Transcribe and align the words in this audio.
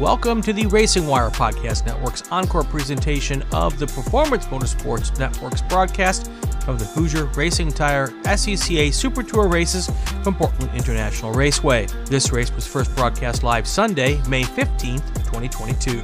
Welcome 0.00 0.42
to 0.42 0.52
the 0.52 0.66
Racing 0.66 1.06
Wire 1.06 1.30
Podcast 1.30 1.86
Network's 1.86 2.30
encore 2.30 2.64
presentation 2.64 3.42
of 3.54 3.78
the 3.78 3.86
Performance 3.86 4.44
Motorsports 4.44 5.18
Network's 5.18 5.62
broadcast 5.62 6.30
of 6.66 6.78
the 6.78 6.84
Hoosier 6.84 7.24
Racing 7.28 7.72
Tire 7.72 8.08
SCCA 8.24 8.92
Super 8.92 9.22
Tour 9.22 9.48
races 9.48 9.90
from 10.22 10.34
Portland 10.34 10.70
International 10.74 11.32
Raceway. 11.32 11.86
This 12.04 12.30
race 12.30 12.52
was 12.52 12.66
first 12.66 12.94
broadcast 12.94 13.42
live 13.42 13.66
Sunday, 13.66 14.20
May 14.28 14.42
15th, 14.42 15.14
2022. 15.30 16.02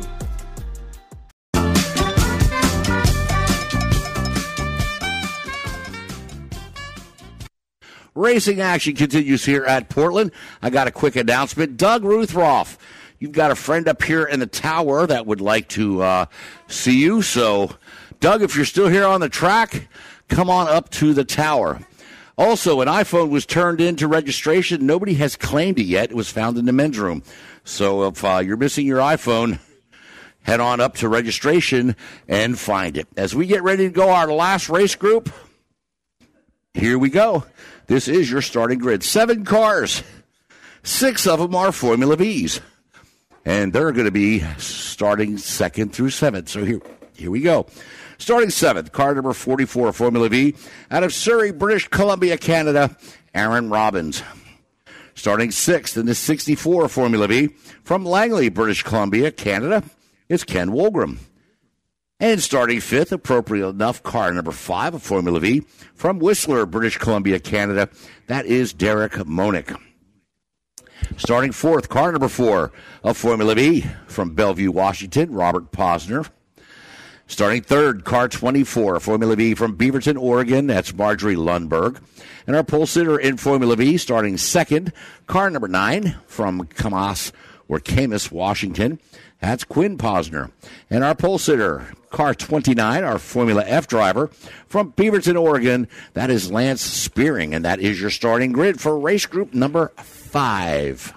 Racing 8.14 8.60
action 8.60 8.94
continues 8.94 9.46
here 9.46 9.64
at 9.64 9.88
Portland. 9.88 10.32
I 10.60 10.68
got 10.68 10.86
a 10.86 10.90
quick 10.90 11.16
announcement. 11.16 11.78
Doug 11.78 12.02
Ruthroff, 12.02 12.76
you've 13.22 13.30
got 13.30 13.52
a 13.52 13.54
friend 13.54 13.86
up 13.86 14.02
here 14.02 14.24
in 14.24 14.40
the 14.40 14.48
tower 14.48 15.06
that 15.06 15.26
would 15.26 15.40
like 15.40 15.68
to 15.68 16.02
uh, 16.02 16.26
see 16.66 17.00
you. 17.00 17.22
So, 17.22 17.70
Doug, 18.18 18.42
if 18.42 18.56
you're 18.56 18.64
still 18.64 18.88
here 18.88 19.06
on 19.06 19.20
the 19.20 19.28
track, 19.28 19.86
come 20.26 20.50
on 20.50 20.66
up 20.66 20.90
to 20.90 21.14
the 21.14 21.24
tower. 21.24 21.78
Also, 22.36 22.80
an 22.80 22.88
iPhone 22.88 23.30
was 23.30 23.46
turned 23.46 23.80
into 23.80 24.08
registration. 24.08 24.84
Nobody 24.84 25.14
has 25.14 25.36
claimed 25.36 25.78
it 25.78 25.84
yet. 25.84 26.10
It 26.10 26.16
was 26.16 26.30
found 26.30 26.58
in 26.58 26.64
the 26.64 26.72
men's 26.72 26.98
room. 26.98 27.22
So, 27.62 28.08
if 28.08 28.24
uh, 28.24 28.38
you're 28.38 28.56
missing 28.56 28.88
your 28.88 28.98
iPhone, 28.98 29.60
head 30.42 30.58
on 30.58 30.80
up 30.80 30.96
to 30.96 31.08
registration 31.08 31.94
and 32.26 32.58
find 32.58 32.96
it. 32.96 33.06
As 33.16 33.36
we 33.36 33.46
get 33.46 33.62
ready 33.62 33.86
to 33.86 33.94
go, 33.94 34.10
our 34.10 34.32
last 34.32 34.68
race 34.68 34.96
group, 34.96 35.32
here 36.74 36.98
we 36.98 37.08
go. 37.08 37.46
This 37.86 38.08
is 38.08 38.28
your 38.28 38.42
starting 38.42 38.80
grid. 38.80 39.04
Seven 39.04 39.44
cars. 39.44 40.02
Six 40.82 41.28
of 41.28 41.38
them 41.38 41.54
are 41.54 41.70
Formula 41.70 42.16
V's. 42.16 42.60
And 43.44 43.72
they're 43.72 43.92
going 43.92 44.06
to 44.06 44.12
be 44.12 44.40
starting 44.58 45.36
second 45.38 45.92
through 45.92 46.10
seventh. 46.10 46.48
So 46.48 46.64
here, 46.64 46.80
here 47.14 47.30
we 47.30 47.40
go. 47.40 47.66
Starting 48.18 48.50
seventh, 48.50 48.92
car 48.92 49.14
number 49.14 49.32
44, 49.32 49.92
Formula 49.92 50.28
V, 50.28 50.54
out 50.90 51.02
of 51.02 51.12
Surrey, 51.12 51.50
British 51.50 51.88
Columbia, 51.88 52.38
Canada, 52.38 52.96
Aaron 53.34 53.68
Robbins. 53.68 54.22
Starting 55.14 55.50
sixth 55.50 55.96
in 55.96 56.06
the 56.06 56.14
64 56.14 56.88
Formula 56.88 57.26
V, 57.26 57.48
from 57.82 58.04
Langley, 58.04 58.48
British 58.48 58.82
Columbia, 58.82 59.32
Canada, 59.32 59.82
is 60.28 60.44
Ken 60.44 60.70
Wolgram. 60.70 61.18
And 62.20 62.40
starting 62.40 62.78
fifth, 62.78 63.10
appropriate 63.10 63.68
enough, 63.68 64.04
car 64.04 64.32
number 64.32 64.52
five 64.52 64.94
of 64.94 65.02
Formula 65.02 65.40
V 65.40 65.64
from 65.96 66.20
Whistler, 66.20 66.64
British 66.66 66.96
Columbia, 66.96 67.40
Canada. 67.40 67.88
That 68.28 68.46
is 68.46 68.72
Derek 68.72 69.14
Monick. 69.14 69.76
Starting 71.16 71.52
fourth, 71.52 71.88
car 71.88 72.12
number 72.12 72.28
four 72.28 72.72
of 73.04 73.16
Formula 73.16 73.54
V 73.54 73.84
from 74.06 74.34
Bellevue, 74.34 74.70
Washington, 74.70 75.32
Robert 75.32 75.70
Posner. 75.70 76.28
Starting 77.26 77.62
third, 77.62 78.04
car 78.04 78.28
24, 78.28 79.00
Formula 79.00 79.36
V 79.36 79.54
from 79.54 79.76
Beaverton, 79.76 80.20
Oregon. 80.20 80.66
That's 80.66 80.92
Marjorie 80.92 81.36
Lundberg. 81.36 82.00
And 82.46 82.56
our 82.56 82.64
pole 82.64 82.86
sitter 82.86 83.18
in 83.18 83.36
Formula 83.36 83.76
V 83.76 83.96
starting 83.96 84.36
second, 84.36 84.92
car 85.26 85.48
number 85.48 85.68
nine 85.68 86.16
from 86.26 86.66
Camas 86.66 87.32
or 87.68 87.78
Camas, 87.78 88.30
Washington. 88.30 88.98
That's 89.40 89.64
Quinn 89.64 89.98
Posner. 89.98 90.50
And 90.90 91.02
our 91.02 91.14
pole 91.14 91.38
sitter, 91.38 91.86
car 92.10 92.34
29, 92.34 93.02
our 93.02 93.18
Formula 93.18 93.64
F 93.66 93.86
driver 93.86 94.28
from 94.66 94.92
Beaverton, 94.92 95.40
Oregon, 95.40 95.88
that 96.14 96.30
is 96.30 96.52
Lance 96.52 96.82
Spearing. 96.82 97.54
And 97.54 97.64
that 97.64 97.80
is 97.80 98.00
your 98.00 98.10
starting 98.10 98.52
grid 98.52 98.80
for 98.80 98.98
race 98.98 99.26
group 99.26 99.54
number 99.54 99.92
five. 100.32 101.12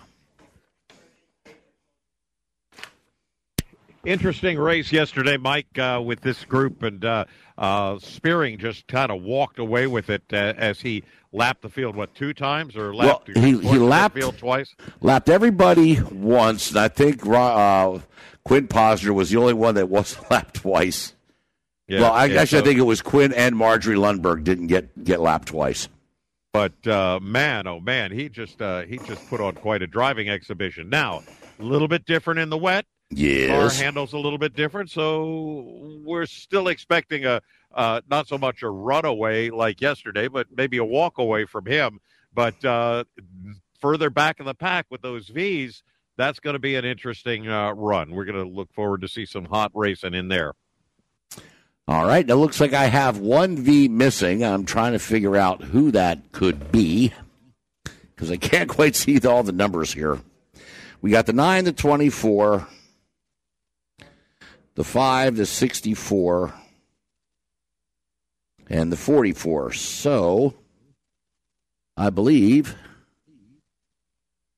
Interesting 4.05 4.59
race 4.59 4.91
yesterday, 4.91 5.38
Mike, 5.38 5.80
uh, 5.80 5.99
with 6.05 6.21
this 6.21 6.44
group, 6.45 6.83
and 6.83 7.03
uh, 7.03 7.25
uh, 7.58 7.97
Spearing 7.97 8.59
just 8.59 8.86
kind 8.88 9.11
of 9.11 9.23
walked 9.23 9.58
away 9.58 9.87
with 9.87 10.11
it 10.11 10.21
uh, 10.31 10.54
as 10.58 10.80
he 10.81 11.04
lapped 11.31 11.64
the 11.64 11.70
field. 11.70 11.95
What 11.95 12.14
two 12.14 12.33
times 12.33 12.75
or 12.75 12.93
lapped? 12.93 13.30
Well, 13.33 13.43
he, 13.43 13.58
he 13.58 13.80
lapped 13.80 14.14
the 14.14 14.21
field 14.21 14.37
twice. 14.37 14.75
Lapped 15.02 15.30
everybody 15.30 15.99
once, 16.02 16.70
and 16.70 16.80
I 16.80 16.87
think 16.89 17.25
uh, 17.25 17.98
Quinn 18.43 18.67
Posner 18.67 19.15
was 19.15 19.31
the 19.31 19.37
only 19.37 19.54
one 19.54 19.73
that 19.75 19.89
wasn't 19.89 20.30
lapped 20.30 20.55
twice. 20.55 21.14
Yeah, 21.87 22.02
well, 22.02 22.11
I, 22.14 22.25
yeah, 22.25 22.42
actually, 22.42 22.58
so- 22.59 22.64
I 22.64 22.67
think 22.67 22.80
it 22.80 22.83
was 22.83 23.02
Quinn 23.02 23.33
and 23.33 23.55
Marjorie 23.55 23.95
Lundberg 23.95 24.43
didn't 24.43 24.67
get 24.67 25.04
get 25.04 25.20
lapped 25.20 25.48
twice. 25.48 25.87
But 26.55 26.88
uh, 26.88 27.20
man, 27.21 27.67
oh 27.67 27.82
man, 27.82 28.11
he 28.11 28.30
just 28.30 28.61
uh, 28.61 28.83
he 28.83 28.98
just 28.99 29.27
put 29.30 29.42
on 29.42 29.55
quite 29.55 29.82
a 29.82 29.88
driving 29.88 30.30
exhibition. 30.30 30.89
Now, 30.89 31.21
a 31.60 31.64
little 31.64 31.89
bit 31.89 32.05
different 32.05 32.39
in 32.39 32.49
the 32.49 32.58
wet. 32.58 32.86
Car 33.49 33.70
handles 33.70 34.14
a 34.14 34.17
little 34.17 34.39
bit 34.39 34.55
different, 34.55 34.89
so 34.89 35.99
we're 36.05 36.26
still 36.26 36.70
expecting 36.70 37.26
a 37.26 37.42
uh, 37.73 37.99
not 38.10 38.30
so 38.30 38.38
much 38.38 38.64
a 38.64 38.70
runaway 38.70 39.49
like 39.49 39.82
yesterday, 39.82 40.30
but 40.30 40.48
maybe 40.55 40.77
a 40.77 40.86
walk 40.86 41.17
away 41.17 41.45
from 41.45 41.66
him. 41.66 41.99
But 42.33 42.64
uh, 42.64 43.04
further 43.82 44.10
back 44.10 44.39
in 44.39 44.45
the 44.45 44.55
pack 44.55 44.86
with 44.89 45.02
those 45.02 45.27
V's, 45.27 45.83
that's 46.17 46.39
going 46.39 46.54
to 46.54 46.60
be 46.60 46.76
an 46.76 46.86
interesting 46.86 47.49
uh, 47.49 47.73
run. 47.73 48.11
We're 48.11 48.26
going 48.26 48.42
to 48.42 48.49
look 48.49 48.72
forward 48.73 49.02
to 49.02 49.10
see 49.10 49.26
some 49.26 49.43
hot 49.43 49.72
racing 49.76 50.14
in 50.14 50.30
there. 50.30 50.54
All 51.88 52.08
right. 52.08 52.28
It 52.28 52.36
looks 52.36 52.60
like 52.60 52.73
I 52.73 52.86
have 52.86 53.20
one 53.20 53.58
V 53.58 53.88
missing. 53.88 54.44
I'm 54.44 54.66
trying 54.66 54.94
to 54.94 55.00
figure 55.00 55.36
out 55.36 55.62
who 55.62 55.92
that 55.92 56.32
could 56.32 56.72
be 56.72 57.14
because 57.84 58.32
I 58.32 58.38
can't 58.38 58.70
quite 58.78 58.96
see 58.96 59.20
all 59.20 59.44
the 59.44 59.52
numbers 59.52 59.94
here. 59.94 60.20
We 61.02 61.12
got 61.12 61.28
the 61.28 61.34
9, 61.34 61.66
the 61.66 61.72
24, 61.72 62.68
the 64.73 64.84
5, 64.84 65.36
the 65.36 65.46
64, 65.46 66.54
and 68.67 68.92
the 68.92 68.98
44. 68.98 69.73
So 69.73 70.56
I 71.96 72.10
believe 72.10 72.76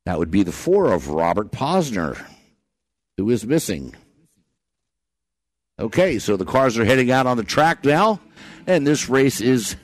that 0.06 0.18
would 0.18 0.32
be 0.32 0.44
the 0.44 0.54
4 0.54 0.94
of 0.94 1.10
Robert 1.10 1.52
Posner, 1.52 2.18
who 3.18 3.30
is 3.30 3.46
missing. 3.46 3.94
Okay, 5.80 6.18
so 6.18 6.38
the 6.38 6.46
cars 6.46 6.76
are 6.80 6.86
heading 6.86 7.12
out 7.12 7.28
on 7.28 7.38
the 7.38 7.44
track 7.44 7.86
now, 7.86 8.20
and 8.66 8.86
this 8.86 9.10
race 9.10 9.42
is 9.42 9.76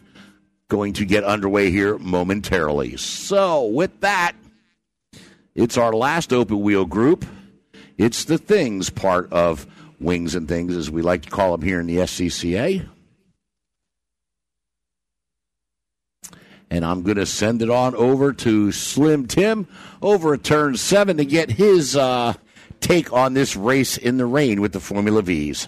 going 0.68 0.94
to 0.94 1.06
get 1.06 1.24
underway 1.24 1.70
here 1.70 2.00
momentarily. 2.00 2.98
So, 2.98 3.66
with 3.66 4.00
that, 4.00 4.32
it's 5.54 5.78
our 5.78 5.94
last 5.94 6.34
open 6.34 6.62
wheel 6.62 6.86
group. 6.86 7.28
It's 8.00 8.26
the 8.26 8.40
things 8.40 8.90
part 8.90 9.32
of 9.32 9.68
Wings 10.00 10.34
and 10.34 10.48
Things, 10.48 10.76
as 10.76 10.90
we 10.90 11.04
like 11.04 11.24
to 11.24 11.30
call 11.30 11.52
them 11.52 11.62
here 11.62 11.80
in 11.80 11.86
the 11.86 11.98
SCCA. 11.98 12.90
And 16.72 16.84
I'm 16.84 17.04
going 17.04 17.18
to 17.18 17.28
send 17.28 17.62
it 17.62 17.70
on 17.70 17.94
over 17.94 18.34
to 18.34 18.72
Slim 18.72 19.28
Tim 19.28 19.68
over 20.02 20.34
at 20.34 20.44
turn 20.44 20.76
seven 20.76 21.18
to 21.18 21.26
get 21.26 21.52
his 21.52 21.96
uh, 21.96 22.34
take 22.80 23.14
on 23.14 23.36
this 23.36 23.56
race 23.56 23.96
in 23.96 24.18
the 24.18 24.26
rain 24.26 24.60
with 24.60 24.74
the 24.74 24.80
Formula 24.80 25.22
V's. 25.22 25.68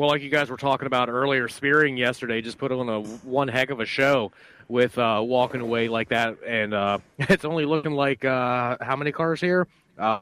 Well, 0.00 0.08
like 0.08 0.22
you 0.22 0.30
guys 0.30 0.48
were 0.48 0.56
talking 0.56 0.86
about 0.86 1.10
earlier, 1.10 1.46
Spearing 1.46 1.98
yesterday 1.98 2.40
just 2.40 2.56
put 2.56 2.72
on 2.72 2.88
a 2.88 3.02
one 3.02 3.48
heck 3.48 3.68
of 3.68 3.80
a 3.80 3.84
show 3.84 4.32
with 4.66 4.96
uh, 4.96 5.20
walking 5.22 5.60
away 5.60 5.88
like 5.88 6.08
that, 6.08 6.38
and 6.42 6.72
uh, 6.72 7.00
it's 7.18 7.44
only 7.44 7.66
looking 7.66 7.92
like 7.92 8.24
uh, 8.24 8.78
how 8.80 8.96
many 8.96 9.12
cars 9.12 9.42
here? 9.42 9.68
Uh, 9.98 10.20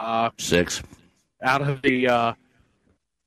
uh, 0.00 0.30
Six. 0.38 0.82
out 1.42 1.60
of 1.60 1.82
the 1.82 2.08
uh, 2.08 2.32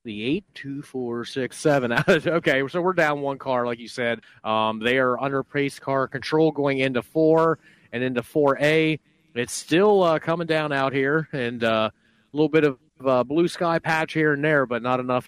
the 0.03 0.23
eight, 0.23 0.43
two, 0.55 0.81
four, 0.81 1.23
six, 1.23 1.59
seven. 1.59 1.93
okay, 2.09 2.67
so 2.67 2.81
we're 2.81 2.93
down 2.93 3.21
one 3.21 3.37
car, 3.37 3.67
like 3.67 3.77
you 3.77 3.87
said. 3.87 4.21
Um, 4.43 4.79
they 4.79 4.97
are 4.97 5.21
under 5.21 5.43
pace 5.43 5.77
car 5.77 6.07
control 6.07 6.51
going 6.51 6.79
into 6.79 7.03
four 7.03 7.59
and 7.91 8.03
into 8.03 8.23
four 8.23 8.57
A. 8.59 8.99
It's 9.35 9.53
still 9.53 10.01
uh, 10.01 10.17
coming 10.17 10.47
down 10.47 10.71
out 10.71 10.93
here, 10.93 11.29
and 11.31 11.63
uh, 11.63 11.91
a 11.93 12.35
little 12.35 12.49
bit 12.49 12.63
of 12.63 12.79
uh, 13.05 13.23
blue 13.23 13.47
sky 13.47 13.77
patch 13.77 14.13
here 14.13 14.33
and 14.33 14.43
there, 14.43 14.65
but 14.65 14.81
not 14.81 14.99
enough. 14.99 15.27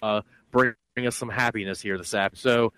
Uh, 0.54 0.72
bring 0.94 1.06
us 1.06 1.16
some 1.16 1.28
happiness 1.28 1.80
here 1.80 1.98
this 1.98 2.14
afternoon. 2.14 2.40
So 2.40 2.72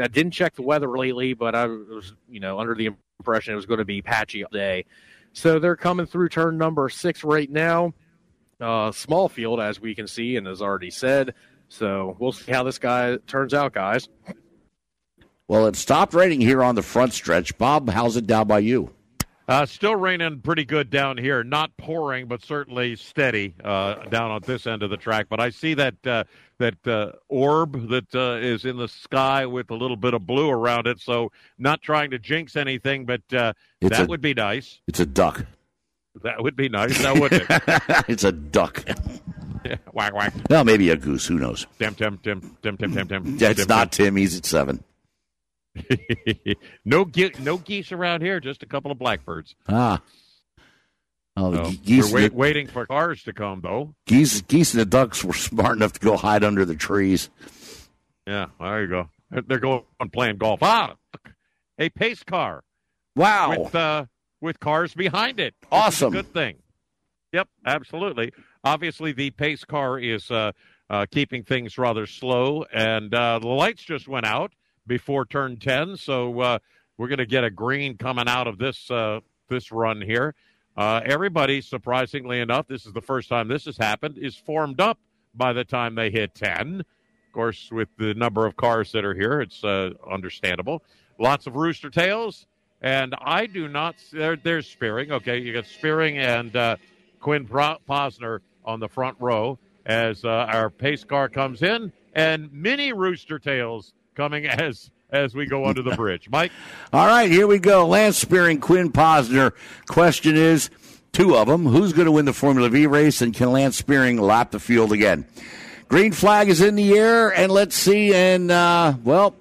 I 0.00 0.08
didn't 0.08 0.32
check 0.32 0.54
the 0.54 0.62
weather 0.62 0.96
lately, 0.96 1.34
but 1.34 1.54
I 1.54 1.66
was, 1.66 2.14
you 2.28 2.40
know, 2.40 2.58
under 2.58 2.74
the 2.74 2.90
impression 3.18 3.52
it 3.52 3.56
was 3.56 3.66
going 3.66 3.78
to 3.78 3.84
be 3.84 4.02
patchy 4.02 4.44
all 4.44 4.50
day. 4.52 4.84
So 5.32 5.58
they're 5.58 5.76
coming 5.76 6.06
through 6.06 6.28
turn 6.28 6.58
number 6.58 6.88
six 6.88 7.24
right 7.24 7.50
now. 7.50 7.94
Uh, 8.60 8.92
small 8.92 9.28
field, 9.28 9.60
as 9.60 9.80
we 9.80 9.94
can 9.94 10.06
see, 10.06 10.36
and 10.36 10.46
as 10.46 10.62
already 10.62 10.90
said. 10.90 11.34
So 11.68 12.16
we'll 12.18 12.32
see 12.32 12.52
how 12.52 12.62
this 12.62 12.78
guy 12.78 13.16
turns 13.26 13.54
out, 13.54 13.72
guys. 13.72 14.08
Well, 15.48 15.66
it 15.66 15.76
stopped 15.76 16.14
raining 16.14 16.40
here 16.40 16.62
on 16.62 16.74
the 16.74 16.82
front 16.82 17.12
stretch. 17.12 17.56
Bob, 17.58 17.88
how's 17.88 18.16
it 18.16 18.26
down 18.26 18.46
by 18.46 18.60
you? 18.60 18.90
Uh, 19.52 19.66
still 19.66 19.94
raining 19.94 20.40
pretty 20.40 20.64
good 20.64 20.88
down 20.88 21.18
here. 21.18 21.44
Not 21.44 21.76
pouring, 21.76 22.26
but 22.26 22.42
certainly 22.42 22.96
steady 22.96 23.52
uh, 23.62 23.96
down 24.06 24.30
on 24.30 24.40
this 24.46 24.66
end 24.66 24.82
of 24.82 24.88
the 24.88 24.96
track. 24.96 25.26
But 25.28 25.40
I 25.40 25.50
see 25.50 25.74
that 25.74 26.06
uh, 26.06 26.24
that 26.56 26.86
uh, 26.86 27.12
orb 27.28 27.90
that 27.90 28.14
uh, 28.14 28.38
is 28.40 28.64
in 28.64 28.78
the 28.78 28.88
sky 28.88 29.44
with 29.44 29.70
a 29.70 29.74
little 29.74 29.98
bit 29.98 30.14
of 30.14 30.26
blue 30.26 30.48
around 30.48 30.86
it. 30.86 31.00
So 31.00 31.32
not 31.58 31.82
trying 31.82 32.12
to 32.12 32.18
jinx 32.18 32.56
anything, 32.56 33.04
but 33.04 33.20
uh, 33.30 33.52
that 33.82 34.00
a- 34.00 34.06
would 34.06 34.22
be 34.22 34.32
nice. 34.32 34.80
It's 34.88 35.00
a 35.00 35.06
duck. 35.06 35.44
That 36.22 36.42
would 36.42 36.56
be 36.56 36.70
nice, 36.70 37.02
now 37.02 37.20
wouldn't 37.20 37.42
it? 37.42 37.62
it's 38.08 38.24
a 38.24 38.32
duck. 38.32 38.82
yeah. 39.66 39.76
Whack, 39.92 40.14
whack. 40.14 40.32
Well, 40.48 40.64
maybe 40.64 40.88
a 40.88 40.96
goose. 40.96 41.26
Who 41.26 41.38
knows? 41.38 41.66
Tim, 41.78 41.94
Tim, 41.94 42.16
Tim, 42.22 42.56
Tim, 42.62 42.78
Tim, 42.78 42.94
Tim, 42.94 43.06
Tim. 43.08 43.36
That's 43.36 43.58
Tim, 43.58 43.68
not 43.68 43.92
Tim. 43.92 44.16
He's 44.16 44.34
at 44.34 44.46
seven. 44.46 44.82
No, 46.84 47.04
ge- 47.04 47.38
no 47.40 47.56
geese 47.58 47.92
around 47.92 48.22
here, 48.22 48.40
just 48.40 48.62
a 48.62 48.66
couple 48.66 48.90
of 48.90 48.98
blackbirds. 48.98 49.54
Ah. 49.68 50.02
Oh, 51.36 51.54
So, 51.54 51.70
geese, 51.84 52.10
we're 52.10 52.14
wait, 52.22 52.28
the, 52.32 52.36
waiting 52.36 52.66
for 52.66 52.86
cars 52.86 53.22
to 53.24 53.32
come, 53.32 53.60
though. 53.62 53.94
geese, 54.06 54.42
geese 54.42 54.74
and 54.74 54.80
the 54.82 54.84
ducks 54.86 55.24
were 55.24 55.32
smart 55.32 55.76
enough 55.76 55.94
to 55.94 56.00
go 56.00 56.16
hide 56.16 56.44
under 56.44 56.64
the 56.64 56.74
trees. 56.74 57.30
Yeah, 58.26 58.46
there 58.60 58.82
you 58.82 58.88
go. 58.88 59.08
They're- 59.30 59.58
going 59.58 59.82
playing 60.12 60.36
golf. 60.36 60.58
Ah, 60.62 60.96
a 61.78 61.88
pace 61.88 62.22
car 62.22 62.62
Wow. 63.16 63.58
with 63.62 63.74
uh, 63.74 64.04
with 64.42 64.60
cars 64.60 64.92
behind 64.94 65.40
it. 65.40 65.54
which 65.60 65.68
is 65.68 65.72
a 65.72 65.74
Awesome. 65.74 66.12
good 66.12 66.32
thing. 66.34 66.56
Yep, 67.32 67.48
absolutely. 67.64 68.32
Obviously, 68.62 69.12
the 69.12 69.30
pace 69.30 69.64
car 69.64 69.98
is 69.98 70.30
uh, 70.30 70.52
uh, 70.90 71.06
keeping 71.10 71.44
things 71.44 71.78
rather 71.78 72.06
slow, 72.06 72.64
and 72.74 73.14
uh, 73.14 73.38
the 73.38 73.48
lights 73.48 73.82
just 73.82 74.06
went 74.06 74.26
out 74.26 74.52
before 74.86 75.24
turn 75.24 75.56
ten, 75.56 75.96
so 75.96 76.40
uh, 76.40 76.58
we're 76.96 77.08
going 77.08 77.18
to 77.18 77.26
get 77.26 77.44
a 77.44 77.50
green 77.50 77.96
coming 77.96 78.28
out 78.28 78.46
of 78.46 78.58
this 78.58 78.90
uh, 78.90 79.20
this 79.48 79.72
run 79.72 80.00
here. 80.00 80.34
Uh, 80.76 81.00
everybody, 81.04 81.60
surprisingly 81.60 82.40
enough, 82.40 82.66
this 82.66 82.86
is 82.86 82.92
the 82.92 83.00
first 83.00 83.28
time 83.28 83.48
this 83.48 83.66
has 83.66 83.76
happened, 83.76 84.16
is 84.18 84.36
formed 84.36 84.80
up 84.80 84.98
by 85.34 85.52
the 85.52 85.64
time 85.64 85.94
they 85.94 86.10
hit 86.10 86.34
ten. 86.34 86.80
Of 86.80 87.32
course, 87.32 87.70
with 87.70 87.88
the 87.98 88.14
number 88.14 88.46
of 88.46 88.56
cars 88.56 88.92
that 88.92 89.04
are 89.04 89.14
here, 89.14 89.40
it's 89.40 89.64
uh, 89.64 89.90
understandable. 90.10 90.82
Lots 91.18 91.46
of 91.46 91.56
rooster 91.56 91.90
tails, 91.90 92.46
and 92.80 93.14
I 93.20 93.46
do 93.46 93.68
not. 93.68 93.96
There, 94.12 94.36
there's 94.36 94.66
Spearing. 94.66 95.12
Okay, 95.12 95.38
you 95.38 95.52
got 95.52 95.66
Spearing 95.66 96.18
and 96.18 96.54
uh, 96.56 96.76
Quinn 97.20 97.46
Posner 97.46 98.40
on 98.64 98.80
the 98.80 98.88
front 98.88 99.16
row 99.20 99.58
as 99.86 100.24
uh, 100.24 100.28
our 100.28 100.70
pace 100.70 101.04
car 101.04 101.28
comes 101.28 101.62
in, 101.62 101.92
and 102.14 102.52
mini 102.52 102.92
rooster 102.92 103.38
tails 103.38 103.94
coming 104.14 104.46
as 104.46 104.90
as 105.10 105.34
we 105.34 105.46
go 105.46 105.66
under 105.66 105.82
the 105.82 105.94
bridge. 105.94 106.28
Mike, 106.30 106.52
All 106.92 107.06
right, 107.06 107.30
here 107.30 107.46
we 107.46 107.58
go. 107.58 107.86
Lance 107.86 108.16
Spearing, 108.16 108.60
Quinn 108.60 108.90
Posner. 108.90 109.52
Question 109.86 110.36
is 110.36 110.70
two 111.12 111.36
of 111.36 111.46
them. 111.46 111.66
Who's 111.66 111.92
going 111.92 112.06
to 112.06 112.12
win 112.12 112.24
the 112.24 112.32
Formula 112.32 112.68
V 112.68 112.86
race, 112.86 113.20
and 113.20 113.34
can 113.34 113.52
Lance 113.52 113.76
Spearing 113.76 114.18
lap 114.20 114.50
the 114.50 114.60
field 114.60 114.92
again? 114.92 115.26
Green 115.88 116.12
flag 116.12 116.48
is 116.48 116.62
in 116.62 116.74
the 116.74 116.96
air, 116.96 117.28
and 117.28 117.52
let's 117.52 117.76
see. 117.76 118.14
And, 118.14 118.50
uh, 118.50 118.94
well, 119.04 119.36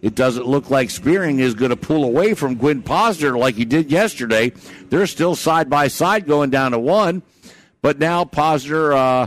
it 0.00 0.16
doesn't 0.16 0.46
look 0.46 0.68
like 0.68 0.90
Spearing 0.90 1.38
is 1.38 1.54
going 1.54 1.70
to 1.70 1.76
pull 1.76 2.02
away 2.02 2.34
from 2.34 2.56
Quinn 2.56 2.82
Posner 2.82 3.38
like 3.38 3.54
he 3.54 3.64
did 3.64 3.92
yesterday. 3.92 4.50
They're 4.90 5.06
still 5.06 5.36
side 5.36 5.70
by 5.70 5.86
side 5.86 6.26
going 6.26 6.50
down 6.50 6.72
to 6.72 6.78
one, 6.80 7.22
but 7.82 8.00
now 8.00 8.24
Posner 8.24 8.96
uh, 8.96 9.26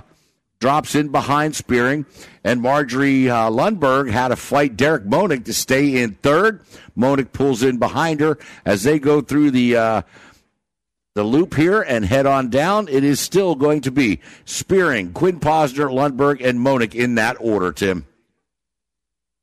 drops 0.65 0.95
in 0.95 1.09
behind 1.09 1.55
Spearing, 1.55 2.07
and 2.43 2.59
Marjorie 2.59 3.29
uh, 3.29 3.51
Lundberg 3.51 4.09
had 4.09 4.29
to 4.29 4.35
fight 4.35 4.75
Derek 4.75 5.03
Monick 5.03 5.45
to 5.45 5.53
stay 5.53 6.01
in 6.01 6.15
third. 6.23 6.63
Monick 6.97 7.31
pulls 7.33 7.61
in 7.61 7.77
behind 7.77 8.19
her 8.19 8.39
as 8.65 8.81
they 8.81 8.97
go 8.97 9.21
through 9.21 9.51
the 9.51 9.75
uh, 9.75 10.01
the 11.13 11.23
loop 11.23 11.53
here 11.53 11.83
and 11.83 12.03
head 12.03 12.25
on 12.25 12.49
down. 12.49 12.87
It 12.87 13.03
is 13.03 13.19
still 13.19 13.53
going 13.53 13.81
to 13.81 13.91
be 13.91 14.21
Spearing, 14.45 15.13
Quinn 15.13 15.39
Posner, 15.39 15.87
Lundberg, 15.87 16.43
and 16.43 16.59
Monick 16.59 16.95
in 16.95 17.13
that 17.13 17.37
order. 17.39 17.71
Tim. 17.71 18.07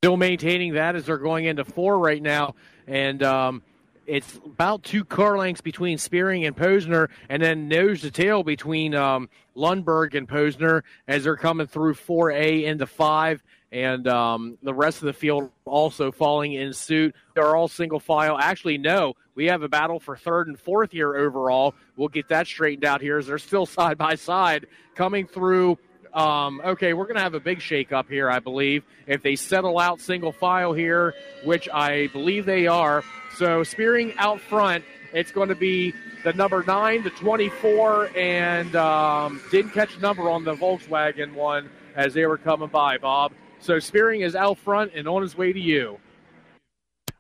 Still 0.03 0.17
maintaining 0.17 0.75
that 0.75 0.97
as 0.97 1.07
they're 1.07 1.19
going 1.19 1.45
into 1.45 1.65
four 1.65 2.01
right 2.01 2.21
now, 2.21 2.57
and 2.89 3.23
um, 3.23 3.63
it's 4.07 4.41
about 4.45 4.83
two 4.83 5.05
car 5.05 5.39
lengths 5.39 5.61
between 5.61 5.99
Spearing 5.99 6.45
and 6.45 6.57
Posner, 6.57 7.09
and 7.29 7.43
then 7.43 7.69
nose 7.69 8.01
to 8.03 8.11
tail 8.11 8.43
between 8.43 8.95
um, 8.95 9.29
Lundberg 9.57 10.15
and 10.15 10.29
Posner 10.29 10.83
as 11.09 11.25
they're 11.25 11.37
coming 11.37 11.67
through 11.67 11.95
4A 11.95 12.65
into 12.65 12.87
5, 12.87 13.43
and 13.71 14.07
um, 14.09 14.59
the 14.63 14.75
rest 14.75 14.99
of 14.99 15.07
the 15.07 15.13
field 15.13 15.51
also 15.65 16.13
falling 16.13 16.53
in 16.55 16.73
suit. 16.73 17.15
They're 17.35 17.57
all 17.57 17.69
single 17.69 18.01
file. 18.01 18.39
Actually, 18.39 18.79
no, 18.79 19.15
we 19.35 19.47
have 19.47 19.63
a 19.63 19.69
battle 19.69 19.99
for 19.99 20.17
third 20.17 20.49
and 20.49 20.59
fourth 20.59 20.93
here 20.93 21.17
overall. 21.17 21.75
We'll 21.97 22.09
get 22.09 22.29
that 22.29 22.47
straightened 22.47 22.85
out 22.85 23.01
here 23.01 23.19
as 23.19 23.27
they're 23.27 23.39
still 23.39 23.67
side 23.67 23.99
by 23.99 24.17
side 24.17 24.67
coming 24.95 25.27
through 25.27 25.79
um, 26.15 26.61
okay, 26.65 26.93
we're 26.93 27.05
going 27.05 27.17
to 27.17 27.23
have 27.23 27.35
a 27.35 27.41
big 27.41 27.59
shakeup 27.59 28.09
here, 28.09 28.31
I 28.31 28.39
believe, 28.39 28.85
if 29.07 29.23
they 29.23 29.37
settle 29.37 29.79
out 29.79 30.01
single 30.01 30.33
file 30.33 30.73
here, 30.73 31.15
which 31.45 31.69
I 31.73 32.09
believe 32.09 32.45
they 32.47 32.67
are. 32.67 33.03
So, 33.37 33.63
Spearing 33.63 34.15
out 34.19 34.41
front, 34.41 34.85
it's 35.15 35.33
going 35.33 35.49
to 35.49 35.55
be 35.55 35.95
the 36.25 36.33
number 36.35 36.63
9, 36.67 37.03
the 37.03 37.11
24, 37.11 38.17
and 38.17 38.77
um, 38.77 39.41
didn't 39.51 39.73
catch 39.73 39.97
a 39.97 40.01
number 40.01 40.29
on 40.29 40.45
the 40.45 40.55
Volkswagen 40.55 41.33
one 41.33 41.71
as 41.97 42.15
they 42.15 42.27
were 42.27 42.39
coming 42.39 42.69
by, 42.69 42.99
Bob. 42.99 43.33
So, 43.61 43.79
Spearing 43.79 44.21
is 44.21 44.37
out 44.37 44.59
front 44.59 44.93
and 44.95 45.09
on 45.09 45.23
his 45.23 45.37
way 45.37 45.53
to 45.53 45.61
you. 45.61 45.99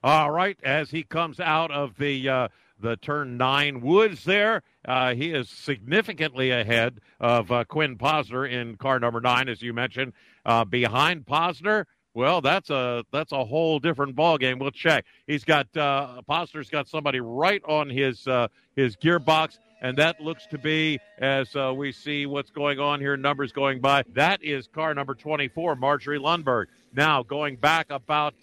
All 0.05 0.31
right, 0.31 0.59
as 0.65 0.91
he 0.91 1.05
comes 1.05 1.39
out 1.39 1.71
of 1.71 1.97
the 1.97 2.29
uh, 2.29 2.49
the 2.83 2.97
turn 2.97 3.37
nine 3.37 3.81
woods 3.81 4.25
there, 4.25 4.63
uh, 4.87 5.15
he 5.15 5.31
is 5.31 5.49
significantly 5.49 6.51
ahead 6.51 7.01
of 7.21 7.51
uh, 7.51 7.65
Quinn 7.65 7.97
Posner 7.97 8.51
in 8.51 8.77
car 8.77 8.99
number 8.99 9.21
nine, 9.21 9.49
as 9.49 9.63
you 9.63 9.73
mentioned. 9.73 10.13
Uh, 10.45 10.65
behind 10.65 11.25
Posner, 11.25 11.85
well, 12.15 12.41
that's 12.41 12.69
a 12.69 13.05
that's 13.13 13.33
a 13.33 13.45
whole 13.45 13.79
different 13.79 14.15
ball 14.15 14.37
game. 14.37 14.59
We'll 14.59 14.73
check. 14.73 15.07
He's 15.27 15.45
got 15.45 15.75
uh, 15.77 16.21
Posner's 16.29 16.69
got 16.69 16.89
somebody 16.89 17.21
right 17.21 17.63
on 17.67 17.89
his 17.89 18.27
uh, 18.29 18.49
his 18.77 18.97
gearbox. 18.97 19.59
And 19.85 19.99
that 19.99 20.21
looks 20.21 20.47
to 20.47 20.59
be, 20.59 21.01
as 21.19 21.57
uh, 21.57 21.75
we 21.77 21.91
see 21.91 22.25
what's 22.25 22.51
going 22.51 22.79
on 22.79 23.01
here, 23.01 23.17
numbers 23.17 23.51
going 23.51 23.81
by. 23.81 24.05
That 24.15 24.41
is 24.41 24.69
car 24.69 24.95
number 24.95 25.17
24, 25.17 25.75
Marjorie 25.75 26.21
Lundberg. 26.21 26.67
Now, 26.95 27.25
going 27.25 27.57
back 27.57 27.91
about 27.91 28.35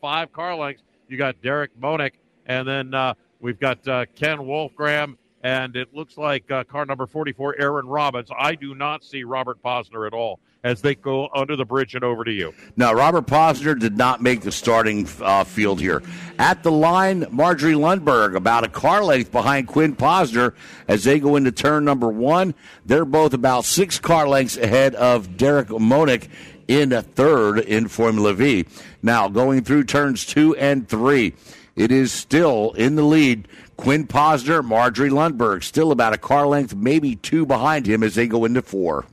five 0.00 0.32
car 0.32 0.56
lengths, 0.56 0.82
you 1.08 1.18
got 1.18 1.40
Derek 1.42 1.78
Monick, 1.78 2.12
and 2.46 2.66
then 2.66 2.94
uh, 2.94 3.14
we've 3.40 3.58
got 3.58 3.86
uh, 3.86 4.06
Ken 4.14 4.38
Wolfgram, 4.38 5.16
and 5.42 5.76
it 5.76 5.94
looks 5.94 6.16
like 6.16 6.50
uh, 6.50 6.64
car 6.64 6.86
number 6.86 7.06
44, 7.06 7.56
Aaron 7.58 7.86
Robbins. 7.86 8.30
I 8.36 8.54
do 8.54 8.74
not 8.74 9.04
see 9.04 9.24
Robert 9.24 9.62
Posner 9.62 10.06
at 10.06 10.12
all 10.12 10.40
as 10.64 10.82
they 10.82 10.96
go 10.96 11.28
under 11.32 11.54
the 11.54 11.64
bridge 11.64 11.94
and 11.94 12.02
over 12.02 12.24
to 12.24 12.32
you. 12.32 12.52
Now, 12.76 12.92
Robert 12.92 13.26
Posner 13.26 13.78
did 13.78 13.96
not 13.96 14.20
make 14.20 14.40
the 14.40 14.50
starting 14.50 15.06
uh, 15.20 15.44
field 15.44 15.80
here. 15.80 16.02
At 16.40 16.64
the 16.64 16.72
line, 16.72 17.26
Marjorie 17.30 17.74
Lundberg, 17.74 18.34
about 18.34 18.64
a 18.64 18.68
car 18.68 19.04
length 19.04 19.30
behind 19.30 19.68
Quinn 19.68 19.94
Posner 19.94 20.54
as 20.88 21.04
they 21.04 21.20
go 21.20 21.36
into 21.36 21.52
turn 21.52 21.84
number 21.84 22.08
one. 22.08 22.52
They're 22.84 23.04
both 23.04 23.32
about 23.32 23.64
six 23.64 24.00
car 24.00 24.26
lengths 24.28 24.56
ahead 24.56 24.96
of 24.96 25.36
Derek 25.36 25.68
Monick 25.68 26.28
in 26.66 26.92
a 26.92 27.02
third 27.02 27.60
in 27.60 27.86
Formula 27.86 28.34
V. 28.34 28.66
Now, 29.02 29.28
going 29.28 29.62
through 29.62 29.84
turns 29.84 30.26
two 30.26 30.56
and 30.56 30.88
three, 30.88 31.34
it 31.76 31.92
is 31.92 32.10
still 32.10 32.72
in 32.72 32.96
the 32.96 33.02
lead. 33.02 33.46
Quinn 33.76 34.06
Posner, 34.06 34.64
Marjorie 34.64 35.10
Lundberg, 35.10 35.62
still 35.62 35.92
about 35.92 36.14
a 36.14 36.18
car 36.18 36.46
length, 36.46 36.74
maybe 36.74 37.16
two 37.16 37.44
behind 37.44 37.86
him 37.86 38.02
as 38.02 38.14
they 38.14 38.26
go 38.26 38.44
into 38.46 38.62
four. 38.62 39.04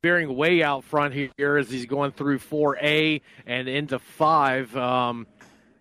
Spearing 0.00 0.36
way 0.36 0.62
out 0.62 0.84
front 0.84 1.14
here 1.14 1.56
as 1.56 1.68
he's 1.68 1.86
going 1.86 2.12
through 2.12 2.38
4A 2.38 3.22
and 3.44 3.66
into 3.66 3.98
5. 3.98 4.76
Um, 4.76 5.26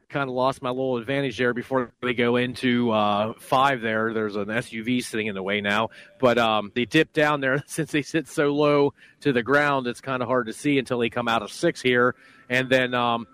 kind 0.10 0.30
of 0.30 0.36
lost 0.36 0.62
my 0.62 0.70
little 0.70 0.98
advantage 0.98 1.38
there 1.38 1.54
before 1.54 1.92
they 2.02 2.14
go 2.14 2.38
into 2.38 2.90
uh, 2.90 3.34
5 3.38 3.82
there. 3.82 4.14
There's 4.14 4.36
an 4.36 4.46
SUV 4.46 5.04
sitting 5.04 5.28
in 5.28 5.36
the 5.36 5.44
way 5.44 5.62
now. 5.62 5.90
But 6.20 6.38
um, 6.40 6.72
they 6.74 6.86
dip 6.86 7.14
down 7.14 7.42
there 7.42 7.64
since 7.68 7.92
they 7.92 8.02
sit 8.02 8.28
so 8.28 8.54
low 8.54 8.94
to 9.22 9.32
the 9.32 9.44
ground. 9.44 9.86
It's 9.86 10.02
kind 10.02 10.24
of 10.24 10.28
hard 10.28 10.48
to 10.48 10.54
see 10.54 10.80
until 10.80 11.00
they 11.00 11.10
come 11.10 11.28
out 11.28 11.44
of 11.44 11.52
6 11.52 11.82
here. 11.82 12.16
And 12.50 12.70
then 12.70 12.96
um, 12.96 13.28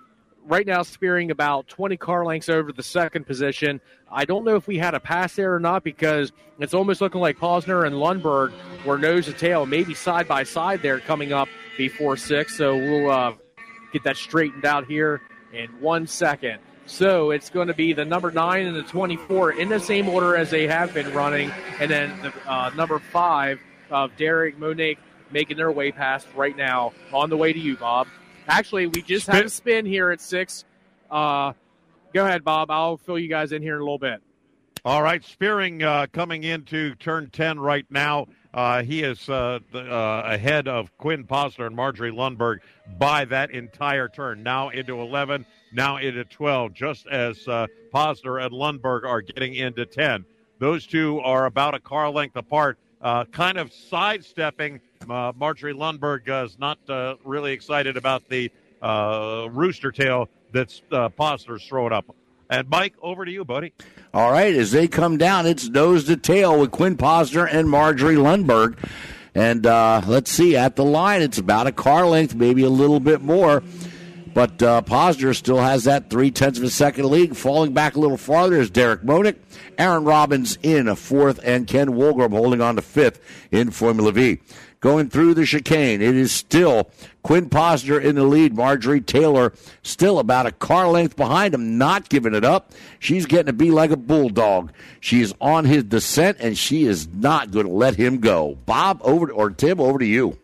right 0.46 0.66
now 0.66 0.84
spearing 0.84 1.32
about 1.32 1.68
20 1.68 1.98
car 1.98 2.26
lengths 2.26 2.50
over 2.50 2.72
the 2.72 2.84
second 2.84 3.26
position. 3.26 3.82
I 4.12 4.26
don't 4.26 4.44
know 4.44 4.56
if 4.56 4.68
we 4.68 4.78
had 4.78 4.94
a 4.94 5.00
pass 5.00 5.36
there 5.36 5.54
or 5.54 5.60
not 5.60 5.84
because 5.84 6.32
it's 6.60 6.74
almost 6.74 7.02
looking 7.02 7.22
like 7.22 7.38
Posner 7.38 7.86
and 7.86 7.96
Lundberg 7.96 8.54
were 8.86 8.98
nose 8.98 9.26
to 9.26 9.34
tail, 9.34 9.66
maybe 9.66 9.94
side 9.94 10.28
by 10.28 10.44
side 10.44 10.82
there 10.82 11.00
coming 11.00 11.34
up 11.34 11.48
before 11.78 12.18
six. 12.18 12.58
So 12.58 12.76
we'll 12.76 13.10
uh, 13.10 13.34
get 13.94 14.04
that 14.04 14.18
straightened 14.18 14.66
out 14.66 14.86
here 14.86 15.22
in 15.54 15.68
one 15.80 16.08
second. 16.08 16.60
So 16.86 17.32
it's 17.32 17.50
going 17.50 17.68
to 17.68 17.74
be 17.74 17.94
the 17.94 18.06
number 18.06 18.32
nine 18.32 18.66
and 18.66 18.76
the 18.76 18.84
24 18.84 19.54
in 19.54 19.70
the 19.70 19.80
same 19.80 20.10
order 20.10 20.36
as 20.36 20.50
they 20.50 20.68
have 20.68 20.94
been 20.94 21.14
running, 21.14 21.52
and 21.80 21.90
then 21.90 22.22
the 22.22 22.52
uh, 22.52 22.72
number 22.76 23.00
five 23.00 23.60
of 23.90 24.16
Derek 24.18 24.58
Monick 24.60 24.98
making 25.32 25.58
their 25.58 25.72
way 25.72 25.92
past 25.92 26.28
right 26.36 26.58
now 26.58 26.92
on 27.14 27.30
the 27.30 27.38
way 27.38 27.54
to 27.54 27.60
you, 27.60 27.78
Bob. 27.78 28.08
Actually, 28.52 28.88
we 28.88 29.02
just 29.02 29.28
had 29.28 29.46
a 29.46 29.50
spin 29.50 29.86
here 29.86 30.12
at 30.12 30.20
six. 30.20 30.66
Uh, 31.10 31.54
go 32.14 32.26
ahead, 32.26 32.44
Bob. 32.44 32.70
I'll 32.70 32.98
fill 32.98 33.18
you 33.18 33.30
guys 33.30 33.54
in 33.54 33.62
here 33.62 33.76
in 33.76 33.82
a 33.82 33.84
little 33.84 33.98
bit. 33.98 34.22
All 34.84 35.02
right, 35.02 35.24
Spearing 35.24 35.82
uh, 35.84 36.08
coming 36.12 36.44
into 36.44 36.96
turn 36.96 37.30
10 37.30 37.60
right 37.60 37.86
now. 37.90 38.28
Uh, 38.54 38.84
he 38.84 39.04
is 39.04 39.30
uh, 39.30 39.60
the, 39.72 39.80
uh, 39.80 40.24
ahead 40.26 40.68
of 40.68 40.96
Quinn 40.98 41.24
Posner 41.24 41.68
and 41.68 41.76
Marjorie 41.76 42.12
Lundberg 42.12 42.58
by 42.98 43.24
that 43.26 43.52
entire 43.52 44.10
turn. 44.10 44.44
Now 44.44 44.68
into 44.68 45.00
11, 45.00 45.46
now 45.72 45.98
into 45.98 46.26
12, 46.26 46.74
just 46.74 47.08
as 47.08 47.48
uh, 47.48 47.68
Posner 47.94 48.44
and 48.44 48.54
Lundberg 48.54 49.06
are 49.06 49.22
getting 49.22 49.56
into 49.56 49.86
10. 49.86 50.26
Those 50.60 50.86
two 50.86 51.22
are 51.22 51.46
about 51.46 51.74
a 51.74 51.80
car 51.80 52.10
length 52.10 52.36
apart, 52.36 52.78
uh, 53.02 53.24
kind 53.26 53.58
of 53.58 53.72
sidestepping. 53.72 54.82
Uh, 55.10 55.32
Marjorie 55.36 55.74
Lundberg 55.74 56.30
uh, 56.30 56.46
is 56.46 56.58
not 56.60 56.78
uh, 56.90 57.16
really 57.24 57.52
excited 57.54 57.98
about 57.98 58.28
the 58.30 58.52
uh, 58.82 59.48
rooster 59.52 59.92
tail 59.92 60.30
that's 60.52 60.82
uh, 60.92 61.10
Posner's 61.10 61.66
throwing 61.66 61.94
up. 61.94 62.16
And 62.50 62.70
Mike, 62.70 62.96
over 63.02 63.24
to 63.24 63.32
you, 63.32 63.46
buddy. 63.46 63.74
All 64.14 64.32
right, 64.32 64.54
as 64.54 64.72
they 64.72 64.88
come 64.88 65.18
down, 65.18 65.46
it's 65.46 65.70
nose 65.70 66.04
to 66.06 66.18
tail 66.18 66.60
with 66.60 66.72
Quinn 66.72 66.98
Posner 66.98 67.48
and 67.50 67.70
Marjorie 67.70 68.16
Lundberg. 68.16 68.78
And 69.34 69.66
uh, 69.66 70.02
let's 70.06 70.30
see, 70.30 70.58
at 70.58 70.76
the 70.76 70.84
line, 70.84 71.22
it's 71.22 71.38
about 71.38 71.68
a 71.68 71.72
car 71.72 72.06
length, 72.06 72.36
maybe 72.36 72.64
a 72.64 72.70
little 72.70 73.00
bit 73.00 73.22
more. 73.22 73.64
But 74.34 74.62
uh, 74.64 74.82
Posner 74.82 75.36
still 75.36 75.60
has 75.60 75.86
that 75.86 76.10
three 76.10 76.32
tenths 76.32 76.60
of 76.60 76.66
a 76.66 76.70
second 76.70 77.06
lead. 77.06 77.38
Falling 77.38 77.74
back 77.74 77.96
a 77.96 78.00
little 78.00 78.18
farther 78.18 78.60
is 78.60 78.70
Derek 78.70 79.02
Monick. 79.02 79.38
Aaron 79.78 80.04
Robbins 80.04 80.58
in 80.62 80.88
a 80.88 80.96
fourth, 80.96 81.40
and 81.44 81.68
Ken 81.68 81.90
Wolgram 81.90 82.32
holding 82.32 82.62
on 82.62 82.76
to 82.76 82.82
fifth 82.82 83.20
in 83.52 83.72
Formula 83.72 84.12
V. 84.12 84.40
Going 84.82 85.12
through 85.12 85.36
the 85.36 85.46
chicane, 85.46 86.02
it 86.02 86.16
is 86.16 86.32
still 86.32 86.90
Quinn 87.22 87.52
Posner 87.52 88.04
in 88.04 88.16
the 88.16 88.24
lead. 88.24 88.56
Marjorie 88.56 89.00
Taylor 89.00 89.54
still 89.84 90.18
about 90.18 90.48
a 90.48 90.52
car 90.52 90.88
length 90.88 91.16
behind 91.16 91.54
him, 91.54 91.78
not 91.78 92.10
giving 92.10 92.34
it 92.34 92.44
up. 92.44 92.72
She's 92.98 93.28
getting 93.28 93.46
to 93.46 93.54
be 93.54 93.70
like 93.70 93.92
a 93.92 93.96
bulldog. 93.96 94.72
She 95.00 95.22
is 95.22 95.36
on 95.40 95.66
his 95.66 95.84
descent, 95.84 96.38
and 96.40 96.58
she 96.58 96.86
is 96.86 97.08
not 97.08 97.52
going 97.52 97.68
to 97.68 97.72
let 97.72 97.96
him 97.96 98.18
go. 98.18 98.58
Bob, 98.66 99.02
over 99.04 99.28
to, 99.28 99.34
or 99.34 99.52
Tim, 99.52 99.80
over 99.80 100.00
to 100.00 100.06
you. 100.06 100.40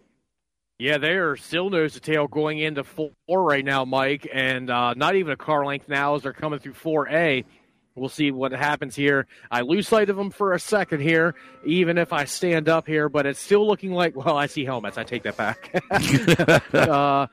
Yeah, 0.77 1.00
they 1.00 1.13
are 1.13 1.36
still 1.36 1.72
nose 1.72 1.94
to 1.94 2.00
tail 2.00 2.27
going 2.27 2.60
into 2.60 2.84
four 2.84 3.12
right 3.27 3.65
now, 3.65 3.86
Mike, 3.86 4.29
and 4.32 4.70
uh, 4.70 4.94
not 4.94 5.15
even 5.15 5.34
a 5.34 5.38
car 5.38 5.65
length 5.65 5.89
now 5.89 6.13
as 6.13 6.22
they're 6.22 6.34
coming 6.34 6.60
through 6.60 6.74
4A. 6.74 7.44
We'll 7.97 8.09
see 8.09 8.29
what 8.31 8.51
happens 8.51 8.95
here. 8.95 9.25
I 9.49 9.61
lose 9.61 9.87
sight 9.87 10.09
of 10.09 10.15
them 10.15 10.29
for 10.29 10.53
a 10.53 10.59
second 10.59 11.01
here, 11.01 11.33
even 11.65 11.97
if 11.97 12.13
I 12.13 12.25
stand 12.25 12.69
up 12.69 12.85
here, 12.85 13.09
but 13.09 13.25
it's 13.25 13.39
still 13.39 13.65
looking 13.65 13.91
like, 13.91 14.15
well, 14.15 14.37
I 14.37 14.45
see 14.45 14.63
helmets. 14.63 14.97
I 14.97 15.03
take 15.03 15.23
that 15.23 15.35
back. 15.35 15.71
uh, 16.73 17.27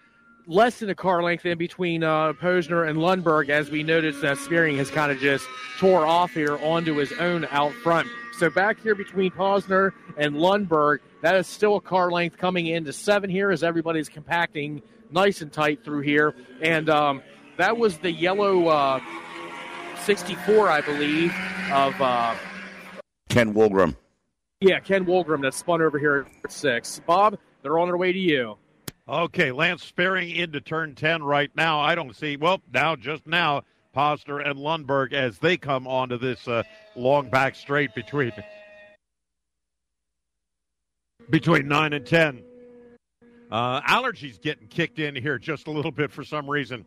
less 0.47 0.79
than 0.79 0.89
a 0.89 0.95
car 0.95 1.23
length 1.23 1.45
in 1.45 1.59
between 1.59 2.03
uh, 2.03 2.33
Posner 2.33 2.89
and 2.89 2.99
Lundberg, 2.99 3.51
as 3.51 3.71
we 3.71 3.83
noticed 3.83 4.23
that 4.23 4.39
Spearing 4.39 4.77
has 4.79 4.91
kind 4.91 5.13
of 5.13 5.19
just 5.19 5.47
tore 5.79 6.07
off 6.07 6.33
here 6.33 6.57
onto 6.59 6.95
his 6.95 7.13
own 7.13 7.47
out 7.51 7.73
front. 7.75 8.09
So 8.39 8.51
back 8.51 8.81
here 8.81 8.95
between 8.95 9.31
Posner 9.31 9.93
and 10.17 10.35
Lundberg, 10.35 10.99
that 11.23 11.37
is 11.37 11.47
still 11.47 11.77
a 11.77 11.81
car 11.81 12.11
length 12.11 12.39
coming 12.39 12.67
into 12.67 12.93
seven 12.93 13.31
here 13.31 13.51
as 13.51 13.63
everybody's 13.63 14.09
compacting 14.09 14.83
nice 15.11 15.41
and 15.41 15.53
tight 15.53 15.85
through 15.85 16.01
here. 16.01 16.35
And 16.61 16.89
um, 16.91 17.23
that 17.59 17.77
was 17.77 17.99
the 17.99 18.11
yellow 18.11 18.69
uh, 18.69 19.01
64, 20.05 20.69
I 20.69 20.83
believe, 20.83 21.35
of 21.73 21.99
uh, 21.99 22.35
Ken 23.31 23.55
Wolgram. 23.55 23.97
Yeah, 24.61 24.79
Ken 24.79 25.07
Wolgram 25.07 25.41
that 25.43 25.55
spun 25.55 25.81
over 25.81 25.99
here 25.99 26.27
at 26.45 26.53
six. 26.53 27.01
Bob, 27.07 27.39
they're 27.63 27.79
on 27.79 27.89
their 27.89 27.97
way 27.97 28.13
to 28.13 28.19
you. 28.19 28.59
Okay, 29.09 29.51
Lance 29.51 29.83
Spearing 29.83 30.31
into 30.31 30.61
turn 30.61 30.95
10 30.95 31.23
right 31.23 31.51
now. 31.57 31.81
I 31.81 31.95
don't 31.95 32.15
see, 32.15 32.37
well, 32.37 32.61
now, 32.73 32.97
just 32.97 33.27
now, 33.27 33.63
Posner 33.97 34.47
and 34.47 34.59
Lundberg 34.59 35.15
as 35.15 35.39
they 35.39 35.57
come 35.57 35.87
onto 35.87 36.19
this 36.19 36.47
uh, 36.49 36.65
long 36.97 37.31
back 37.31 37.55
straight 37.55 37.95
between 37.95 38.33
between 41.31 41.67
9 41.67 41.93
and 41.95 42.07
10. 42.07 42.43
Uh, 43.51 43.81
allergies 43.83 44.41
getting 44.41 44.69
kicked 44.69 44.99
in 44.99 45.15
here 45.15 45.39
just 45.39 45.67
a 45.67 45.71
little 45.71 45.93
bit 45.93 46.11
for 46.11 46.25
some 46.25 46.49
reason. 46.51 46.85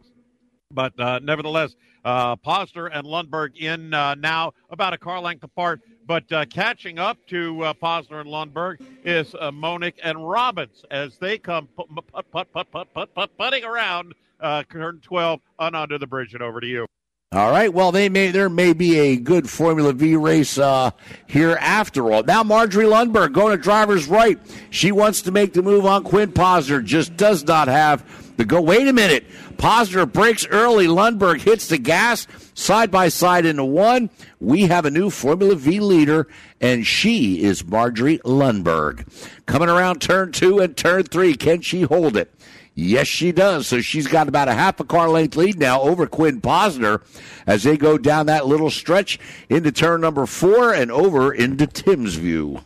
But 0.72 1.00
uh, 1.00 1.20
nevertheless, 1.20 1.76
uh, 2.04 2.36
Posner 2.36 2.90
and 2.92 3.06
Lundberg 3.06 3.56
in 3.58 3.94
uh, 3.94 4.16
now 4.16 4.54
about 4.70 4.94
a 4.94 4.98
car 4.98 5.20
length 5.20 5.44
apart. 5.44 5.82
But 6.06 6.32
uh, 6.32 6.46
catching 6.46 7.00
up 7.00 7.18
to 7.28 7.64
uh, 7.64 7.74
Posner 7.74 8.22
and 8.22 8.30
Lundberg 8.30 8.82
is 9.04 9.36
uh, 9.36 9.52
Monick 9.52 9.96
and 10.04 10.28
Robbins 10.28 10.86
as 10.90 11.18
they 11.18 11.38
come 11.38 11.68
put, 11.76 11.88
put, 11.94 12.32
put, 12.32 12.54
put, 12.54 12.72
put, 12.72 12.94
put, 12.94 13.14
put, 13.14 13.38
putting 13.38 13.64
around 13.64 14.14
uh, 14.40 14.64
turn 14.72 15.00
12 15.02 15.42
on 15.60 15.76
under 15.76 15.98
the 15.98 16.08
bridge 16.08 16.34
and 16.34 16.44
over 16.44 16.62
to 16.62 16.68
you. 16.68 16.86
All 17.34 17.52
right. 17.52 17.74
Well, 17.74 17.92
they 17.92 18.08
may 18.08 18.32
there 18.32 18.50
may 18.50 18.72
be 18.72 18.98
a 18.98 19.18
good 19.18 19.50
Formula 19.50 19.92
V 19.92 20.16
race 20.16 20.58
uh, 20.58 20.92
here 21.28 21.58
after 21.60 22.10
all. 22.10 22.24
Now, 22.24 22.42
Marjorie 22.42 22.86
Lundberg 22.86 23.34
going 23.34 23.52
to 23.52 23.62
driver's 23.62 24.08
right. 24.08 24.40
She 24.70 24.94
wants 24.94 25.24
to 25.24 25.32
make 25.32 25.52
the 25.52 25.62
move 25.62 25.86
on 25.86 26.06
Quinn 26.06 26.32
Posner. 26.32 26.82
Just 26.82 27.18
does 27.18 27.44
not 27.44 27.68
have 27.68 28.02
the 28.38 28.46
go. 28.46 28.62
Wait 28.62 28.88
a 28.88 28.94
minute. 28.94 29.26
Posner 29.58 30.12
breaks 30.12 30.48
early. 30.48 30.88
Lundberg 30.88 31.42
hits 31.42 31.68
the 31.68 31.78
gas 31.78 32.28
side 32.54 32.90
by 32.90 33.10
side 33.10 33.46
into 33.46 33.66
one. 33.66 34.10
We 34.40 34.64
have 34.64 34.86
a 34.86 34.92
new 34.92 35.10
Formula 35.10 35.56
V 35.56 35.80
leader, 35.80 36.28
and 36.62 36.86
she 36.86 37.44
is 37.44 37.66
Marjorie 37.66 38.20
Lundberg. 38.20 39.08
Coming 39.46 39.70
around 39.70 40.02
turn 40.02 40.32
two 40.32 40.60
and 40.60 40.78
turn 40.78 41.04
three. 41.04 41.34
Can 41.34 41.62
she 41.62 41.82
hold 41.82 42.16
it? 42.16 42.34
Yes, 42.80 43.08
she 43.08 43.32
does. 43.32 43.66
So 43.66 43.82
she's 43.82 44.06
got 44.06 44.28
about 44.28 44.48
a 44.48 44.54
half 44.54 44.80
a 44.80 44.84
car 44.84 45.10
length 45.10 45.36
lead 45.36 45.58
now 45.58 45.82
over 45.82 46.06
Quinn 46.06 46.40
Posner 46.42 47.02
as 47.48 47.64
they 47.64 47.76
go 47.76 47.98
down 47.98 48.28
that 48.28 48.46
little 48.46 48.70
stretch 48.70 49.20
into 49.50 49.72
turn 49.72 50.02
number 50.02 50.28
four 50.28 50.72
and 50.74 50.92
over 50.92 51.34
into 51.34 51.66
Tim's 51.66 52.16
View. 52.16 52.60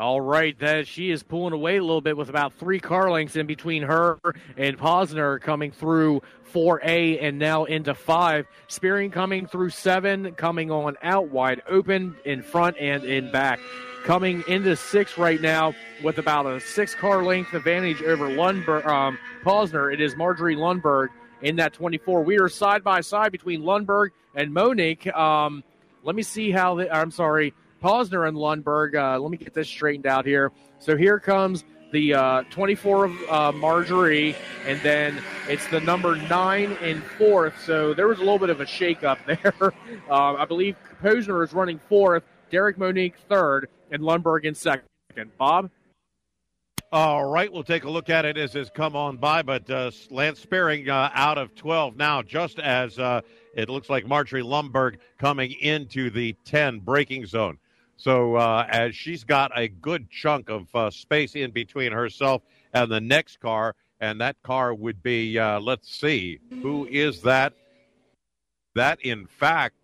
All 0.00 0.22
right, 0.22 0.58
that 0.60 0.86
she 0.86 1.10
is 1.10 1.22
pulling 1.22 1.52
away 1.52 1.76
a 1.76 1.82
little 1.82 2.00
bit 2.00 2.16
with 2.16 2.30
about 2.30 2.54
three 2.54 2.80
car 2.80 3.10
lengths 3.10 3.36
in 3.36 3.46
between 3.46 3.82
her 3.82 4.18
and 4.56 4.78
Posner 4.78 5.38
coming 5.38 5.72
through 5.72 6.22
4A 6.54 7.22
and 7.22 7.38
now 7.38 7.64
into 7.64 7.94
5. 7.94 8.46
Spearing 8.66 9.10
coming 9.10 9.46
through 9.46 9.68
7, 9.68 10.32
coming 10.36 10.70
on 10.70 10.96
out 11.02 11.28
wide 11.28 11.60
open 11.68 12.16
in 12.24 12.40
front 12.40 12.78
and 12.78 13.04
in 13.04 13.30
back. 13.30 13.60
Coming 14.04 14.42
into 14.48 14.74
6 14.74 15.18
right 15.18 15.38
now 15.38 15.74
with 16.02 16.16
about 16.16 16.46
a 16.46 16.60
6 16.60 16.94
car 16.94 17.22
length 17.22 17.52
advantage 17.52 18.00
over 18.00 18.26
Lundberg, 18.30 18.86
um, 18.86 19.18
Posner. 19.44 19.92
It 19.92 20.00
is 20.00 20.16
Marjorie 20.16 20.56
Lundberg 20.56 21.08
in 21.42 21.56
that 21.56 21.74
24. 21.74 22.22
We 22.22 22.38
are 22.38 22.48
side 22.48 22.82
by 22.82 23.02
side 23.02 23.32
between 23.32 23.60
Lundberg 23.60 24.12
and 24.34 24.50
Monick. 24.50 25.14
Um, 25.14 25.62
let 26.04 26.16
me 26.16 26.22
see 26.22 26.50
how 26.50 26.76
the, 26.76 26.90
I'm 26.90 27.10
sorry, 27.10 27.52
Posner 27.82 28.28
and 28.28 28.36
Lundberg. 28.36 28.94
Uh, 28.94 29.18
let 29.18 29.30
me 29.30 29.36
get 29.36 29.54
this 29.54 29.68
straightened 29.68 30.06
out 30.06 30.26
here. 30.26 30.52
So 30.78 30.96
here 30.96 31.18
comes 31.18 31.64
the 31.92 32.14
uh, 32.14 32.42
24 32.50 33.04
of 33.04 33.12
uh, 33.28 33.52
Marjorie, 33.52 34.36
and 34.66 34.80
then 34.80 35.22
it's 35.48 35.66
the 35.68 35.80
number 35.80 36.16
nine 36.16 36.76
and 36.82 37.02
fourth. 37.18 37.54
So 37.64 37.94
there 37.94 38.08
was 38.08 38.18
a 38.18 38.22
little 38.22 38.38
bit 38.38 38.50
of 38.50 38.60
a 38.60 38.66
shakeup 38.66 39.18
there. 39.26 39.72
Uh, 40.08 40.34
I 40.34 40.44
believe 40.44 40.76
Posner 41.02 41.44
is 41.44 41.52
running 41.52 41.80
fourth, 41.88 42.22
Derek 42.50 42.76
Monick 42.78 43.14
third, 43.28 43.68
and 43.90 44.02
Lundberg 44.02 44.44
in 44.44 44.54
second. 44.54 44.84
Bob? 45.38 45.70
All 46.92 47.24
right, 47.24 47.52
we'll 47.52 47.62
take 47.62 47.84
a 47.84 47.90
look 47.90 48.10
at 48.10 48.24
it 48.24 48.36
as 48.36 48.56
it's 48.56 48.70
come 48.70 48.96
on 48.96 49.16
by, 49.16 49.42
but 49.42 49.70
uh, 49.70 49.92
Lance 50.10 50.40
Spearing 50.40 50.88
uh, 50.88 51.10
out 51.14 51.38
of 51.38 51.54
12 51.54 51.96
now, 51.96 52.20
just 52.20 52.58
as 52.58 52.98
uh, 52.98 53.20
it 53.54 53.68
looks 53.68 53.88
like 53.88 54.08
Marjorie 54.08 54.42
Lundberg 54.42 54.96
coming 55.16 55.52
into 55.60 56.10
the 56.10 56.34
10 56.44 56.80
braking 56.80 57.26
zone. 57.26 57.58
So 58.00 58.36
uh, 58.36 58.66
as 58.70 58.96
she's 58.96 59.24
got 59.24 59.52
a 59.54 59.68
good 59.68 60.08
chunk 60.10 60.48
of 60.48 60.74
uh, 60.74 60.90
space 60.90 61.34
in 61.34 61.50
between 61.50 61.92
herself 61.92 62.40
and 62.72 62.90
the 62.90 62.98
next 62.98 63.40
car, 63.40 63.74
and 64.00 64.18
that 64.22 64.42
car 64.42 64.72
would 64.72 65.02
be, 65.02 65.38
uh, 65.38 65.60
let's 65.60 65.94
see, 65.94 66.38
who 66.62 66.86
is 66.86 67.20
that? 67.20 67.52
That, 68.74 69.02
in 69.02 69.26
fact, 69.26 69.74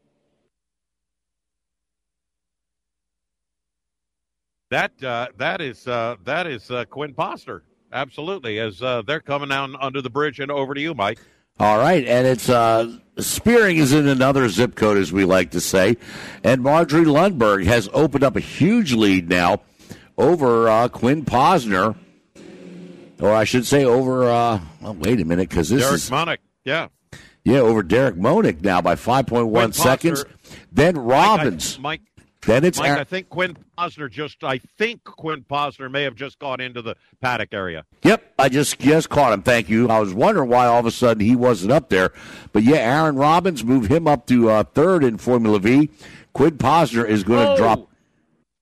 that 4.71 4.93
uh, 5.05 5.27
that 5.37 5.61
is 5.61 5.87
uh, 5.87 6.17
that 6.25 6.47
is 6.47 6.71
uh, 6.71 6.87
Quinn 6.87 7.13
Posner. 7.13 7.61
Absolutely, 7.93 8.59
as 8.61 8.79
they're 9.07 9.21
coming 9.21 9.51
down 9.51 9.77
under 9.79 10.01
the 10.01 10.11
bridge 10.11 10.41
and 10.41 10.51
over 10.51 10.73
to 10.73 10.81
you, 10.81 10.95
Mike. 10.95 11.19
All 11.59 11.79
right, 11.79 12.05
and 12.07 12.27
it's 12.27 12.49
uh, 12.49 12.99
Spearing 13.19 13.79
is 13.79 13.95
in 13.95 14.07
another 14.07 14.47
zip 14.51 14.75
code, 14.75 14.99
as 14.99 15.11
we 15.11 15.25
like 15.25 15.53
to 15.53 15.61
say, 15.61 15.97
and 16.45 16.63
Marjorie 16.63 17.07
Lundberg 17.07 17.65
has 17.65 17.89
opened 17.95 18.23
up 18.23 18.37
a 18.37 18.41
huge 18.41 18.93
lead 18.93 19.31
now 19.31 19.63
over 20.19 20.69
uh, 20.69 20.89
Quinn 20.89 21.25
Posner, 21.25 21.97
or 23.19 23.33
I 23.33 23.45
should 23.45 23.65
say 23.65 23.87
over. 23.87 24.25
Uh, 24.31 24.61
well, 24.83 24.95
wait 24.97 25.19
a 25.19 25.25
minute, 25.25 25.49
because 25.49 25.71
this 25.71 25.83
Derek 25.83 25.95
is 25.95 26.11
Monick. 26.11 26.39
Yeah, 26.67 26.89
yeah 27.43 27.61
over 27.61 27.83
Derek 27.83 28.17
Monick 28.17 28.61
now 28.61 28.83
by 28.83 28.97
five 28.97 29.27
point 29.27 29.47
one 29.47 29.73
seconds. 29.73 30.27
Then 30.71 30.99
Robbins. 30.99 31.79
Mike, 31.79 32.01
I, 32.01 32.03
Mike 32.03 32.16
then 32.47 32.65
it's 32.65 32.79
Mike, 32.79 32.91
I 32.93 33.05
think 33.05 33.29
Quinn 33.29 33.57
Posner 33.77 34.11
just. 34.11 34.43
I 34.43 34.59
think 34.59 35.05
Quinn 35.05 35.45
Posner 35.49 35.91
may 35.91 36.05
have 36.05 36.15
just 36.15 36.39
gone 36.39 36.61
into 36.61 36.81
the 36.81 36.97
paddock 37.21 37.53
area. 37.53 37.85
Yep, 38.03 38.35
I 38.39 38.49
just 38.49 38.79
just 38.79 39.11
caught 39.11 39.33
him. 39.33 39.43
Thank 39.43 39.69
you. 39.69 39.89
I 39.89 40.01
was 40.01 40.15
wondering 40.15 40.49
why 40.49 40.67
all 40.67 40.81
of 40.81 40.87
a 40.87 40.91
sudden 40.91 41.25
he 41.25 41.37
wasn't 41.37 41.73
up 41.73 41.89
there, 41.89 42.13
but 42.53 42.63
yeah, 42.63 42.77
Aaron 42.77 43.17
Robbins 43.17 43.65
moved 43.65 43.91
him 43.91 44.07
up 44.07 44.27
to 44.27 44.49
uh, 44.49 44.63
third 44.63 45.05
in 45.05 45.19
Formula 45.19 45.59
V. 45.59 45.91
Quinn 46.33 46.57
Posner 46.57 47.07
is 47.07 47.25
going 47.25 47.45
to 47.45 47.53
oh. 47.53 47.57
drop. 47.57 47.91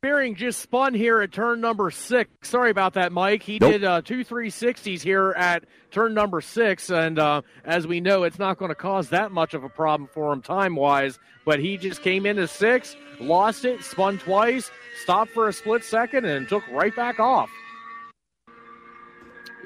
Spearing 0.04 0.34
just 0.34 0.60
spun 0.60 0.92
here 0.92 1.22
at 1.22 1.32
turn 1.32 1.62
number 1.62 1.90
six. 1.90 2.28
Sorry 2.42 2.70
about 2.70 2.92
that, 2.92 3.10
Mike. 3.10 3.42
He 3.42 3.58
Nope. 3.58 3.72
did 3.72 3.84
uh, 3.84 4.02
two 4.02 4.22
360s 4.22 5.00
here 5.00 5.30
at 5.30 5.64
turn 5.90 6.12
number 6.12 6.42
six, 6.42 6.90
and 6.90 7.18
uh, 7.18 7.40
as 7.64 7.86
we 7.86 8.00
know, 8.00 8.24
it's 8.24 8.38
not 8.38 8.58
going 8.58 8.68
to 8.68 8.74
cause 8.74 9.08
that 9.08 9.32
much 9.32 9.54
of 9.54 9.64
a 9.64 9.68
problem 9.70 10.06
for 10.12 10.30
him 10.30 10.42
time 10.42 10.76
wise. 10.76 11.18
But 11.46 11.58
he 11.58 11.78
just 11.78 12.02
came 12.02 12.26
into 12.26 12.46
six, 12.46 12.96
lost 13.18 13.64
it, 13.64 13.82
spun 13.82 14.18
twice, 14.18 14.70
stopped 15.04 15.30
for 15.30 15.48
a 15.48 15.54
split 15.54 15.82
second, 15.82 16.26
and 16.26 16.46
took 16.46 16.64
right 16.70 16.94
back 16.94 17.18
off. 17.18 17.48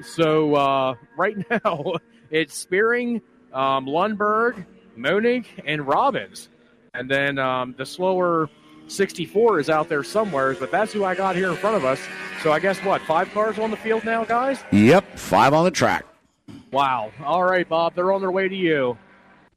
So 0.01 0.55
uh, 0.55 0.95
right 1.17 1.35
now, 1.65 1.95
it's 2.31 2.53
Spearing, 2.55 3.21
um, 3.51 3.85
Lundberg, 3.87 4.65
Monick, 4.97 5.47
and 5.65 5.85
Robbins. 5.85 6.47
And 6.93 7.11
then 7.11 7.37
um, 7.39 7.75
the 7.77 7.85
slower 7.85 8.49
64 8.91 9.59
is 9.59 9.69
out 9.69 9.89
there 9.89 10.03
somewhere, 10.03 10.53
but 10.55 10.71
that's 10.71 10.91
who 10.91 11.03
I 11.03 11.15
got 11.15 11.35
here 11.35 11.49
in 11.49 11.55
front 11.55 11.77
of 11.77 11.85
us. 11.85 11.99
So 12.41 12.51
I 12.51 12.59
guess 12.59 12.77
what, 12.83 13.01
five 13.01 13.31
cars 13.31 13.59
on 13.59 13.71
the 13.71 13.77
field 13.77 14.03
now, 14.03 14.23
guys? 14.25 14.63
Yep, 14.71 15.17
five 15.17 15.53
on 15.53 15.65
the 15.65 15.71
track. 15.71 16.05
Wow. 16.71 17.11
All 17.23 17.43
right, 17.43 17.67
Bob, 17.67 17.95
they're 17.95 18.11
on 18.11 18.21
their 18.21 18.31
way 18.31 18.47
to 18.47 18.55
you. 18.55 18.97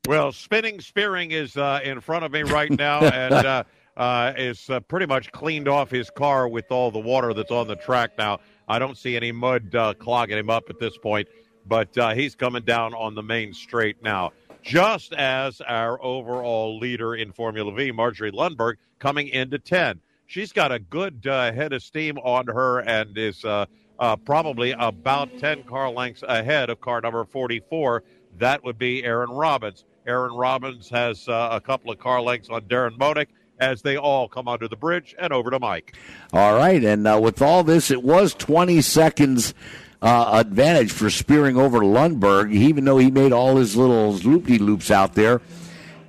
Well, 0.07 0.33
spinning 0.33 0.81
spearing 0.81 1.31
is 1.31 1.57
uh, 1.57 1.81
in 1.85 2.01
front 2.01 2.25
of 2.25 2.33
me 2.33 2.43
right 2.43 2.71
now, 2.71 3.01
and 3.05 3.35
uh, 3.35 3.65
uh, 3.97 4.33
is 4.37 4.69
uh, 4.71 4.81
pretty 4.81 5.07
much 5.07 5.31
cleaned 5.33 5.69
off 5.69 5.91
his 5.91 6.11
car 6.11 6.49
with 6.49 6.71
all 6.71 6.91
the 6.91 6.99
water 6.99 7.35
that's 7.35 7.51
on 7.51 7.69
the 7.69 7.77
track 7.77 8.13
now. 8.19 8.41
I 8.69 8.79
don't 8.79 8.97
see 8.97 9.17
any 9.17 9.33
mud 9.33 9.75
uh, 9.75 9.95
clogging 9.95 10.39
him 10.39 10.51
up 10.51 10.71
at 10.71 10.79
this 10.79 10.97
point, 10.97 11.29
but 11.67 11.97
uh, 11.99 12.15
he's 12.15 12.35
coming 12.35 12.63
down 12.63 12.95
on 12.95 13.15
the 13.15 13.23
main 13.23 13.53
straight 13.53 14.03
now. 14.03 14.33
Just 14.63 15.13
as 15.13 15.61
our 15.61 16.03
overall 16.03 16.79
leader 16.79 17.15
in 17.15 17.33
Formula 17.33 17.73
V, 17.73 17.91
Marjorie 17.93 18.33
Lundberg, 18.33 18.75
coming 18.99 19.29
into 19.29 19.59
10. 19.59 20.01
She's 20.27 20.53
got 20.53 20.73
a 20.73 20.79
good 20.79 21.27
uh, 21.27 21.53
head 21.53 21.73
of 21.73 21.83
steam 21.83 22.17
on 22.19 22.47
her 22.47 22.79
and 22.79 23.19
is 23.19 23.45
uh, 23.45 23.67
uh, 23.99 24.17
probably 24.17 24.73
about 24.73 25.37
10 25.39 25.65
car 25.65 25.91
lengths 25.91 26.23
ahead 26.27 26.71
of 26.71 26.81
car 26.81 27.01
number 27.01 27.25
44. 27.25 28.03
That 28.39 28.65
would 28.65 28.79
be 28.79 29.05
Aaron 29.05 29.31
Robbins. 29.31 29.85
Aaron 30.07 30.33
Robbins 30.33 30.89
has 30.89 31.29
uh, 31.29 31.51
a 31.53 31.61
couple 31.61 31.91
of 31.91 31.99
car 31.99 32.23
lengths 32.23 32.49
on 32.49 32.63
Darren 32.63 32.97
Monick 32.97 33.27
as 33.61 33.83
they 33.83 33.97
all 33.97 34.29
come 34.29 34.49
under 34.49 34.67
the 34.67 34.77
bridge 34.77 35.15
and 35.19 35.33
over 35.33 35.51
to 35.51 35.59
Mike. 35.59 35.95
All 36.33 36.55
right, 36.55 36.83
and 36.83 37.07
uh, 37.07 37.21
with 37.23 37.41
all 37.43 37.63
this, 37.63 37.91
it 37.91 38.03
was 38.03 38.35
20 38.35 38.81
seconds 38.81 39.55
uh, 40.03 40.31
advantage 40.35 40.91
for 40.91 41.09
Spearing 41.09 41.57
over 41.57 41.79
Lundberg, 41.79 42.53
even 42.53 42.85
though 42.85 42.99
he 42.99 43.11
made 43.11 43.33
all 43.33 43.57
his 43.57 43.77
little 43.77 44.13
loopy 44.15 44.59
loops 44.59 44.91
out 44.91 45.15
there. 45.15 45.41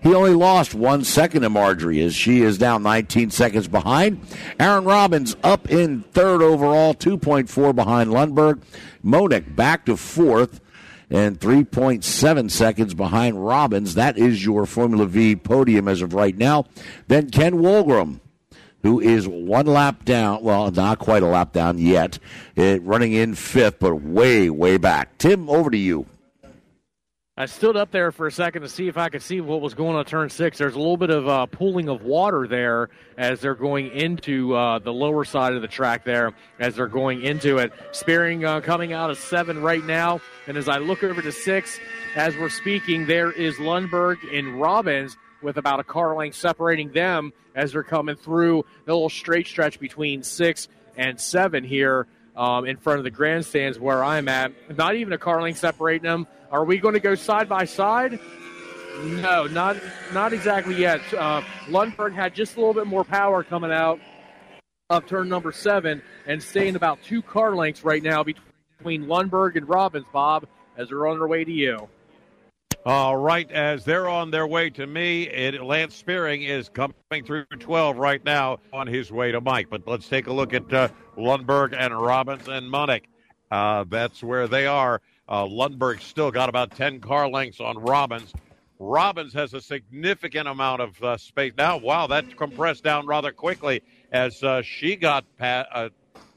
He 0.01 0.13
only 0.13 0.33
lost 0.33 0.73
one 0.73 1.05
second 1.05 1.43
to 1.43 1.50
Marjorie 1.50 2.01
as 2.01 2.13
she 2.13 2.41
is 2.41 2.59
now 2.59 2.77
19 2.77 3.31
seconds 3.31 3.69
behind. 3.69 4.19
Aaron 4.59 4.83
Robbins 4.83 5.38
up 5.43 5.71
in 5.71 6.01
third 6.12 6.41
overall, 6.41 6.93
2.4 6.93 7.73
behind 7.73 8.09
Lundberg. 8.09 8.62
Monick 9.05 9.55
back 9.55 9.85
to 9.85 9.95
fourth 9.95 10.59
and 11.09 11.39
3.7 11.39 12.51
seconds 12.51 12.93
behind 12.93 13.45
Robbins. 13.45 13.93
That 13.93 14.17
is 14.17 14.43
your 14.43 14.65
Formula 14.65 15.05
V 15.05 15.38
podium 15.38 15.88
as 15.88 16.01
of 16.01 16.13
right 16.13 16.35
now. 16.35 16.65
Then 17.07 17.29
Ken 17.29 17.53
Wolgram 17.53 18.19
who 18.84 19.00
is 19.00 19.28
one 19.28 19.66
lap 19.66 20.06
down. 20.06 20.44
Well, 20.44 20.70
not 20.72 21.00
quite 21.00 21.24
a 21.24 21.28
lap 21.28 21.54
down 21.54 21.80
yet, 21.80 22.20
uh, 22.58 22.80
running 22.82 23.13
in 23.13 23.34
fifth, 23.34 23.80
but 23.80 23.96
way, 23.96 24.50
way 24.50 24.78
back. 24.78 25.18
Tim, 25.18 25.50
over 25.50 25.72
to 25.72 25.78
you. 25.78 26.06
I 27.36 27.48
stood 27.48 27.75
up 27.75 27.90
there 27.90 28.12
for 28.12 28.28
a 28.28 28.32
second 28.32 28.62
to 28.62 28.70
see 28.70 28.88
if 28.88 28.96
I 28.96 29.10
could 29.10 29.24
see 29.24 29.42
what 29.42 29.60
was 29.60 29.74
going 29.74 29.96
on 29.96 30.06
turn 30.06 30.30
six. 30.30 30.60
There's 30.60 30.75
a 30.75 30.78
little 30.78 30.98
bit 30.98 31.10
of 31.10 31.28
uh, 31.28 31.48
pooling 31.48 31.90
of 31.90 32.04
water 32.04 32.46
there 32.48 32.92
as 33.18 33.42
they're 33.42 33.56
going 33.56 33.90
into 33.90 34.54
uh, 34.54 34.78
the 34.78 34.94
lower 34.94 35.25
side 35.25 35.54
of 35.54 35.63
the 35.63 35.68
track 35.68 36.04
there 36.04 36.34
as 36.60 36.75
they're 36.75 36.86
going 36.86 37.24
into 37.24 37.58
it. 37.58 37.74
Spearing 37.92 38.46
uh, 38.46 38.62
coming 38.62 38.94
out 38.94 39.10
of 39.10 39.18
seven 39.18 39.63
right 39.63 39.84
now. 39.84 40.22
And 40.46 40.58
as 40.58 40.70
I 40.70 40.78
look 40.78 41.04
over 41.04 41.24
to 41.24 41.32
six, 41.32 41.80
as 42.16 42.38
we're 42.38 42.50
speaking, 42.50 43.08
there 43.08 43.32
is 43.32 43.56
Lundberg 43.56 44.18
and 44.32 44.62
Robbins 44.62 45.18
with 45.43 45.57
about 45.57 45.79
a 45.79 45.83
car 45.83 46.15
length 46.15 46.35
separating 46.35 46.91
them 46.91 47.33
as 47.55 47.73
they're 47.73 47.83
coming 47.83 48.15
through 48.15 48.65
the 48.85 48.93
little 48.93 49.09
straight 49.09 49.47
stretch 49.47 49.79
between 49.79 50.23
six 50.23 50.67
and 50.97 51.19
seven 51.19 51.63
here 51.63 52.07
um, 52.35 52.65
in 52.65 52.77
front 52.77 53.00
of 53.00 53.03
the 53.03 53.12
grandstands 53.12 53.79
where 53.79 54.03
I'm 54.03 54.27
at. 54.27 54.51
Not 54.75 54.95
even 54.95 55.13
a 55.13 55.17
car 55.17 55.41
length 55.41 55.60
separating 55.60 56.03
them. 56.03 56.27
Are 56.51 56.65
we 56.65 56.77
going 56.77 56.93
to 56.93 56.99
go 56.99 57.15
side 57.15 57.49
by 57.49 57.65
side? 57.65 58.19
No, 59.01 59.47
not 59.47 59.77
not 60.13 60.34
exactly 60.34 60.75
yet. 60.75 61.01
Uh, 61.13 61.41
Lundberg 61.65 62.13
had 62.13 62.36
just 62.36 62.56
a 62.56 62.60
little 62.60 62.75
bit 62.75 62.86
more 62.86 63.03
power 63.03 63.43
coming 63.43 63.71
out 63.71 63.99
of 64.89 65.08
turn 65.08 65.29
number 65.29 65.51
seven 65.51 66.01
and 66.27 66.41
staying 66.41 66.75
about 66.75 67.01
two 67.01 67.21
car 67.21 67.56
lengths 67.56 67.84
right 67.84 68.03
now 68.03 68.23
between 68.23 69.06
Lundberg 69.06 69.56
and 69.56 69.67
Robbins, 69.67 70.06
Bob, 70.13 70.45
as 70.77 70.89
they're 70.89 71.08
on 71.08 71.17
their 71.17 71.27
way 71.27 71.43
to 71.43 71.51
you. 71.51 71.89
All 72.86 73.15
right, 73.15 73.50
as 73.50 73.86
they're 73.86 74.10
on 74.10 74.30
their 74.30 74.46
way 74.46 74.69
to 74.72 74.86
me, 74.86 75.24
it, 75.30 75.63
Lance 75.63 75.96
Spearing 75.96 76.43
is 76.43 76.67
coming 76.67 77.24
through 77.24 77.46
12 77.46 77.98
right 77.98 78.22
now 78.26 78.60
on 78.74 78.88
his 78.88 79.10
way 79.10 79.32
to 79.32 79.39
Mike. 79.39 79.67
But 79.69 79.88
let's 79.88 80.10
take 80.10 80.28
a 80.28 80.34
look 80.34 80.54
at 80.54 80.74
uh, 80.74 80.89
Lundberg 81.17 81.74
and 81.78 81.98
Robbins 81.98 82.50
and 82.50 82.69
Monick. 82.69 83.04
Uh, 83.50 83.86
that's 83.88 84.22
where 84.22 84.50
they 84.50 84.65
are. 84.67 85.02
Uh, 85.30 85.46
Lundberg 85.46 86.02
still 86.02 86.30
got 86.30 86.50
about 86.50 86.76
10 86.76 87.00
car 87.00 87.30
lengths 87.30 87.62
on 87.62 87.78
Robbins. 87.78 88.34
Robbins 88.80 89.32
has 89.34 89.54
a 89.54 89.62
significant 89.62 90.50
amount 90.50 90.82
of 90.82 91.02
uh, 91.02 91.15
space. 91.15 91.54
Now, 91.58 91.78
wow, 91.78 92.08
that 92.08 92.36
compressed 92.36 92.84
down 92.84 93.06
rather 93.06 93.32
quickly 93.32 93.82
as 94.12 94.43
uh, 94.43 94.62
she 94.62 94.98
got 94.98 95.24
past. 95.38 95.69
Uh, 95.72 95.89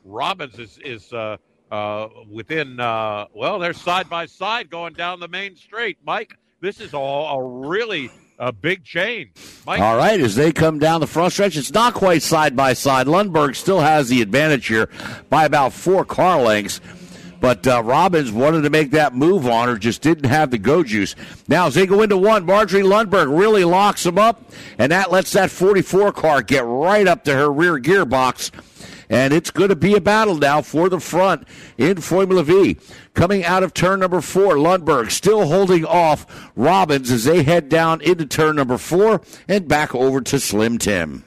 Robbins 0.05 0.61
is, 0.61 0.79
is 0.85 1.13
uh, 1.71 1.75
uh, 1.75 2.09
within, 2.31 2.79
uh, 2.81 3.27
well, 3.35 3.59
they're 3.59 3.73
side 3.73 4.09
by 4.09 4.27
side 4.27 4.71
going 4.71 4.95
down 4.95 5.21
the 5.21 5.29
main 5.29 5.57
street. 5.57 5.99
Mike, 6.05 6.37
this 6.61 6.81
is 6.81 6.95
all 6.95 7.39
a 7.39 7.69
really 7.69 8.11
a 8.39 8.53
big 8.53 8.85
change. 8.85 9.31
Mike, 9.67 9.81
All 9.81 9.97
right, 9.97 10.21
as 10.21 10.35
they 10.35 10.53
come 10.53 10.79
down 10.79 11.01
the 11.01 11.07
front 11.07 11.33
stretch, 11.33 11.57
it's 11.57 11.73
not 11.73 11.95
quite 11.95 12.23
side 12.23 12.55
by 12.55 12.75
side. 12.75 13.07
Lundberg 13.07 13.57
still 13.57 13.81
has 13.81 14.09
the 14.09 14.23
advantage 14.23 14.67
here 14.67 14.89
by 15.31 15.45
about 15.45 15.73
four 15.73 16.05
car 16.05 16.41
lengths. 16.41 16.81
But 17.41 17.67
uh, 17.67 17.83
Robbins 17.83 18.33
wanted 18.33 18.63
to 18.63 18.71
make 18.71 18.93
that 18.93 19.15
move 19.15 19.47
on 19.47 19.69
her, 19.69 19.77
just 19.77 20.01
didn't 20.01 20.25
have 20.25 20.51
the 20.51 20.59
go 20.59 20.83
juice. 20.83 21.15
Now, 21.49 21.67
as 21.67 21.75
they 21.75 21.87
go 21.87 22.03
into 22.03 22.17
one, 22.17 22.47
Marjorie 22.47 22.83
Lundberg 22.83 23.37
really 23.39 23.65
locks 23.65 24.05
them 24.05 24.19
up, 24.19 24.51
and 24.79 24.91
that 24.91 25.13
lets 25.13 25.33
that 25.33 25.51
44 25.51 26.13
car 26.13 26.43
get 26.43 26.65
right 26.65 27.07
up 27.07 27.25
to 27.25 27.35
her 27.35 27.53
rear 27.53 27.79
gearbox. 27.79 28.51
And 29.09 29.33
it's 29.33 29.51
going 29.51 29.69
to 29.69 29.77
be 29.77 29.95
a 29.95 30.01
battle 30.01 30.37
now 30.37 30.63
for 30.63 30.89
the 30.89 31.01
front 31.01 31.47
in 31.79 32.01
Formula 32.01 32.43
V. 32.43 32.77
Coming 33.15 33.45
out 33.45 33.63
of 33.63 33.73
turn 33.75 34.01
number 34.01 34.21
four, 34.21 34.55
Lundberg 34.57 35.11
still 35.11 35.47
holding 35.47 35.85
off 35.85 36.51
Robbins 36.57 37.11
as 37.11 37.25
they 37.25 37.43
head 37.43 37.69
down 37.69 38.01
into 38.01 38.27
turn 38.27 38.57
number 38.57 38.79
four 38.79 39.21
and 39.49 39.69
back 39.69 39.95
over 39.95 40.21
to 40.21 40.41
Slim 40.41 40.79
Tim. 40.79 41.25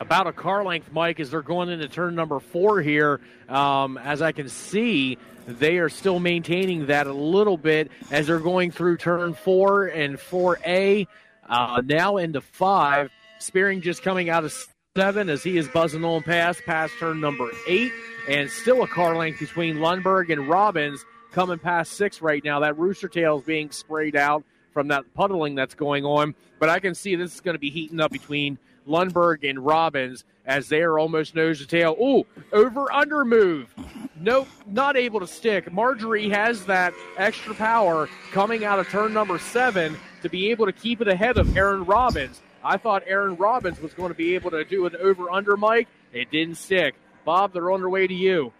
about 0.00 0.26
a 0.26 0.32
car 0.32 0.64
length, 0.64 0.90
Mike, 0.92 1.20
as 1.20 1.30
they're 1.30 1.42
going 1.42 1.68
into 1.68 1.86
turn 1.88 2.14
number 2.14 2.40
four 2.40 2.80
here. 2.80 3.20
Um, 3.48 3.98
as 3.98 4.22
I 4.22 4.32
can 4.32 4.48
see, 4.48 5.18
they 5.46 5.78
are 5.78 5.88
still 5.90 6.18
maintaining 6.20 6.86
that 6.86 7.06
a 7.06 7.12
little 7.12 7.56
bit 7.58 7.90
as 8.10 8.26
they're 8.28 8.38
going 8.38 8.70
through 8.70 8.96
turn 8.96 9.34
four 9.34 9.86
and 9.86 10.16
4A, 10.16 11.06
uh, 11.48 11.82
now 11.84 12.16
into 12.16 12.40
five. 12.40 13.10
Spearing 13.40 13.80
just 13.82 14.02
coming 14.02 14.30
out 14.30 14.44
of 14.44 14.52
seven 14.96 15.28
as 15.28 15.44
he 15.44 15.56
is 15.56 15.68
buzzing 15.68 16.04
on 16.04 16.20
past, 16.20 16.64
past 16.66 16.92
turn 16.98 17.20
number 17.20 17.48
eight, 17.68 17.92
and 18.28 18.50
still 18.50 18.82
a 18.82 18.88
car 18.88 19.14
length 19.14 19.38
between 19.38 19.76
Lundberg 19.76 20.32
and 20.32 20.48
Robbins 20.48 21.04
coming 21.30 21.60
past 21.60 21.92
six 21.92 22.20
right 22.20 22.42
now. 22.42 22.58
That 22.58 22.76
rooster 22.76 23.06
tail 23.06 23.38
is 23.38 23.44
being 23.44 23.70
sprayed 23.70 24.16
out 24.16 24.42
from 24.72 24.88
that 24.88 25.04
puddling 25.14 25.54
that's 25.54 25.76
going 25.76 26.04
on, 26.04 26.34
but 26.58 26.68
I 26.68 26.80
can 26.80 26.96
see 26.96 27.14
this 27.14 27.36
is 27.36 27.40
going 27.40 27.54
to 27.54 27.60
be 27.60 27.70
heating 27.70 28.00
up 28.00 28.10
between 28.10 28.58
Lundberg 28.84 29.48
and 29.48 29.64
Robbins 29.64 30.24
as 30.44 30.68
they 30.68 30.80
are 30.82 30.98
almost 30.98 31.36
nose 31.36 31.60
to 31.60 31.68
tail. 31.68 31.96
Ooh, 32.02 32.26
over 32.52 32.92
under 32.92 33.24
move. 33.24 33.72
Nope, 34.18 34.48
not 34.66 34.96
able 34.96 35.20
to 35.20 35.26
stick. 35.28 35.72
Marjorie 35.72 36.30
has 36.30 36.64
that 36.64 36.92
extra 37.16 37.54
power 37.54 38.08
coming 38.32 38.64
out 38.64 38.80
of 38.80 38.88
turn 38.88 39.12
number 39.12 39.38
seven 39.38 39.96
to 40.22 40.28
be 40.28 40.50
able 40.50 40.66
to 40.66 40.72
keep 40.72 41.00
it 41.00 41.06
ahead 41.06 41.38
of 41.38 41.56
Aaron 41.56 41.84
Robbins. 41.84 42.40
I 42.62 42.76
thought 42.76 43.02
Aaron 43.06 43.36
Robbins 43.36 43.80
was 43.80 43.94
going 43.94 44.10
to 44.10 44.14
be 44.14 44.34
able 44.34 44.50
to 44.50 44.64
do 44.64 44.86
an 44.86 44.96
over 44.96 45.30
under, 45.30 45.56
Mike. 45.56 45.88
It 46.12 46.30
didn't 46.30 46.56
stick. 46.56 46.94
Bob, 47.24 47.52
they're 47.52 47.70
on 47.70 47.80
their 47.80 47.88
way 47.88 48.06
to 48.06 48.14
you. 48.14 48.52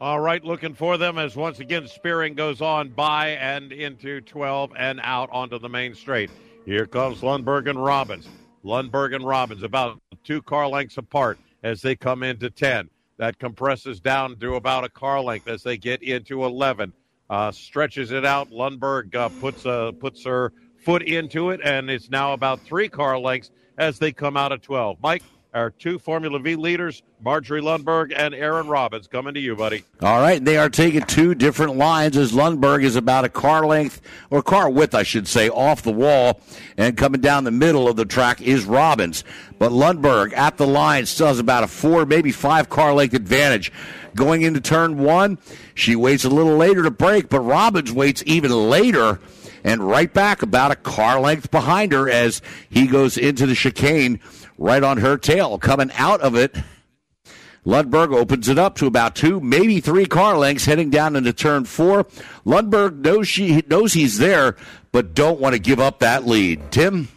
All 0.00 0.20
right, 0.20 0.42
looking 0.44 0.74
for 0.74 0.98
them 0.98 1.18
as 1.18 1.36
once 1.36 1.60
again 1.60 1.86
Spearing 1.86 2.34
goes 2.34 2.60
on 2.60 2.90
by 2.90 3.28
and 3.28 3.72
into 3.72 4.20
12 4.20 4.72
and 4.76 5.00
out 5.02 5.30
onto 5.32 5.58
the 5.58 5.68
main 5.68 5.94
straight. 5.94 6.30
Here 6.66 6.86
comes 6.86 7.20
Lundberg 7.20 7.70
and 7.70 7.82
Robbins. 7.82 8.28
Lundberg 8.64 9.14
and 9.14 9.26
Robbins 9.26 9.62
about 9.62 10.00
two 10.24 10.42
car 10.42 10.66
lengths 10.66 10.98
apart 10.98 11.38
as 11.62 11.80
they 11.80 11.94
come 11.94 12.22
into 12.22 12.50
10. 12.50 12.90
That 13.18 13.38
compresses 13.38 14.00
down 14.00 14.36
to 14.40 14.56
about 14.56 14.84
a 14.84 14.88
car 14.88 15.20
length 15.20 15.46
as 15.46 15.62
they 15.62 15.76
get 15.76 16.02
into 16.02 16.44
11. 16.44 16.92
Uh, 17.30 17.52
stretches 17.52 18.10
it 18.10 18.24
out. 18.24 18.50
Lundberg 18.50 19.14
uh, 19.14 19.28
puts 19.40 19.64
uh, 19.64 19.92
puts 19.92 20.24
her 20.24 20.52
foot 20.84 21.02
into 21.02 21.50
it, 21.50 21.60
and 21.64 21.90
it's 21.90 22.10
now 22.10 22.34
about 22.34 22.60
three 22.60 22.88
car 22.88 23.18
lengths 23.18 23.50
as 23.78 23.98
they 23.98 24.12
come 24.12 24.36
out 24.36 24.52
of 24.52 24.60
12. 24.60 24.98
Mike, 25.02 25.22
our 25.54 25.70
two 25.70 25.98
Formula 25.98 26.38
V 26.38 26.56
leaders, 26.56 27.02
Marjorie 27.22 27.62
Lundberg 27.62 28.12
and 28.14 28.34
Aaron 28.34 28.66
Robbins. 28.66 29.06
Coming 29.06 29.34
to 29.34 29.40
you, 29.40 29.54
buddy. 29.54 29.84
All 30.02 30.20
right, 30.20 30.44
they 30.44 30.56
are 30.56 30.68
taking 30.68 31.02
two 31.02 31.34
different 31.34 31.76
lines 31.76 32.16
as 32.16 32.32
Lundberg 32.32 32.82
is 32.82 32.96
about 32.96 33.24
a 33.24 33.28
car 33.28 33.64
length, 33.64 34.00
or 34.30 34.42
car 34.42 34.68
width, 34.68 34.94
I 34.94 35.04
should 35.04 35.28
say, 35.28 35.48
off 35.48 35.82
the 35.82 35.92
wall, 35.92 36.40
and 36.76 36.96
coming 36.96 37.20
down 37.20 37.44
the 37.44 37.50
middle 37.52 37.88
of 37.88 37.96
the 37.96 38.04
track 38.04 38.42
is 38.42 38.64
Robbins. 38.64 39.24
But 39.58 39.70
Lundberg 39.70 40.36
at 40.36 40.56
the 40.56 40.66
line 40.66 41.06
still 41.06 41.28
has 41.28 41.38
about 41.38 41.64
a 41.64 41.68
four, 41.68 42.04
maybe 42.04 42.32
five 42.32 42.68
car 42.68 42.92
length 42.92 43.14
advantage. 43.14 43.72
Going 44.16 44.42
into 44.42 44.60
turn 44.60 44.98
one, 44.98 45.38
she 45.74 45.96
waits 45.96 46.24
a 46.24 46.30
little 46.30 46.56
later 46.56 46.82
to 46.82 46.90
brake, 46.90 47.28
but 47.28 47.40
Robbins 47.40 47.92
waits 47.92 48.22
even 48.26 48.50
later 48.50 49.20
and 49.64 49.82
right 49.82 50.12
back 50.12 50.42
about 50.42 50.70
a 50.70 50.76
car 50.76 51.18
length 51.18 51.50
behind 51.50 51.92
her 51.92 52.08
as 52.08 52.42
he 52.68 52.86
goes 52.86 53.16
into 53.16 53.46
the 53.46 53.54
chicane 53.54 54.20
right 54.58 54.82
on 54.82 54.98
her 54.98 55.16
tail. 55.16 55.58
Coming 55.58 55.90
out 55.96 56.20
of 56.20 56.36
it, 56.36 56.54
Lundberg 57.66 58.14
opens 58.14 58.48
it 58.48 58.58
up 58.58 58.76
to 58.76 58.86
about 58.86 59.16
two, 59.16 59.40
maybe 59.40 59.80
three 59.80 60.04
car 60.04 60.36
lengths 60.36 60.66
heading 60.66 60.90
down 60.90 61.16
into 61.16 61.32
turn 61.32 61.64
four. 61.64 62.04
Lundberg 62.44 62.98
knows 62.98 63.26
she 63.26 63.62
knows 63.66 63.94
he's 63.94 64.18
there, 64.18 64.56
but 64.92 65.14
don't 65.14 65.40
want 65.40 65.54
to 65.54 65.58
give 65.58 65.80
up 65.80 66.00
that 66.00 66.26
lead. 66.26 66.70
Tim? 66.70 67.08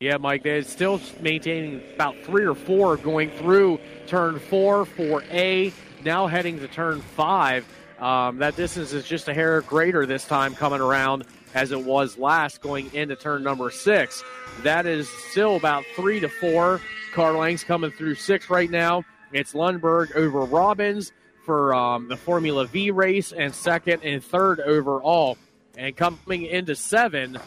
Yeah, 0.00 0.16
Mike, 0.18 0.42
they're 0.42 0.62
still 0.62 1.00
maintaining 1.20 1.82
about 1.94 2.16
three 2.22 2.44
or 2.44 2.54
four 2.54 2.96
going 2.96 3.30
through 3.30 3.80
turn 4.06 4.38
four 4.38 4.84
for 4.84 5.22
A, 5.30 5.72
now 6.04 6.26
heading 6.26 6.58
to 6.60 6.68
turn 6.68 7.00
five. 7.00 7.66
Um, 7.98 8.38
that 8.38 8.56
distance 8.56 8.92
is 8.92 9.04
just 9.04 9.28
a 9.28 9.34
hair 9.34 9.62
greater 9.62 10.04
this 10.04 10.24
time 10.24 10.54
coming 10.54 10.80
around 10.80 11.24
as 11.54 11.72
it 11.72 11.82
was 11.82 12.18
last 12.18 12.60
going 12.60 12.92
into 12.94 13.16
turn 13.16 13.42
number 13.42 13.70
six. 13.70 14.22
That 14.62 14.86
is 14.86 15.08
still 15.30 15.56
about 15.56 15.84
three 15.94 16.20
to 16.20 16.28
four 16.28 16.80
car 17.14 17.32
lengths 17.32 17.64
coming 17.64 17.90
through 17.90 18.16
six 18.16 18.50
right 18.50 18.70
now. 18.70 19.04
It's 19.32 19.54
Lundberg 19.54 20.14
over 20.14 20.40
Robbins 20.40 21.12
for 21.44 21.74
um, 21.74 22.08
the 22.08 22.16
Formula 22.16 22.66
V 22.66 22.90
race 22.90 23.32
and 23.32 23.54
second 23.54 24.02
and 24.02 24.22
third 24.22 24.60
overall. 24.60 25.38
And 25.78 25.96
coming 25.96 26.44
into 26.44 26.74
seven, 26.74 27.38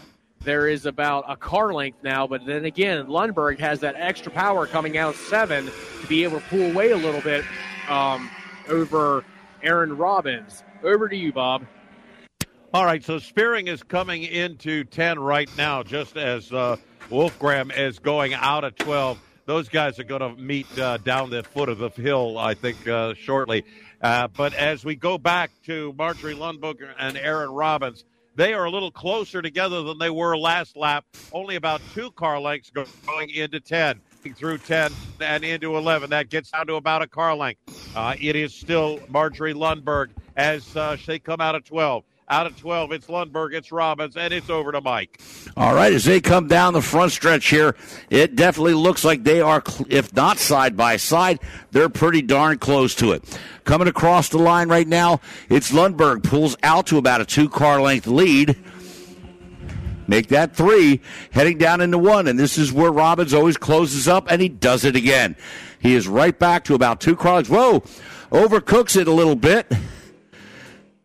there 0.42 0.68
is 0.68 0.86
about 0.86 1.26
a 1.28 1.36
car 1.36 1.74
length 1.74 2.04
now, 2.04 2.26
but 2.26 2.46
then 2.46 2.66
again, 2.66 3.08
Lundberg 3.08 3.60
has 3.60 3.82
that 3.82 3.96
extra 3.98 4.32
power 4.32 4.66
coming 4.66 4.98
out 4.98 5.16
seven 5.16 5.70
to 6.02 6.08
be 6.08 6.24
able 6.24 6.40
to 6.40 6.46
pull 6.48 6.72
away 6.72 6.92
a 6.92 6.98
little 6.98 7.22
bit 7.22 7.44
um, 7.90 8.30
over 8.70 9.26
Aaron 9.64 9.98
Robbins. 9.98 10.64
Over 10.84 11.10
to 11.10 11.16
you, 11.16 11.34
Bob. 11.34 11.66
All 12.74 12.86
right, 12.86 13.04
so 13.04 13.18
Spearing 13.18 13.68
is 13.68 13.82
coming 13.82 14.24
into 14.24 14.84
10 14.84 15.20
right 15.20 15.50
now, 15.58 15.82
just 15.82 16.18
as 16.18 16.54
uh, 16.54 16.78
Wolfgram 17.10 17.76
is 17.76 17.98
going 17.98 18.34
out 18.36 18.64
at 18.64 18.78
12. 18.78 19.18
Those 19.46 19.70
guys 19.70 19.98
are 19.98 20.04
going 20.04 20.22
to 20.22 20.40
meet 20.40 20.68
uh, 20.78 20.98
down 20.98 21.32
the 21.32 21.42
foot 21.42 21.70
of 21.70 21.80
the 21.80 21.90
hill, 21.90 22.38
I 22.38 22.54
think, 22.54 22.88
uh, 22.88 23.16
shortly. 23.16 23.66
Uh, 24.00 24.28
but 24.28 24.54
as 24.54 24.86
we 24.86 24.96
go 24.96 25.18
back 25.18 25.50
to 25.66 25.94
Marjorie 25.98 26.36
Lundberg 26.36 26.76
and 27.00 27.18
Aaron 27.18 27.50
Robbins, 27.50 28.06
they 28.36 28.54
are 28.54 28.66
a 28.66 28.70
little 28.70 28.92
closer 28.92 29.42
together 29.42 29.82
than 29.82 29.98
they 29.98 30.12
were 30.12 30.38
last 30.38 30.78
lap, 30.78 31.06
only 31.34 31.56
about 31.56 31.82
two 31.96 32.12
car 32.12 32.40
lengths 32.40 32.70
going 32.70 33.32
into 33.32 33.60
10 33.60 34.00
through 34.24 34.58
10 34.60 34.92
and 35.22 35.44
into 35.44 35.78
11. 35.78 36.10
That 36.10 36.30
gets 36.30 36.52
down 36.52 36.68
to 36.68 36.76
about 36.76 37.02
a 37.02 37.08
car 37.08 37.36
length. 37.36 37.96
Uh, 37.96 38.16
it 38.20 38.36
is 38.36 38.54
still 38.54 39.00
Marjorie 39.10 39.54
Lundberg 39.54 40.10
as 40.36 40.76
uh, 40.76 40.98
they 41.06 41.20
come 41.20 41.42
out 41.42 41.56
of 41.56 41.64
12. 41.64 42.04
Out 42.32 42.46
of 42.46 42.56
12, 42.60 42.92
it's 42.92 43.08
Lundberg, 43.08 43.56
it's 43.56 43.72
Robbins, 43.72 44.16
and 44.16 44.32
it's 44.32 44.52
over 44.52 44.72
to 44.72 44.82
Mike. 44.82 45.20
All 45.58 45.74
right, 45.74 45.92
as 45.92 46.06
they 46.06 46.22
come 46.22 46.48
down 46.48 46.74
the 46.74 46.82
front 46.82 47.12
stretch 47.12 47.48
here, 47.50 47.76
it 48.12 48.36
definitely 48.36 48.76
looks 48.76 49.04
like 49.04 49.24
they 49.24 49.42
are, 49.42 49.64
if 49.90 50.14
not 50.14 50.38
side 50.38 50.78
by 50.78 50.98
side, 50.98 51.40
they're 51.72 51.90
pretty 51.90 52.22
darn 52.22 52.60
close 52.60 52.94
to 52.96 53.14
it. 53.14 53.24
Coming 53.64 53.88
across 53.88 54.30
the 54.30 54.38
line 54.38 54.70
right 54.70 54.88
now, 54.88 55.22
it's 55.50 55.72
Lundberg, 55.72 56.22
pulls 56.22 56.56
out 56.62 56.86
to 56.88 57.00
about 57.00 57.20
a 57.20 57.26
two 57.26 57.50
car 57.50 57.82
length 57.82 58.06
lead 58.06 58.56
make 60.10 60.28
that 60.30 60.56
three, 60.56 61.00
heading 61.32 61.58
down 61.58 61.80
into 61.80 61.98
one. 61.98 62.28
And 62.28 62.38
this 62.38 62.58
is 62.58 62.74
where 62.74 62.92
Robbins 62.92 63.34
always 63.34 63.58
closes 63.58 64.08
up, 64.08 64.30
and 64.30 64.42
he 64.42 64.50
does 64.50 64.84
it 64.84 64.96
again. 64.96 65.36
He 65.80 65.96
is 65.96 66.08
right 66.08 66.38
back 66.38 66.66
to 66.66 66.76
about 66.76 67.00
two 67.00 67.16
cars. 67.16 67.50
Whoa, 67.50 67.82
overcooks 68.32 69.00
it 69.00 69.08
a 69.08 69.14
little 69.14 69.36
bit. 69.36 69.72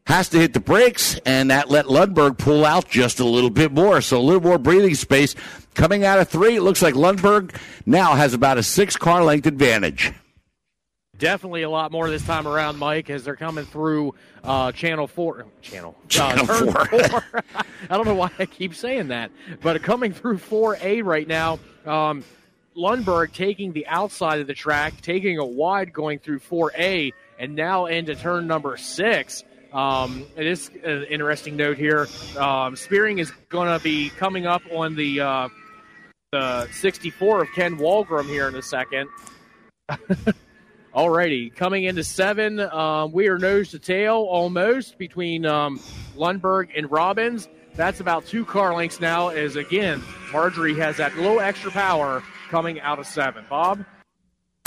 Has 0.07 0.29
to 0.31 0.39
hit 0.39 0.53
the 0.53 0.61
brakes, 0.61 1.19
and 1.25 1.51
that 1.51 1.71
let 1.71 1.87
Lundberg 1.87 2.37
pull 2.37 2.65
out 2.65 2.89
just 2.89 3.21
a 3.21 3.25
little 3.25 3.51
bit 3.51 3.73
more. 3.73 4.01
So 4.01 4.19
a 4.19 4.21
little 4.21 4.43
more 4.43 4.59
breathing 4.59 4.95
space. 4.95 5.35
Coming 5.75 6.05
out 6.05 6.19
of 6.19 6.29
three, 6.29 6.57
it 6.57 6.63
looks 6.63 6.83
like 6.83 6.95
Lundberg 6.95 7.55
now 7.87 8.15
has 8.15 8.35
about 8.35 8.59
a 8.59 8.63
six 8.63 8.97
car 8.97 9.25
length 9.25 9.47
advantage. 9.47 10.13
Definitely 11.19 11.63
a 11.63 11.71
lot 11.71 11.93
more 11.93 12.11
this 12.11 12.25
time 12.25 12.47
around, 12.49 12.79
Mike, 12.79 13.09
as 13.09 13.25
they're 13.25 13.37
coming 13.37 13.65
through 13.65 14.15
uh, 14.43 14.73
Channel 14.73 15.07
Four. 15.07 15.47
Channel. 15.63 15.95
Uh, 16.05 16.09
channel 16.09 16.51
uh, 16.51 16.73
Four. 16.73 16.85
four. 17.09 17.25
I 17.91 17.97
don't 17.97 18.07
know 18.07 18.15
why 18.15 18.31
I 18.39 18.47
keep 18.47 18.75
saying 18.75 19.09
that, 19.09 19.31
but 19.63 19.83
coming 19.83 20.13
through 20.13 20.39
Four 20.39 20.77
A 20.81 21.03
right 21.03 21.27
now. 21.27 21.59
Um, 21.87 22.25
Lundberg 22.77 23.33
taking 23.33 23.73
the 23.73 23.87
outside 23.87 24.41
of 24.41 24.47
the 24.47 24.55
track, 24.55 25.01
taking 25.01 25.39
a 25.39 25.45
wide 25.45 25.93
going 25.93 26.19
through 26.19 26.41
4A, 26.41 27.13
and 27.39 27.55
now 27.55 27.87
into 27.87 28.15
turn 28.15 28.47
number 28.47 28.77
six. 28.77 29.45
Um, 29.73 30.27
it 30.37 30.47
is 30.47 30.71
an 30.85 31.05
interesting 31.05 31.57
note 31.57 31.77
here. 31.77 32.07
Um, 32.39 32.77
Spearing 32.77 33.19
is 33.19 33.33
going 33.49 33.77
to 33.77 33.83
be 33.83 34.11
coming 34.11 34.47
up 34.47 34.63
on 34.73 34.95
the 34.95 35.21
uh, 35.21 35.49
the 36.31 36.69
64 36.73 37.43
of 37.43 37.49
Ken 37.55 37.77
Walgram 37.77 38.27
here 38.27 38.49
in 38.49 38.55
a 38.55 38.63
second. 38.63 39.09
Alrighty, 40.95 41.53
coming 41.53 41.85
into 41.85 42.05
seven, 42.05 42.61
um, 42.61 43.11
we 43.11 43.27
are 43.27 43.37
nose 43.37 43.71
to 43.71 43.81
tail 43.81 44.15
almost 44.15 44.97
between 44.97 45.45
um, 45.45 45.81
Lundberg 46.17 46.69
and 46.77 46.89
Robbins. 46.89 47.49
That's 47.75 47.99
about 47.99 48.27
two 48.27 48.45
car 48.45 48.77
lengths 48.77 49.01
now. 49.01 49.31
As 49.31 49.57
again, 49.57 50.05
Marjorie 50.33 50.77
has 50.77 50.99
that 50.99 51.17
little 51.17 51.41
extra 51.41 51.73
power 51.73 52.23
coming 52.49 52.81
out 52.81 53.01
of 53.01 53.09
seven. 53.09 53.45
Bob. 53.51 53.85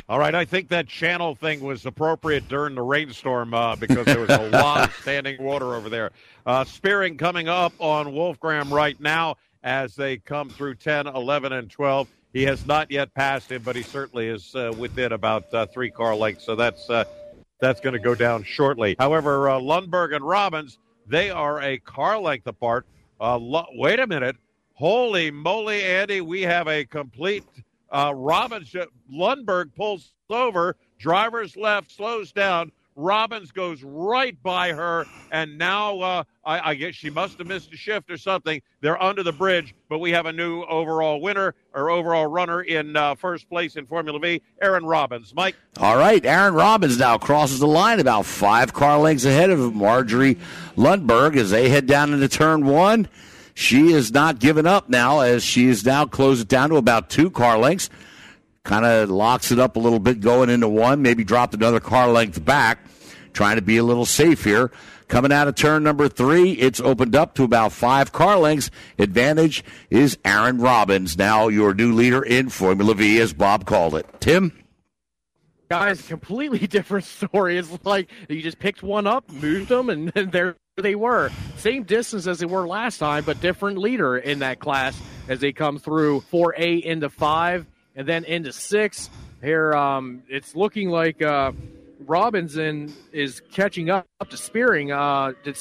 All 0.09 0.19
right, 0.19 0.35
I 0.35 0.43
think 0.43 0.67
that 0.67 0.89
channel 0.89 1.33
thing 1.33 1.61
was 1.61 1.85
appropriate 1.85 2.49
during 2.49 2.75
the 2.75 2.81
rainstorm 2.81 3.53
uh, 3.53 3.77
because 3.77 4.05
there 4.05 4.19
was 4.19 4.29
a 4.29 4.49
lot 4.49 4.89
of 4.89 4.95
standing 5.01 5.41
water 5.41 5.75
over 5.75 5.87
there. 5.87 6.11
Uh, 6.45 6.65
Spearing 6.65 7.17
coming 7.17 7.47
up 7.47 7.71
on 7.79 8.07
Wolfgram 8.07 8.69
right 8.69 8.99
now 8.99 9.35
as 9.63 9.95
they 9.95 10.17
come 10.17 10.49
through 10.49 10.75
10, 10.75 11.07
11, 11.07 11.53
and 11.53 11.71
12. 11.71 12.09
He 12.33 12.43
has 12.43 12.65
not 12.65 12.91
yet 12.91 13.13
passed 13.13 13.51
him, 13.51 13.63
but 13.63 13.75
he 13.75 13.83
certainly 13.83 14.27
is 14.27 14.53
uh, 14.55 14.71
within 14.77 15.11
about 15.11 15.51
uh, 15.53 15.65
three 15.67 15.89
car 15.89 16.15
lengths. 16.15 16.45
So 16.45 16.55
that's 16.55 16.89
uh, 16.89 17.05
that's 17.59 17.79
going 17.79 17.93
to 17.93 17.99
go 17.99 18.15
down 18.15 18.43
shortly. 18.43 18.95
However, 18.99 19.49
uh, 19.49 19.59
Lundberg 19.59 20.15
and 20.15 20.25
Robbins 20.25 20.77
they 21.07 21.29
are 21.29 21.61
a 21.61 21.77
car 21.79 22.19
length 22.19 22.47
apart. 22.47 22.85
Uh, 23.19 23.37
lo- 23.37 23.65
wait 23.73 23.99
a 23.99 24.07
minute! 24.07 24.35
Holy 24.73 25.31
moly, 25.31 25.83
Andy! 25.83 26.21
We 26.21 26.41
have 26.41 26.67
a 26.67 26.85
complete 26.85 27.43
Robbins. 27.91 28.75
Lundberg 29.11 29.73
pulls 29.75 30.13
over. 30.29 30.75
Driver's 30.99 31.55
left 31.55 31.91
slows 31.91 32.31
down. 32.31 32.71
Robbins 32.97 33.51
goes 33.51 33.83
right 33.83 34.35
by 34.41 34.73
her, 34.73 35.05
and 35.31 35.55
now 35.55 35.99
uh, 35.99 36.23
I, 36.43 36.71
I, 36.71 36.73
guess 36.73 36.95
she 36.95 37.11
must 37.11 37.37
have 37.37 37.45
missed 37.45 37.71
a 37.71 37.77
shift 37.77 38.09
or 38.09 38.17
something. 38.17 38.59
They're 38.81 39.01
under 39.01 39.21
the 39.21 39.31
bridge, 39.31 39.75
but 39.87 39.99
we 39.99 40.11
have 40.11 40.25
a 40.25 40.33
new 40.33 40.63
overall 40.63 41.21
winner 41.21 41.53
or 41.75 41.91
overall 41.91 42.25
runner 42.25 42.63
in 42.63 42.95
uh, 42.95 43.13
first 43.13 43.47
place 43.49 43.75
in 43.75 43.85
Formula 43.85 44.17
V, 44.17 44.41
Aaron 44.63 44.83
Robbins. 44.83 45.35
Mike. 45.35 45.55
All 45.79 45.95
right, 45.95 46.25
Aaron 46.25 46.55
Robbins 46.55 46.97
now 46.97 47.19
crosses 47.19 47.59
the 47.59 47.67
line 47.67 47.99
about 47.99 48.25
five 48.25 48.73
car 48.73 48.97
lengths 48.97 49.25
ahead 49.25 49.51
of 49.51 49.75
Marjorie 49.75 50.39
Lundberg 50.75 51.35
as 51.37 51.51
they 51.51 51.69
head 51.69 51.85
down 51.85 52.13
into 52.13 52.27
turn 52.27 52.65
one. 52.65 53.07
She 53.53 53.91
is 53.91 54.11
not 54.11 54.39
giving 54.39 54.65
up 54.65 54.89
now 54.89 55.19
as 55.19 55.43
she 55.43 55.67
is 55.67 55.85
now 55.85 56.07
closed 56.07 56.47
down 56.47 56.69
to 56.69 56.77
about 56.77 57.11
two 57.11 57.29
car 57.29 57.59
lengths 57.59 57.91
kind 58.67 58.85
of 58.85 59.09
locks 59.09 59.51
it 59.51 59.59
up 59.59 59.77
a 59.77 59.79
little 59.79 59.99
bit 59.99 60.19
going 60.19 60.49
into 60.49 60.67
one, 60.67 61.01
maybe 61.01 61.23
dropped 61.23 61.53
another 61.53 61.79
car 61.79 62.09
length 62.09 62.43
back, 62.43 62.79
trying 63.37 63.55
to 63.55 63.61
be 63.61 63.77
a 63.77 63.83
little 63.83 64.05
safe 64.05 64.43
here. 64.43 64.71
Coming 65.07 65.31
out 65.31 65.47
of 65.47 65.53
turn 65.53 65.83
number 65.83 66.09
three, 66.09 66.53
it's 66.53 66.81
opened 66.81 67.15
up 67.15 67.35
to 67.35 67.43
about 67.43 67.71
five 67.71 68.11
car 68.11 68.39
lengths. 68.39 68.71
Advantage 68.97 69.63
is 69.91 70.17
Aaron 70.25 70.57
Robbins, 70.57 71.19
now 71.19 71.47
your 71.47 71.75
new 71.75 71.93
leader 71.93 72.23
in 72.23 72.49
Formula 72.49 72.95
V, 72.95 73.21
as 73.21 73.33
Bob 73.33 73.67
called 73.67 73.93
it. 73.93 74.07
Tim? 74.19 74.51
Guys, 75.69 76.01
completely 76.01 76.65
different 76.67 77.05
story. 77.05 77.59
It's 77.59 77.69
like 77.83 78.09
you 78.27 78.41
just 78.41 78.57
picked 78.57 78.81
one 78.81 79.05
up, 79.05 79.31
moved 79.31 79.69
them, 79.69 79.91
and 79.91 80.09
then 80.15 80.31
there 80.31 80.55
they 80.75 80.95
were. 80.95 81.29
Same 81.57 81.83
distance 81.83 82.25
as 82.25 82.39
they 82.39 82.47
were 82.47 82.67
last 82.67 82.97
time, 82.97 83.23
but 83.23 83.39
different 83.39 83.77
leader 83.77 84.17
in 84.17 84.39
that 84.39 84.59
class 84.59 84.99
as 85.27 85.39
they 85.41 85.51
come 85.51 85.77
through 85.77 86.21
4A 86.33 86.81
into 86.81 87.11
5 87.11 87.67
and 87.95 88.07
then 88.07 88.23
into 88.23 88.51
six. 88.51 89.11
Here, 89.43 89.73
um, 89.73 90.23
it's 90.27 90.55
looking 90.55 90.89
like 90.89 91.21
uh, 91.21 91.51
Robinson 92.07 92.93
is 93.11 93.41
catching 93.51 93.89
up, 93.89 94.07
up 94.21 94.29
to 94.29 94.37
Spearing. 94.37 94.91
Uh, 94.91 95.33
did 95.43 95.57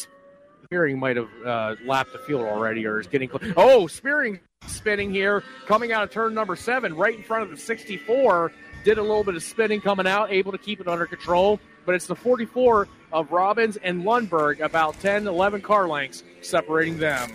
Spearing 0.65 0.99
might 0.99 1.17
have 1.17 1.29
uh, 1.45 1.75
lapped 1.85 2.13
the 2.13 2.19
field 2.21 2.43
already, 2.43 2.87
or 2.87 3.01
is 3.01 3.07
getting 3.07 3.29
close. 3.29 3.53
Oh, 3.57 3.87
Spearing 3.87 4.41
spinning 4.67 5.13
here, 5.13 5.43
coming 5.67 5.93
out 5.93 6.05
of 6.05 6.11
turn 6.11 6.35
number 6.35 6.57
seven, 6.57 6.95
right 6.95 7.17
in 7.17 7.23
front 7.23 7.43
of 7.43 7.51
the 7.51 7.57
64. 7.57 8.53
Did 8.85 8.99
a 8.99 9.03
little 9.03 9.25
bit 9.25 9.35
of 9.35 9.43
spinning 9.43 9.81
coming 9.81 10.07
out, 10.07 10.31
able 10.31 10.53
to 10.53 10.59
keep 10.59 10.81
it 10.81 10.87
under 10.87 11.07
control. 11.07 11.61
But 11.85 11.97
it's 11.97 12.07
the 12.07 12.17
44 12.17 12.89
of 13.13 13.33
Robbins 13.33 13.77
and 13.77 14.05
Lundberg, 14.05 14.61
about 14.61 14.99
10, 15.01 15.27
11 15.27 15.61
car 15.61 15.89
lengths 15.89 16.23
separating 16.41 16.99
them. 16.99 17.33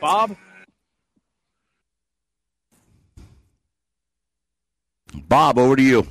Bob? 0.00 0.36
Bob, 5.28 5.58
over 5.58 5.76
to 5.76 5.82
you. 5.82 6.06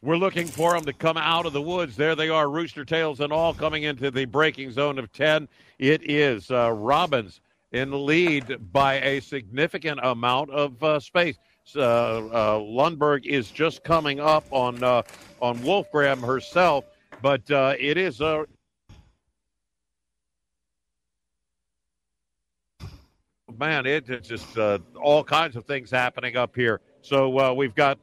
We're 0.00 0.16
looking 0.16 0.46
for 0.46 0.74
them 0.74 0.84
to 0.84 0.92
come 0.92 1.16
out 1.16 1.44
of 1.44 1.52
the 1.52 1.62
woods. 1.62 1.96
There 1.96 2.14
they 2.14 2.28
are, 2.28 2.48
rooster 2.48 2.84
tails 2.84 3.18
and 3.18 3.32
all, 3.32 3.52
coming 3.52 3.82
into 3.82 4.12
the 4.12 4.26
braking 4.26 4.70
zone 4.70 4.96
of 4.96 5.12
10. 5.12 5.48
It 5.80 6.08
is 6.08 6.52
uh, 6.52 6.70
Robbins 6.70 7.40
in 7.72 7.90
the 7.90 7.98
lead 7.98 8.72
by 8.72 9.00
a 9.00 9.20
significant 9.20 9.98
amount 10.02 10.50
of 10.50 10.80
uh, 10.84 11.00
space. 11.00 11.36
Uh, 11.74 11.80
uh, 11.80 12.58
Lundberg 12.60 13.26
is 13.26 13.50
just 13.50 13.82
coming 13.82 14.20
up 14.20 14.46
on 14.50 14.82
uh, 14.82 15.02
on 15.42 15.58
Wolfgram 15.58 16.24
herself, 16.24 16.84
but 17.20 17.50
uh, 17.50 17.74
it 17.78 17.98
is 17.98 18.22
a 18.22 18.46
man. 23.58 23.84
It, 23.84 24.08
it's 24.08 24.28
just 24.28 24.56
all 24.56 25.22
kinds 25.24 25.56
of 25.56 25.66
things 25.66 25.90
happening 25.90 26.36
up 26.36 26.56
here. 26.56 26.80
So 27.02 27.52
we've 27.52 27.74
got 27.74 27.98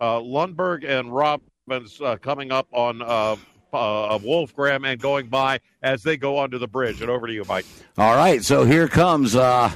Lundberg 0.00 0.88
and 0.88 1.14
Robbins 1.14 2.00
uh, 2.00 2.16
coming 2.16 2.52
up 2.52 2.68
on 2.72 3.02
uh, 3.02 3.36
uh, 3.72 4.18
Wolfgram 4.18 4.86
and 4.86 5.00
going 5.00 5.28
by 5.28 5.60
as 5.82 6.02
they 6.02 6.16
go 6.16 6.38
onto 6.38 6.58
the 6.58 6.68
bridge. 6.68 7.00
And 7.00 7.10
over 7.10 7.26
to 7.26 7.32
you, 7.32 7.44
Mike. 7.48 7.66
All 7.98 8.16
right, 8.16 8.44
so 8.44 8.64
here 8.64 8.88
comes 8.88 9.36
uh, 9.36 9.70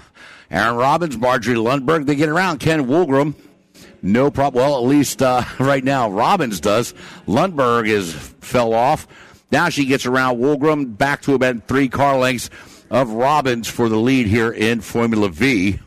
Aaron 0.50 0.76
Robbins, 0.76 1.16
Marjorie 1.16 1.56
Lundberg. 1.56 2.06
They 2.06 2.14
get 2.14 2.28
around 2.28 2.58
Ken 2.58 2.87
Woolgram. 2.87 3.34
No 4.02 4.30
problem. 4.30 4.62
Well, 4.62 4.76
at 4.78 4.87
least 4.87 5.22
uh, 5.22 5.44
right 5.58 5.82
now, 5.84 6.10
Robbins 6.10 6.60
does. 6.60 6.94
Lundberg 7.26 7.88
is 7.88 8.12
fell 8.12 8.74
off. 8.74 9.06
Now 9.50 9.68
she 9.68 9.87
gets 9.87 10.06
around 10.06 10.38
Woolgram, 10.38 10.96
back 10.96 11.22
to 11.22 11.34
about 11.34 11.68
three 11.68 11.88
car 11.88 12.18
lengths 12.18 12.50
of 12.90 13.10
Robbins 13.10 13.68
for 13.68 13.88
the 13.88 13.96
lead 13.96 14.26
here 14.26 14.52
in 14.52 14.80
Formula 14.80 15.28
V. 15.28 15.78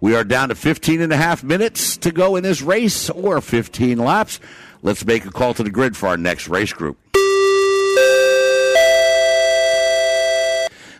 We 0.00 0.14
are 0.14 0.24
down 0.24 0.48
to 0.48 0.54
15 0.54 1.00
and 1.02 1.12
a 1.12 1.16
half 1.16 1.44
minutes 1.44 1.96
to 1.98 2.10
go 2.10 2.36
in 2.36 2.42
this 2.42 2.62
race, 2.62 3.10
or 3.10 3.40
15 3.40 3.98
laps. 3.98 4.40
Let's 4.82 5.04
make 5.04 5.26
a 5.26 5.30
call 5.30 5.52
to 5.54 5.62
the 5.62 5.70
grid 5.70 5.96
for 5.96 6.08
our 6.08 6.16
next 6.16 6.48
race 6.48 6.72
group. 6.72 6.96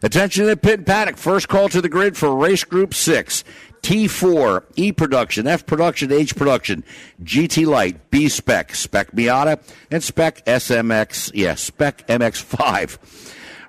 Attention 0.02 0.46
to 0.46 0.56
pit 0.56 0.86
paddock. 0.86 1.16
First 1.16 1.48
call 1.48 1.68
to 1.68 1.80
the 1.80 1.88
grid 1.88 2.16
for 2.16 2.34
race 2.34 2.64
group 2.64 2.94
six. 2.94 3.44
T4, 3.82 4.64
E 4.76 4.92
production, 4.92 5.46
F 5.46 5.64
production, 5.64 6.12
H 6.12 6.36
production, 6.36 6.84
GT 7.22 7.66
Light, 7.66 8.10
B 8.10 8.28
spec, 8.28 8.74
spec 8.74 9.12
Miata, 9.12 9.62
and 9.90 10.02
spec 10.02 10.44
SMX, 10.44 11.30
yes, 11.32 11.32
yeah, 11.34 11.54
spec 11.54 12.06
MX5. 12.06 12.98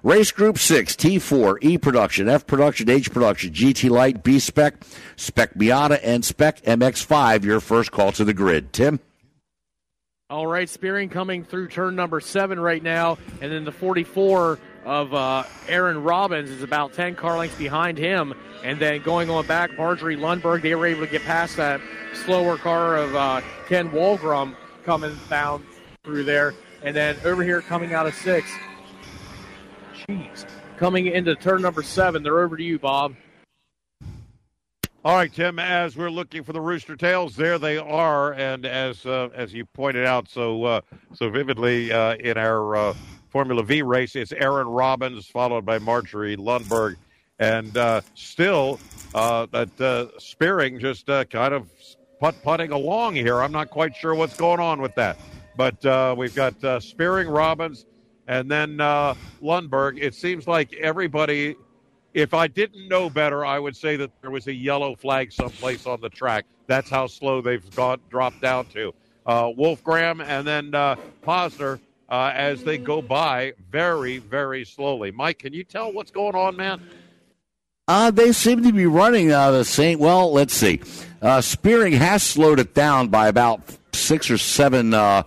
Race 0.04 0.32
Group 0.32 0.58
6, 0.58 0.96
T4, 0.96 1.58
E 1.62 1.78
Production, 1.78 2.28
F 2.28 2.48
Production, 2.48 2.90
H 2.90 3.12
Production, 3.12 3.54
GT 3.54 3.90
Light, 3.90 4.24
B 4.24 4.40
Spec, 4.40 4.84
Spec 5.16 5.54
Miata, 5.54 6.00
and 6.04 6.26
Spec 6.26 6.62
MX5. 6.64 7.44
Your 7.44 7.60
first 7.60 7.92
call 7.92 8.12
to 8.14 8.24
the 8.24 8.34
grid. 8.34 8.74
Tim? 8.74 9.00
All 10.32 10.48
right, 10.48 10.68
Spearing 10.68 11.10
coming 11.10 11.44
through 11.44 11.68
turn 11.68 11.96
number 11.96 12.20
seven 12.20 12.60
right 12.60 12.82
now, 12.82 13.18
and 13.42 13.52
then 13.52 13.64
the 13.64 13.72
44 13.72 14.58
of 14.86 15.14
uh, 15.14 15.44
Aaron 15.68 16.02
Robbins 16.02 16.50
is 16.50 16.64
about 16.64 16.94
10 16.94 17.16
car 17.16 17.38
lengths 17.38 17.58
behind 17.58 17.98
him. 17.98 18.34
And 18.64 18.80
then 18.80 19.04
going 19.04 19.30
on 19.30 19.46
back, 19.46 19.78
Marjorie 19.78 20.16
Lundberg, 20.16 20.64
they 20.64 20.74
were 20.74 20.88
able 20.88 21.06
to 21.06 21.12
get 21.12 21.22
past 21.24 21.58
that 21.58 21.82
slower 22.26 22.58
car 22.58 22.96
of 22.98 23.16
uh, 23.16 23.42
Ken 23.68 23.90
Wolgram 23.92 24.56
coming 24.84 25.16
down 25.30 25.64
through 26.04 26.24
there. 26.24 26.56
And 26.82 26.96
then 26.96 27.18
over 27.24 27.44
here 27.44 27.62
coming 27.62 27.94
out 27.94 28.08
of 28.08 28.16
six, 28.16 28.50
Coming 30.78 31.08
into 31.08 31.36
turn 31.36 31.62
number 31.62 31.84
seven, 31.84 32.24
they're 32.24 32.40
over 32.40 32.58
to 32.58 32.64
you, 32.64 32.80
Bob. 32.80 33.16
All 35.04 35.16
right, 35.16 35.34
Tim. 35.34 35.58
As 35.58 35.98
we're 35.98 36.12
looking 36.12 36.44
for 36.44 36.54
the 36.54 36.62
Rooster 36.62 36.96
Tails, 36.96 37.36
there 37.36 37.58
they 37.58 37.78
are, 37.78 38.34
and 38.34 38.68
as 38.68 39.04
uh, 39.04 39.30
as 39.34 39.52
you 39.52 39.66
pointed 39.66 40.06
out 40.06 40.30
so 40.30 40.64
uh, 40.64 40.82
so 41.14 41.28
vividly 41.32 41.92
uh, 41.92 42.18
in 42.18 42.38
our 42.38 42.76
uh, 42.76 42.94
Formula 43.30 43.64
V 43.64 43.82
race, 43.82 44.16
it's 44.16 44.32
Aaron 44.32 44.68
Robbins 44.68 45.26
followed 45.26 45.66
by 45.66 45.80
Marjorie 45.80 46.38
Lundberg, 46.38 46.98
and 47.40 47.76
uh, 47.78 48.02
still 48.14 48.80
uh, 49.16 49.48
that 49.52 50.12
Spearing 50.20 50.80
just 50.80 51.08
kind 51.08 51.54
of 51.56 51.68
putt 52.20 52.36
putting 52.44 52.72
along 52.72 53.16
here. 53.16 53.42
I'm 53.42 53.52
not 53.52 53.72
quite 53.72 53.96
sure 53.96 54.14
what's 54.14 54.38
going 54.38 54.60
on 54.60 54.82
with 54.82 54.94
that, 54.96 55.18
but 55.58 56.16
we've 56.16 56.36
got 56.36 56.84
Spearing 56.84 57.28
Robbins 57.28 57.88
and 58.28 58.50
then 58.50 58.80
uh, 58.80 59.16
Lundberg. 59.42 60.02
It 60.02 60.16
seems 60.16 60.48
like 60.48 60.74
everybody. 60.74 61.56
If 62.14 62.34
I 62.34 62.48
didn't 62.48 62.90
know 62.90 63.10
better, 63.10 63.46
I 63.46 63.58
would 63.58 63.76
say 63.76 63.96
that 63.96 64.12
there 64.22 64.32
was 64.32 64.48
a 64.48 64.54
yellow 64.54 64.96
flag 64.96 65.32
someplace 65.32 65.86
on 65.86 66.02
the 66.02 66.10
track. 66.10 66.46
That's 66.68 66.90
how 66.90 67.08
slow 67.08 67.42
they've 67.42 67.76
got 67.76 68.08
dropped 68.10 68.42
down 68.42 68.66
to. 68.68 68.94
Uh, 69.26 69.46
Wolfgram 69.46 70.24
and 70.26 70.46
then 70.46 70.76
uh, 70.76 70.96
Posner 71.24 71.80
uh, 72.10 72.32
as 72.36 72.64
they 72.64 72.78
go 72.78 73.02
by 73.02 73.54
very, 73.72 74.18
very 74.18 74.66
slowly. 74.66 75.12
Mike, 75.12 75.40
can 75.40 75.54
you 75.54 75.64
tell 75.64 75.94
what's 75.94 76.12
going 76.12 76.36
on, 76.36 76.58
man? 76.58 76.82
Uh, 77.88 78.12
they 78.12 78.32
seem 78.32 78.64
to 78.64 78.72
be 78.72 78.86
running 78.86 79.32
uh, 79.32 79.52
the 79.52 79.66
same. 79.66 80.00
Well, 80.00 80.32
let's 80.32 80.54
see. 80.54 80.82
Uh, 81.22 81.42
Spearing 81.42 81.94
has 81.94 82.24
slowed 82.24 82.60
it 82.60 82.74
down 82.74 83.08
by 83.08 83.28
about 83.28 83.62
six 83.94 84.30
or 84.30 84.38
seven 84.38 84.94
uh, 84.94 85.24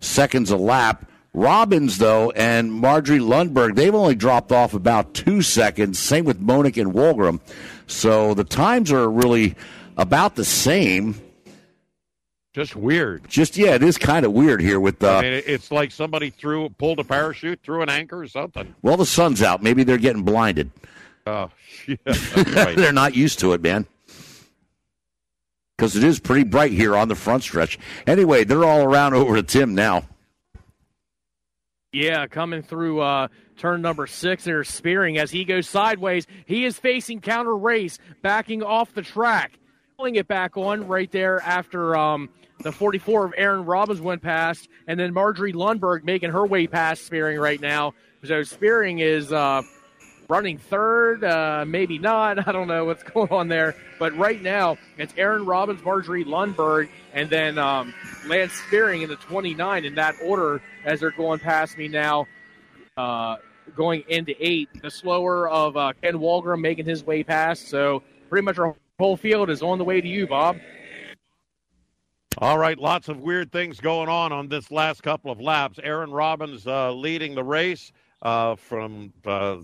seconds 0.00 0.50
a 0.50 0.56
lap. 0.56 1.10
Robbins, 1.34 1.98
though, 1.98 2.30
and 2.30 2.72
Marjorie 2.72 3.18
Lundberg, 3.18 3.74
they've 3.74 3.94
only 3.94 4.14
dropped 4.14 4.52
off 4.52 4.72
about 4.72 5.14
two 5.14 5.42
seconds. 5.42 5.98
Same 5.98 6.24
with 6.24 6.40
Monick 6.40 6.80
and 6.80 6.94
Wolgram. 6.94 7.40
So 7.88 8.34
the 8.34 8.44
times 8.44 8.92
are 8.92 9.10
really 9.10 9.56
about 9.96 10.36
the 10.36 10.44
same. 10.44 11.20
Just 12.52 12.76
weird. 12.76 13.28
Just 13.28 13.56
yeah, 13.56 13.74
it 13.74 13.82
is 13.82 13.98
kind 13.98 14.24
of 14.24 14.32
weird 14.32 14.60
here 14.60 14.78
with 14.78 15.00
the. 15.00 15.10
Uh, 15.10 15.18
I 15.18 15.22
mean, 15.22 15.42
it's 15.44 15.72
like 15.72 15.90
somebody 15.90 16.30
threw 16.30 16.68
pulled 16.68 17.00
a 17.00 17.04
parachute, 17.04 17.60
threw 17.64 17.82
an 17.82 17.88
anchor 17.88 18.20
or 18.20 18.28
something. 18.28 18.72
Well, 18.80 18.96
the 18.96 19.04
sun's 19.04 19.42
out. 19.42 19.60
Maybe 19.60 19.82
they're 19.82 19.98
getting 19.98 20.22
blinded. 20.22 20.70
Oh, 21.26 21.50
yeah, 21.88 21.96
right. 22.06 22.76
they're 22.76 22.92
not 22.92 23.16
used 23.16 23.40
to 23.40 23.54
it, 23.54 23.60
man. 23.60 23.86
Because 25.76 25.96
it 25.96 26.04
is 26.04 26.20
pretty 26.20 26.44
bright 26.44 26.70
here 26.70 26.96
on 26.96 27.08
the 27.08 27.16
front 27.16 27.42
stretch. 27.42 27.76
Anyway, 28.06 28.44
they're 28.44 28.64
all 28.64 28.84
around 28.84 29.14
over 29.14 29.34
to 29.34 29.42
Tim 29.42 29.74
now. 29.74 30.04
Yeah, 31.94 32.26
coming 32.26 32.62
through 32.62 33.02
uh, 33.02 33.28
turn 33.56 33.80
number 33.80 34.08
six, 34.08 34.42
they're 34.42 34.64
spearing 34.64 35.16
as 35.16 35.30
he 35.30 35.44
goes 35.44 35.68
sideways. 35.68 36.26
He 36.44 36.64
is 36.64 36.76
facing 36.76 37.20
counter 37.20 37.56
race, 37.56 38.00
backing 38.20 38.64
off 38.64 38.92
the 38.94 39.02
track, 39.02 39.60
pulling 39.96 40.16
it 40.16 40.26
back 40.26 40.56
on 40.56 40.88
right 40.88 41.08
there 41.12 41.40
after 41.42 41.94
um, 41.94 42.30
the 42.64 42.72
44 42.72 43.26
of 43.26 43.34
Aaron 43.36 43.64
Robbins 43.64 44.00
went 44.00 44.22
past, 44.22 44.68
and 44.88 44.98
then 44.98 45.14
Marjorie 45.14 45.52
Lundberg 45.52 46.02
making 46.02 46.30
her 46.30 46.44
way 46.44 46.66
past 46.66 47.06
Spearing 47.06 47.38
right 47.38 47.60
now. 47.60 47.94
So 48.24 48.42
Spearing 48.42 48.98
is 48.98 49.32
uh, 49.32 49.62
running 50.28 50.58
third, 50.58 51.24
uh, 51.24 51.64
maybe 51.66 51.98
not. 51.98 52.46
I 52.48 52.52
don't 52.52 52.68
know 52.68 52.84
what's 52.84 53.02
going 53.14 53.30
on 53.30 53.48
there. 53.48 53.74
But 53.98 54.16
right 54.16 54.40
now, 54.40 54.78
it's 54.98 55.14
Aaron 55.16 55.44
Robbins, 55.46 55.82
Marjorie 55.84 56.24
Lundberg, 56.24 56.88
and 57.12 57.30
then 57.30 57.58
um, 57.58 57.94
Lance 58.26 58.52
Spearing 58.52 59.02
in 59.02 59.08
the 59.08 59.16
29 59.16 59.84
in 59.84 59.94
that 59.96 60.14
order 60.22 60.60
as 60.84 61.00
they're 61.00 61.10
going 61.10 61.38
past 61.38 61.78
me 61.78 61.88
now, 61.88 62.26
uh, 62.96 63.36
going 63.74 64.04
into 64.08 64.34
eight. 64.40 64.68
The 64.82 64.90
slower 64.90 65.48
of 65.48 65.76
uh, 65.76 65.92
Ken 66.02 66.14
Wolgram 66.14 66.60
making 66.60 66.86
his 66.86 67.04
way 67.04 67.22
past. 67.22 67.68
So 67.68 68.02
pretty 68.28 68.44
much 68.44 68.58
our 68.58 68.74
whole 68.98 69.16
field 69.16 69.50
is 69.50 69.62
on 69.62 69.78
the 69.78 69.84
way 69.84 70.00
to 70.00 70.08
you, 70.08 70.26
Bob. 70.26 70.56
All 72.38 72.58
right, 72.58 72.76
lots 72.76 73.08
of 73.08 73.20
weird 73.20 73.52
things 73.52 73.78
going 73.78 74.08
on 74.08 74.32
on 74.32 74.48
this 74.48 74.72
last 74.72 75.04
couple 75.04 75.30
of 75.30 75.40
laps. 75.40 75.78
Aaron 75.80 76.10
Robbins 76.10 76.66
uh, 76.66 76.92
leading 76.92 77.36
the 77.36 77.44
race 77.44 77.92
uh, 78.24 78.56
from 78.56 79.12
uh, 79.24 79.58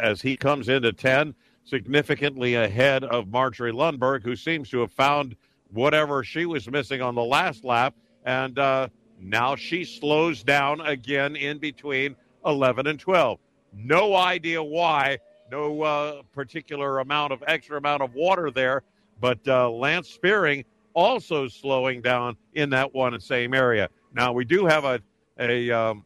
as 0.00 0.22
he 0.22 0.36
comes 0.36 0.68
into 0.68 0.92
10, 0.92 1.34
significantly 1.64 2.54
ahead 2.54 3.04
of 3.04 3.28
Marjorie 3.28 3.72
Lundberg, 3.72 4.22
who 4.22 4.36
seems 4.36 4.70
to 4.70 4.80
have 4.80 4.92
found 4.92 5.36
whatever 5.72 6.22
she 6.22 6.46
was 6.46 6.70
missing 6.70 7.02
on 7.02 7.14
the 7.14 7.24
last 7.24 7.64
lap. 7.64 7.94
And 8.24 8.58
uh, 8.58 8.88
now 9.20 9.56
she 9.56 9.84
slows 9.84 10.42
down 10.42 10.80
again 10.80 11.36
in 11.36 11.58
between 11.58 12.16
11 12.44 12.86
and 12.86 12.98
12. 12.98 13.38
No 13.74 14.14
idea 14.14 14.62
why. 14.62 15.18
No 15.50 15.82
uh, 15.82 16.22
particular 16.32 17.00
amount 17.00 17.32
of 17.32 17.42
extra 17.46 17.78
amount 17.78 18.02
of 18.02 18.14
water 18.14 18.50
there, 18.50 18.82
but 19.20 19.38
uh, 19.46 19.70
Lance 19.70 20.08
Spearing 20.08 20.64
also 20.92 21.46
slowing 21.46 22.00
down 22.00 22.36
in 22.54 22.70
that 22.70 22.92
one 22.92 23.14
and 23.14 23.22
same 23.22 23.54
area. 23.54 23.88
Now 24.12 24.32
we 24.32 24.44
do 24.44 24.66
have 24.66 24.84
a 24.84 25.00
a 25.38 25.70
um, 25.70 26.05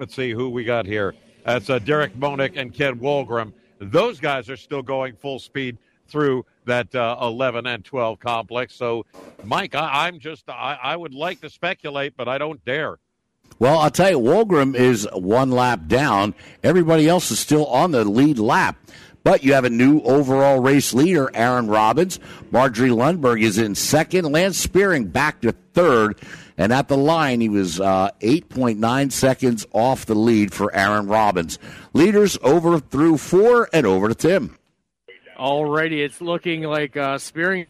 let's 0.00 0.16
see 0.16 0.32
who 0.32 0.48
we 0.48 0.64
got 0.64 0.86
here. 0.86 1.14
That's 1.44 1.70
uh, 1.70 1.78
Derek 1.78 2.16
Monick 2.16 2.56
and 2.56 2.74
Ken 2.74 2.98
Wolfgram 2.98 3.52
Those 3.78 4.18
guys 4.18 4.50
are 4.50 4.56
still 4.56 4.82
going 4.82 5.14
full 5.14 5.38
speed 5.38 5.78
through 6.08 6.44
that 6.64 6.92
uh, 6.94 7.16
11 7.22 7.66
and 7.66 7.84
12 7.84 8.18
complex. 8.18 8.74
So, 8.74 9.06
Mike, 9.44 9.74
I, 9.74 10.08
am 10.08 10.18
just, 10.18 10.48
I, 10.48 10.76
I 10.82 10.96
would 10.96 11.14
like 11.14 11.40
to 11.42 11.50
speculate, 11.50 12.14
but 12.16 12.28
I 12.28 12.38
don't 12.38 12.64
dare. 12.64 12.98
Well, 13.58 13.78
I'll 13.78 13.90
tell 13.90 14.10
you, 14.10 14.18
Wolgram 14.18 14.74
is 14.74 15.06
one 15.12 15.50
lap 15.50 15.86
down. 15.86 16.34
Everybody 16.64 17.08
else 17.08 17.30
is 17.30 17.38
still 17.38 17.66
on 17.66 17.90
the 17.92 18.04
lead 18.04 18.38
lap. 18.38 18.76
But 19.22 19.44
you 19.44 19.52
have 19.52 19.64
a 19.64 19.70
new 19.70 20.00
overall 20.00 20.60
race 20.60 20.94
leader, 20.94 21.30
Aaron 21.34 21.66
Robbins. 21.66 22.18
Marjorie 22.50 22.88
Lundberg 22.88 23.42
is 23.42 23.58
in 23.58 23.74
second. 23.74 24.24
Lance 24.32 24.56
Spearing 24.56 25.08
back 25.08 25.42
to 25.42 25.52
third. 25.74 26.18
And 26.60 26.74
at 26.74 26.88
the 26.88 26.96
line, 26.98 27.40
he 27.40 27.48
was 27.48 27.80
uh, 27.80 28.10
8.9 28.20 29.12
seconds 29.12 29.66
off 29.72 30.04
the 30.04 30.14
lead 30.14 30.52
for 30.52 30.74
Aaron 30.76 31.06
Robbins. 31.06 31.58
Leaders 31.94 32.36
over 32.42 32.78
through 32.78 33.16
four 33.16 33.70
and 33.72 33.86
over 33.86 34.08
to 34.08 34.14
Tim. 34.14 34.58
Alrighty, 35.38 36.04
it's 36.04 36.20
looking 36.20 36.64
like 36.64 36.98
uh, 36.98 37.16
Spearing 37.16 37.66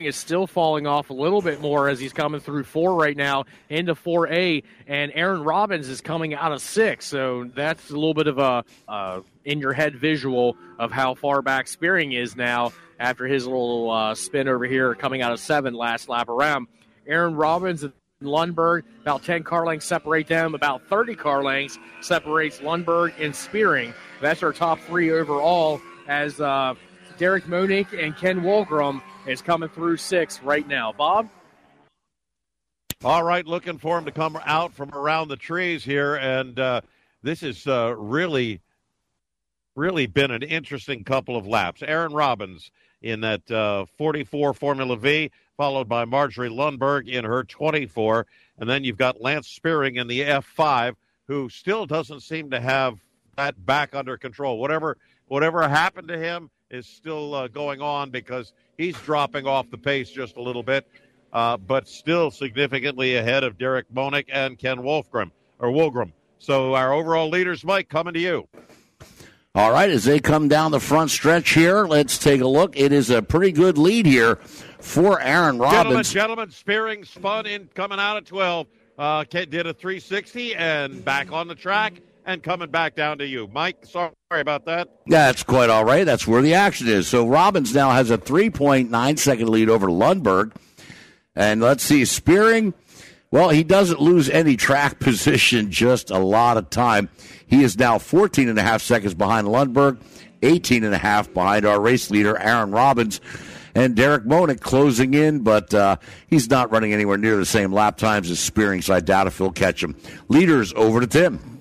is 0.00 0.16
still 0.16 0.48
falling 0.48 0.84
off 0.84 1.10
a 1.10 1.12
little 1.12 1.42
bit 1.42 1.60
more 1.60 1.88
as 1.88 2.00
he's 2.00 2.12
coming 2.12 2.40
through 2.40 2.64
four 2.64 2.96
right 2.96 3.16
now 3.16 3.44
into 3.68 3.94
4A, 3.94 4.64
and 4.88 5.12
Aaron 5.14 5.44
Robbins 5.44 5.88
is 5.88 6.00
coming 6.00 6.34
out 6.34 6.50
of 6.50 6.60
six. 6.60 7.06
So 7.06 7.48
that's 7.54 7.88
a 7.90 7.94
little 7.94 8.14
bit 8.14 8.26
of 8.26 8.38
a 8.38 8.64
uh, 8.88 9.20
in 9.44 9.60
your 9.60 9.72
head 9.72 9.94
visual 9.94 10.56
of 10.80 10.90
how 10.90 11.14
far 11.14 11.40
back 11.40 11.68
Spearing 11.68 12.10
is 12.10 12.34
now 12.34 12.72
after 12.98 13.28
his 13.28 13.46
little 13.46 13.92
uh, 13.92 14.16
spin 14.16 14.48
over 14.48 14.64
here 14.64 14.96
coming 14.96 15.22
out 15.22 15.30
of 15.30 15.38
seven 15.38 15.72
last 15.72 16.08
lap 16.08 16.28
around. 16.28 16.66
Aaron 17.06 17.36
Robbins 17.36 17.84
Lundberg, 18.24 18.82
about 19.02 19.22
10 19.22 19.42
car 19.42 19.66
lengths 19.66 19.86
separate 19.86 20.26
them, 20.26 20.54
about 20.54 20.82
30 20.88 21.14
car 21.14 21.42
lengths 21.42 21.78
separates 22.00 22.58
Lundberg 22.58 23.12
and 23.18 23.34
Spearing. 23.34 23.94
That's 24.20 24.42
our 24.42 24.52
top 24.52 24.80
three 24.80 25.10
overall 25.10 25.80
as 26.08 26.40
uh, 26.40 26.74
Derek 27.18 27.44
Monick 27.44 27.92
and 27.98 28.16
Ken 28.16 28.40
Wolgram 28.40 29.02
is 29.26 29.40
coming 29.40 29.68
through 29.68 29.96
six 29.96 30.42
right 30.42 30.66
now. 30.66 30.92
Bob? 30.92 31.28
All 33.04 33.22
right, 33.22 33.46
looking 33.46 33.78
for 33.78 33.98
him 33.98 34.06
to 34.06 34.12
come 34.12 34.38
out 34.46 34.72
from 34.72 34.90
around 34.94 35.28
the 35.28 35.36
trees 35.36 35.84
here. 35.84 36.14
And 36.16 36.58
uh, 36.58 36.80
this 37.22 37.42
has 37.42 37.66
uh, 37.66 37.94
really, 37.96 38.60
really 39.76 40.06
been 40.06 40.30
an 40.30 40.42
interesting 40.42 41.04
couple 41.04 41.36
of 41.36 41.46
laps. 41.46 41.82
Aaron 41.82 42.14
Robbins 42.14 42.70
in 43.02 43.20
that 43.20 43.50
uh, 43.50 43.84
44 43.98 44.54
Formula 44.54 44.96
V, 44.96 45.30
followed 45.56 45.88
by 45.88 46.04
Marjorie 46.04 46.50
Lundberg 46.50 47.08
in 47.08 47.24
her 47.24 47.44
24. 47.44 48.26
And 48.58 48.68
then 48.68 48.84
you've 48.84 48.98
got 48.98 49.20
Lance 49.20 49.48
Spearing 49.48 49.96
in 49.96 50.06
the 50.06 50.20
F5, 50.20 50.94
who 51.26 51.48
still 51.48 51.86
doesn't 51.86 52.20
seem 52.20 52.50
to 52.50 52.60
have 52.60 52.98
that 53.36 53.64
back 53.64 53.94
under 53.94 54.16
control. 54.16 54.58
Whatever 54.58 54.96
whatever 55.26 55.66
happened 55.68 56.08
to 56.08 56.18
him, 56.18 56.50
is 56.74 56.86
still 56.86 57.34
uh, 57.34 57.48
going 57.48 57.80
on 57.80 58.10
because 58.10 58.52
he's 58.76 58.96
dropping 58.98 59.46
off 59.46 59.70
the 59.70 59.78
pace 59.78 60.10
just 60.10 60.36
a 60.36 60.42
little 60.42 60.62
bit, 60.62 60.86
uh, 61.32 61.56
but 61.56 61.88
still 61.88 62.30
significantly 62.30 63.16
ahead 63.16 63.44
of 63.44 63.56
Derek 63.56 63.86
Monick 63.94 64.26
and 64.32 64.58
Ken 64.58 64.78
Wolfgram 64.78 65.30
or 65.58 65.68
Wolgram. 65.68 66.12
So 66.38 66.74
our 66.74 66.92
overall 66.92 67.30
leaders, 67.30 67.64
Mike, 67.64 67.88
coming 67.88 68.14
to 68.14 68.20
you. 68.20 68.48
All 69.54 69.70
right, 69.70 69.88
as 69.88 70.04
they 70.04 70.18
come 70.18 70.48
down 70.48 70.72
the 70.72 70.80
front 70.80 71.12
stretch 71.12 71.50
here, 71.50 71.86
let's 71.86 72.18
take 72.18 72.40
a 72.40 72.46
look. 72.46 72.76
It 72.76 72.92
is 72.92 73.08
a 73.10 73.22
pretty 73.22 73.52
good 73.52 73.78
lead 73.78 74.04
here 74.04 74.40
for 74.84 75.20
Aaron 75.20 75.58
Robbins. 75.58 75.76
Gentlemen, 75.76 76.04
gentlemen, 76.04 76.50
Spearing 76.50 77.04
spun 77.04 77.46
in 77.46 77.68
coming 77.74 77.98
out 77.98 78.16
at 78.16 78.26
12. 78.26 78.66
Uh, 78.96 79.24
did 79.24 79.66
a 79.66 79.74
360 79.74 80.54
and 80.54 81.04
back 81.04 81.32
on 81.32 81.48
the 81.48 81.54
track 81.54 81.94
and 82.26 82.42
coming 82.42 82.70
back 82.70 82.94
down 82.94 83.18
to 83.18 83.26
you. 83.26 83.48
Mike, 83.52 83.84
sorry 83.84 84.12
about 84.30 84.64
that. 84.66 84.88
Yeah, 85.06 85.26
that's 85.26 85.42
quite 85.42 85.68
all 85.68 85.84
right. 85.84 86.04
That's 86.04 86.28
where 86.28 86.42
the 86.42 86.54
action 86.54 86.86
is. 86.86 87.08
So 87.08 87.26
Robbins 87.26 87.74
now 87.74 87.90
has 87.90 88.10
a 88.10 88.18
3.9 88.18 89.18
second 89.18 89.48
lead 89.48 89.68
over 89.68 89.88
Lundberg. 89.88 90.52
And 91.34 91.60
let's 91.60 91.82
see, 91.82 92.04
Spearing, 92.04 92.72
well, 93.32 93.48
he 93.48 93.64
doesn't 93.64 94.00
lose 94.00 94.30
any 94.30 94.56
track 94.56 94.98
position, 95.00 95.72
just 95.72 96.10
a 96.10 96.18
lot 96.18 96.56
of 96.56 96.70
time. 96.70 97.08
He 97.46 97.64
is 97.64 97.76
now 97.76 97.98
14 97.98 98.48
and 98.48 98.58
a 98.58 98.62
half 98.62 98.80
seconds 98.80 99.14
behind 99.14 99.48
Lundberg, 99.48 99.98
18 100.42 100.84
and 100.84 100.94
a 100.94 100.98
half 100.98 101.32
behind 101.34 101.66
our 101.66 101.80
race 101.80 102.10
leader, 102.10 102.38
Aaron 102.38 102.70
Robbins. 102.70 103.20
And 103.74 103.96
Derek 103.96 104.24
Monick 104.24 104.60
closing 104.60 105.14
in, 105.14 105.40
but 105.40 105.74
uh, 105.74 105.96
he's 106.28 106.48
not 106.48 106.70
running 106.70 106.92
anywhere 106.92 107.18
near 107.18 107.36
the 107.36 107.44
same 107.44 107.72
lap 107.72 107.96
times 107.96 108.30
as 108.30 108.38
Spearing, 108.38 108.82
so 108.82 108.94
I 108.94 109.00
doubt 109.00 109.26
if 109.26 109.38
he'll 109.38 109.50
catch 109.50 109.82
him. 109.82 109.96
Leaders 110.28 110.72
over 110.74 111.00
to 111.00 111.06
Tim. 111.06 111.54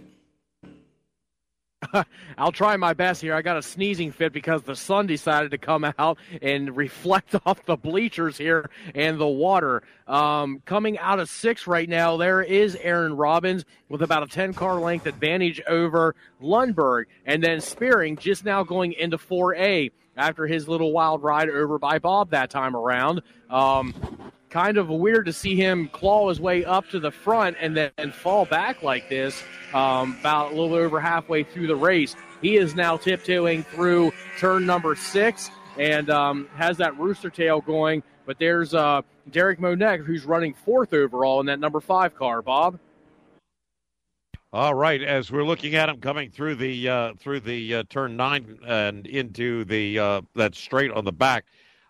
I'll 2.37 2.51
try 2.51 2.77
my 2.77 2.93
best 2.93 3.21
here. 3.21 3.33
I 3.33 3.41
got 3.41 3.57
a 3.57 3.61
sneezing 3.61 4.11
fit 4.11 4.33
because 4.33 4.63
the 4.63 4.75
sun 4.75 5.07
decided 5.07 5.51
to 5.51 5.57
come 5.57 5.85
out 5.97 6.17
and 6.41 6.75
reflect 6.75 7.35
off 7.45 7.65
the 7.65 7.75
bleachers 7.75 8.37
here 8.37 8.69
and 8.95 9.19
the 9.19 9.27
water. 9.27 9.83
Um, 10.07 10.61
coming 10.65 10.97
out 10.99 11.19
of 11.19 11.29
six 11.29 11.67
right 11.67 11.87
now, 11.87 12.17
there 12.17 12.41
is 12.41 12.75
Aaron 12.81 13.15
Robbins 13.15 13.65
with 13.89 14.01
about 14.01 14.23
a 14.23 14.27
10 14.27 14.53
car 14.53 14.79
length 14.79 15.05
advantage 15.05 15.61
over 15.67 16.15
Lundberg. 16.41 17.05
And 17.25 17.43
then 17.43 17.61
Spearing 17.61 18.17
just 18.17 18.45
now 18.45 18.63
going 18.63 18.93
into 18.93 19.17
4A 19.17 19.91
after 20.17 20.47
his 20.47 20.67
little 20.67 20.91
wild 20.91 21.23
ride 21.23 21.49
over 21.49 21.79
by 21.79 21.99
Bob 21.99 22.31
that 22.31 22.49
time 22.49 22.75
around. 22.75 23.21
Um, 23.49 23.93
kind 24.49 24.77
of 24.77 24.87
weird 24.87 25.25
to 25.25 25.33
see 25.33 25.55
him 25.55 25.87
claw 25.89 26.29
his 26.29 26.39
way 26.39 26.63
up 26.63 26.87
to 26.89 26.99
the 26.99 27.09
front 27.09 27.57
and 27.59 27.75
then 27.75 28.11
fall 28.11 28.45
back 28.45 28.83
like 28.83 29.09
this 29.09 29.41
um, 29.73 30.15
about 30.19 30.51
a 30.51 30.55
little 30.55 30.75
over 30.75 30.99
halfway 30.99 31.43
through 31.43 31.67
the 31.67 31.75
race. 31.75 32.15
He 32.41 32.57
is 32.57 32.75
now 32.75 32.97
tiptoeing 32.97 33.63
through 33.63 34.11
turn 34.37 34.65
number 34.65 34.95
six 34.95 35.49
and 35.77 36.09
um, 36.09 36.47
has 36.55 36.77
that 36.77 36.97
rooster 36.99 37.29
tail 37.29 37.61
going. 37.61 38.03
But 38.25 38.37
there's 38.37 38.73
uh, 38.73 39.01
Derek 39.31 39.59
Monick, 39.59 40.05
who's 40.05 40.23
running 40.23 40.53
fourth 40.53 40.93
overall 40.93 41.39
in 41.39 41.47
that 41.47 41.59
number 41.59 41.79
five 41.79 42.15
car. 42.15 42.41
Bob. 42.41 42.79
All 44.53 44.75
right, 44.75 45.01
as 45.01 45.31
we're 45.31 45.43
looking 45.43 45.73
at 45.73 45.89
him 45.89 45.99
coming 45.99 46.29
through 46.29 46.53
the 46.53 46.87
uh, 46.87 47.13
through 47.15 47.39
the 47.39 47.73
uh, 47.73 47.83
turn 47.89 48.15
nine 48.15 48.59
and 48.67 49.07
into 49.07 49.65
the 49.65 49.97
uh, 49.97 50.21
that 50.35 50.53
straight 50.53 50.91
on 50.91 51.05
the 51.05 51.11
back, 51.11 51.45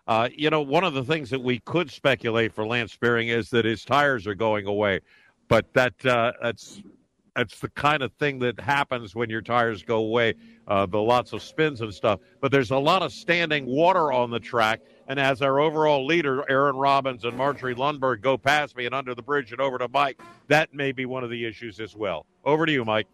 uh, 0.08 0.30
you 0.34 0.48
know, 0.48 0.62
one 0.62 0.82
of 0.82 0.94
the 0.94 1.04
things 1.04 1.28
that 1.28 1.42
we 1.42 1.58
could 1.58 1.90
speculate 1.90 2.54
for 2.54 2.66
Lance 2.66 2.90
Spearing 2.90 3.28
is 3.28 3.50
that 3.50 3.66
his 3.66 3.84
tires 3.84 4.26
are 4.26 4.34
going 4.34 4.64
away, 4.64 5.00
but 5.46 5.70
that 5.74 5.92
uh, 6.06 6.32
that's 6.40 6.80
that's 7.36 7.60
the 7.60 7.68
kind 7.68 8.02
of 8.02 8.14
thing 8.14 8.38
that 8.38 8.58
happens 8.58 9.14
when 9.14 9.28
your 9.28 9.42
tires 9.42 9.82
go 9.82 9.98
away. 9.98 10.32
Uh, 10.66 10.86
the 10.86 10.96
lots 10.96 11.34
of 11.34 11.42
spins 11.42 11.82
and 11.82 11.92
stuff, 11.92 12.18
but 12.40 12.50
there's 12.50 12.70
a 12.70 12.78
lot 12.78 13.02
of 13.02 13.12
standing 13.12 13.66
water 13.66 14.10
on 14.10 14.30
the 14.30 14.40
track. 14.40 14.80
And 15.06 15.20
as 15.20 15.42
our 15.42 15.60
overall 15.60 16.06
leader, 16.06 16.44
Aaron 16.48 16.76
Robbins 16.76 17.24
and 17.24 17.36
Marjorie 17.36 17.74
Lundberg, 17.74 18.20
go 18.22 18.38
past 18.38 18.76
me 18.76 18.86
and 18.86 18.94
under 18.94 19.14
the 19.14 19.22
bridge 19.22 19.52
and 19.52 19.60
over 19.60 19.78
to 19.78 19.88
Mike, 19.88 20.20
that 20.48 20.72
may 20.72 20.92
be 20.92 21.04
one 21.04 21.22
of 21.24 21.30
the 21.30 21.44
issues 21.44 21.78
as 21.80 21.94
well. 21.94 22.24
Over 22.44 22.66
to 22.66 22.72
you, 22.72 22.84
Mike. 22.84 23.06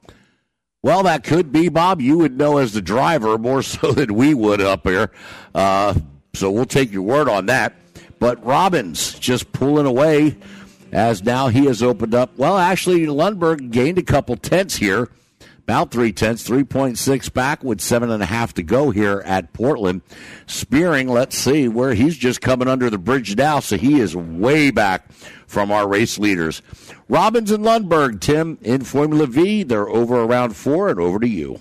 Well, 0.82 1.02
that 1.02 1.24
could 1.24 1.52
be, 1.52 1.68
Bob. 1.68 2.00
You 2.00 2.18
would 2.18 2.38
know 2.38 2.58
as 2.58 2.72
the 2.72 2.80
driver 2.80 3.36
more 3.36 3.62
so 3.62 3.92
than 3.92 4.14
we 4.14 4.34
would 4.34 4.60
up 4.60 4.86
here. 4.86 5.10
Uh, 5.54 5.94
so 6.32 6.50
we'll 6.50 6.64
take 6.64 6.92
your 6.92 7.02
word 7.02 7.28
on 7.28 7.46
that. 7.46 7.74
But 8.18 8.44
Robbins 8.44 9.18
just 9.18 9.52
pulling 9.52 9.86
away 9.86 10.36
as 10.92 11.22
now 11.22 11.48
he 11.48 11.66
has 11.66 11.82
opened 11.82 12.14
up. 12.14 12.36
Well, 12.36 12.56
actually, 12.56 13.06
Lundberg 13.06 13.70
gained 13.70 13.98
a 13.98 14.02
couple 14.02 14.36
tenths 14.36 14.76
here, 14.76 15.08
about 15.70 15.92
three 15.92 16.12
tenths, 16.12 16.48
3.6 16.48 17.32
back 17.32 17.62
with 17.62 17.80
seven 17.80 18.10
and 18.10 18.20
a 18.20 18.26
half 18.26 18.52
to 18.52 18.60
go 18.60 18.90
here 18.90 19.22
at 19.24 19.52
Portland. 19.52 20.02
Spearing, 20.48 21.06
let's 21.06 21.38
see 21.38 21.68
where 21.68 21.94
he's 21.94 22.16
just 22.16 22.40
coming 22.40 22.66
under 22.66 22.90
the 22.90 22.98
bridge 22.98 23.36
now, 23.36 23.60
so 23.60 23.76
he 23.76 24.00
is 24.00 24.16
way 24.16 24.72
back 24.72 25.12
from 25.46 25.70
our 25.70 25.86
race 25.86 26.18
leaders. 26.18 26.60
Robbins 27.08 27.52
and 27.52 27.64
Lundberg, 27.64 28.20
Tim, 28.20 28.58
in 28.62 28.82
Formula 28.82 29.28
V, 29.28 29.62
they're 29.62 29.88
over 29.88 30.20
around 30.20 30.56
four, 30.56 30.88
and 30.88 30.98
over 30.98 31.20
to 31.20 31.28
you. 31.28 31.60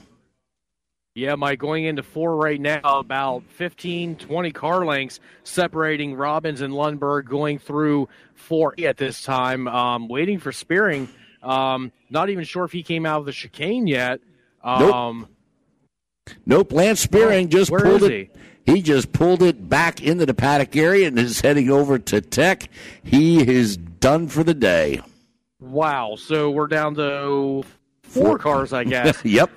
Yeah, 1.13 1.35
Mike, 1.35 1.59
going 1.59 1.85
into 1.85 2.01
four 2.01 2.35
right 2.35 2.59
now, 2.59 2.79
about 2.83 3.43
15, 3.57 4.15
20 4.15 4.51
car 4.51 4.87
lengths 4.87 5.19
separating 5.43 6.15
Robbins 6.15 6.61
and 6.61 6.73
Lundberg 6.73 7.25
going 7.25 7.59
through 7.59 8.09
four 8.33 8.73
at 8.83 8.97
this 8.97 9.21
time. 9.21 9.67
Um, 9.67 10.07
waiting 10.07 10.39
for 10.39 10.51
Spearing. 10.51 11.09
Um, 11.41 11.91
not 12.09 12.29
even 12.29 12.43
sure 12.43 12.65
if 12.65 12.71
he 12.71 12.83
came 12.83 13.05
out 13.05 13.19
of 13.19 13.25
the 13.25 13.31
chicane 13.31 13.87
yet. 13.87 14.19
Um, 14.63 15.19
nope. 15.19 16.37
Nope. 16.45 16.73
Lance 16.73 16.99
Spearing 16.99 17.47
oh, 17.47 17.49
just 17.49 17.71
pulled 17.71 18.03
it. 18.03 18.31
He? 18.65 18.73
he 18.73 18.81
just 18.81 19.11
pulled 19.13 19.41
it 19.41 19.69
back 19.69 20.01
into 20.01 20.25
the 20.25 20.33
paddock 20.33 20.75
area 20.75 21.07
and 21.07 21.17
is 21.17 21.41
heading 21.41 21.69
over 21.69 21.97
to 21.97 22.21
Tech. 22.21 22.69
He 23.03 23.41
is 23.47 23.77
done 23.77 24.27
for 24.27 24.43
the 24.43 24.53
day. 24.53 25.01
Wow. 25.59 26.15
So 26.17 26.51
we're 26.51 26.67
down 26.67 26.95
to 26.95 27.63
four 28.03 28.37
cars, 28.37 28.73
I 28.73 28.83
guess. 28.85 29.19
yep. 29.25 29.49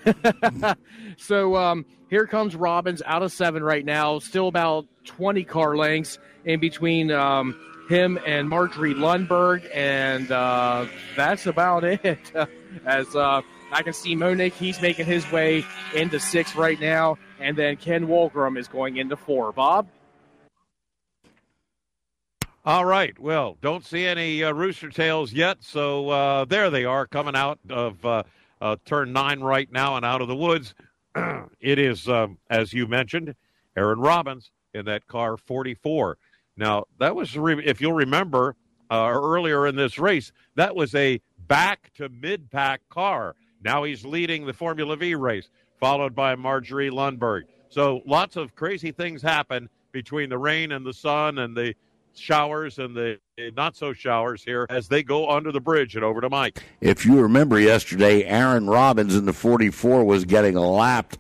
so 1.17 1.57
um, 1.57 1.85
here 2.11 2.27
comes 2.27 2.55
Robbins 2.57 3.03
out 3.05 3.23
of 3.23 3.33
seven 3.33 3.63
right 3.63 3.85
now. 3.85 4.19
Still 4.19 4.49
about 4.49 4.87
20 5.05 5.45
car 5.45 5.77
lengths 5.77 6.19
in 6.45 6.61
between 6.61 7.11
um, 7.11 7.59
him 7.93 8.19
and 8.25 8.49
Marjorie 8.49 8.95
Lundberg, 8.95 9.69
and 9.75 10.31
uh, 10.33 10.87
that's 11.15 11.47
about 11.47 11.85
it. 11.85 12.33
As 12.87 13.15
uh, 13.15 13.43
I 13.71 13.83
can 13.83 13.93
see 13.93 14.17
Monique, 14.17 14.55
he's 14.55 14.81
making 14.81 15.05
his 15.05 15.31
way 15.31 15.65
into 15.95 16.19
six 16.19 16.57
right 16.57 16.81
now. 16.81 17.19
and 17.39 17.57
then 17.57 17.77
Ken 17.77 18.07
Wolgram 18.07 18.59
is 18.59 18.67
going 18.67 18.97
into 18.97 19.17
four. 19.17 19.53
Bob? 19.53 19.87
All 22.65 22.85
right. 22.85 23.19
Well, 23.19 23.59
don't 23.61 23.85
see 23.85 24.07
any 24.07 24.43
uh, 24.43 24.53
rooster 24.53 24.89
tails 24.89 25.33
yet, 25.33 25.59
so 25.61 26.09
uh, 26.09 26.45
there 26.47 26.71
they 26.71 26.85
are 26.85 27.07
coming 27.07 27.37
out 27.37 27.59
of 27.69 28.05
uh, 28.07 28.23
uh 28.61 28.77
turn 28.87 29.13
nine 29.13 29.41
right 29.41 29.71
now 29.71 29.97
and 29.97 30.05
out 30.05 30.23
of 30.23 30.29
the 30.29 30.37
woods. 30.37 30.75
it 31.61 31.79
is, 31.79 32.09
um, 32.09 32.39
as 32.49 32.73
you 32.73 32.87
mentioned, 32.87 33.35
Aaron 33.77 34.01
Robbins 34.01 34.51
in 34.73 34.87
that 34.87 35.07
car 35.09 35.37
44. 35.37 36.17
Now, 36.57 36.85
that 36.99 37.15
was, 37.15 37.37
if 37.37 37.81
you'll 37.81 37.93
remember 37.93 38.57
uh, 38.91 39.11
earlier 39.13 39.67
in 39.67 39.77
this 39.77 39.99
race, 39.99 40.33
that 40.57 40.75
was 40.75 40.95
a 40.95 41.21
back 41.49 41.93
to 41.95 42.09
mid 42.09 42.51
pack 42.51 42.81
car. 42.89 43.35
Now 43.65 43.85
he's 43.85 44.05
leading 44.05 44.47
the 44.47 44.53
Formula 44.53 44.97
V 44.97 45.15
race, 45.15 45.49
followed 45.79 46.15
by 46.15 46.35
Marjorie 46.35 46.91
Lundberg. 46.91 47.43
So 47.69 48.03
lots 48.07 48.37
of 48.37 48.55
crazy 48.55 48.93
things 48.93 49.23
happen 49.23 49.69
between 49.93 50.29
the 50.29 50.39
rain 50.39 50.73
and 50.73 50.85
the 50.85 50.93
sun 50.93 51.39
and 51.39 51.57
the 51.57 51.75
showers 52.15 52.79
and 52.79 52.95
the 52.95 53.19
not 53.57 53.77
so 53.77 53.93
showers 53.93 54.45
here 54.45 54.67
as 54.69 54.89
they 54.89 55.03
go 55.03 55.31
under 55.31 55.51
the 55.53 55.61
bridge 55.61 55.97
and 55.97 56.05
over 56.05 56.21
to 56.21 56.29
Mike. 56.29 56.63
If 56.81 57.07
you 57.07 57.21
remember 57.21 57.59
yesterday, 57.59 58.25
Aaron 58.25 58.67
Robbins 58.67 59.17
in 59.17 59.25
the 59.25 59.33
44 59.33 60.05
was 60.05 60.25
getting 60.25 60.57
lapped 60.57 61.19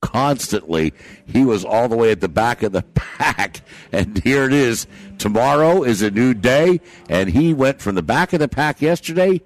constantly. 0.00 0.92
He 1.26 1.44
was 1.44 1.64
all 1.64 1.88
the 1.88 1.96
way 1.96 2.10
at 2.10 2.20
the 2.20 2.28
back 2.28 2.62
of 2.62 2.72
the 2.72 2.82
pack. 2.94 3.60
And 3.92 4.22
here 4.22 4.44
it 4.44 4.52
is. 4.52 4.86
Tomorrow 5.18 5.82
is 5.82 6.02
a 6.02 6.10
new 6.10 6.34
day. 6.34 6.80
And 7.08 7.30
he 7.30 7.54
went 7.54 7.80
from 7.80 7.94
the 7.94 8.02
back 8.02 8.32
of 8.32 8.40
the 8.40 8.48
pack 8.48 8.80
yesterday 8.80 9.40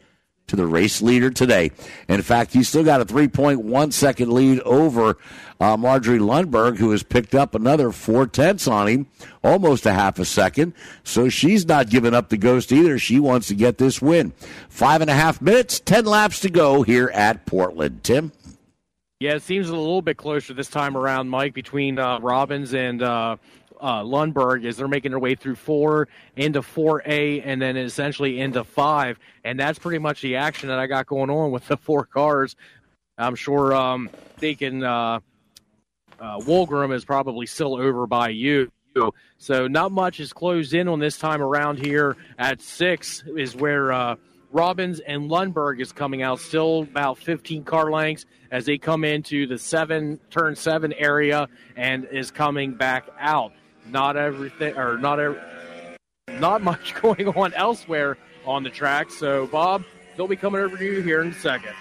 to 0.46 0.56
the 0.56 0.66
race 0.66 1.00
leader 1.00 1.30
today. 1.30 1.70
In 2.08 2.20
fact, 2.20 2.52
he's 2.52 2.68
still 2.68 2.84
got 2.84 3.00
a 3.00 3.06
3.1 3.06 3.92
second 3.92 4.30
lead 4.32 4.60
over 4.60 5.16
uh, 5.58 5.76
Marjorie 5.76 6.18
Lundberg, 6.18 6.76
who 6.76 6.90
has 6.90 7.02
picked 7.02 7.34
up 7.34 7.54
another 7.54 7.90
four 7.92 8.26
tenths 8.26 8.68
on 8.68 8.86
him, 8.86 9.06
almost 9.42 9.86
a 9.86 9.92
half 9.92 10.18
a 10.18 10.24
second. 10.24 10.74
So 11.02 11.30
she's 11.30 11.66
not 11.66 11.88
giving 11.88 12.12
up 12.12 12.28
the 12.28 12.36
ghost 12.36 12.72
either. 12.72 12.98
She 12.98 13.18
wants 13.18 13.48
to 13.48 13.54
get 13.54 13.78
this 13.78 14.02
win. 14.02 14.32
Five 14.68 15.00
and 15.00 15.10
a 15.10 15.14
half 15.14 15.40
minutes, 15.40 15.80
10 15.80 16.04
laps 16.04 16.40
to 16.40 16.50
go 16.50 16.82
here 16.82 17.10
at 17.14 17.46
Portland. 17.46 18.04
Tim? 18.04 18.32
Yeah, 19.24 19.36
it 19.36 19.42
seems 19.42 19.70
a 19.70 19.74
little 19.74 20.02
bit 20.02 20.18
closer 20.18 20.52
this 20.52 20.68
time 20.68 20.98
around, 20.98 21.30
Mike, 21.30 21.54
between 21.54 21.98
uh, 21.98 22.18
Robbins 22.18 22.74
and 22.74 23.02
uh, 23.02 23.36
uh, 23.80 24.02
Lundberg 24.02 24.66
as 24.66 24.76
they're 24.76 24.86
making 24.86 25.12
their 25.12 25.18
way 25.18 25.34
through 25.34 25.54
four 25.54 26.08
into 26.36 26.60
4A 26.60 27.40
and 27.42 27.62
then 27.62 27.78
essentially 27.78 28.38
into 28.38 28.64
five. 28.64 29.18
And 29.42 29.58
that's 29.58 29.78
pretty 29.78 29.98
much 29.98 30.20
the 30.20 30.36
action 30.36 30.68
that 30.68 30.78
I 30.78 30.86
got 30.86 31.06
going 31.06 31.30
on 31.30 31.52
with 31.52 31.66
the 31.68 31.78
four 31.78 32.04
cars. 32.04 32.54
I'm 33.16 33.34
sure 33.34 33.74
um, 33.74 34.10
they 34.40 34.56
can. 34.56 34.84
Uh, 34.84 35.20
uh, 36.20 36.40
Wolgram 36.40 36.94
is 36.94 37.06
probably 37.06 37.46
still 37.46 37.76
over 37.76 38.06
by 38.06 38.28
you. 38.28 38.70
So 39.38 39.68
not 39.68 39.90
much 39.90 40.20
is 40.20 40.34
closed 40.34 40.74
in 40.74 40.86
on 40.86 40.98
this 40.98 41.16
time 41.16 41.40
around 41.40 41.78
here 41.78 42.14
at 42.38 42.60
six 42.60 43.24
is 43.38 43.56
where 43.56 43.90
uh, 43.90 44.16
Robbins 44.54 45.00
and 45.00 45.28
Lundberg 45.28 45.80
is 45.80 45.92
coming 45.92 46.22
out. 46.22 46.38
Still 46.38 46.82
about 46.82 47.18
15 47.18 47.64
car 47.64 47.90
lengths 47.90 48.24
as 48.52 48.64
they 48.64 48.78
come 48.78 49.04
into 49.04 49.46
the 49.46 49.58
seven 49.58 50.20
turn 50.30 50.54
seven 50.54 50.92
area 50.92 51.48
and 51.76 52.06
is 52.06 52.30
coming 52.30 52.72
back 52.74 53.08
out 53.18 53.52
not 53.90 54.16
everything 54.16 54.76
or 54.76 54.96
not 54.96 55.20
every, 55.20 55.40
not 56.38 56.62
much 56.62 56.94
going 57.02 57.28
on 57.28 57.52
elsewhere 57.54 58.16
on 58.46 58.62
the 58.62 58.70
track. 58.70 59.10
So, 59.10 59.46
Bob, 59.46 59.84
they'll 60.16 60.28
be 60.28 60.36
coming 60.36 60.60
over 60.60 60.76
to 60.76 60.84
you 60.84 61.02
here 61.02 61.20
in 61.20 61.28
a 61.28 61.34
second. 61.34 61.74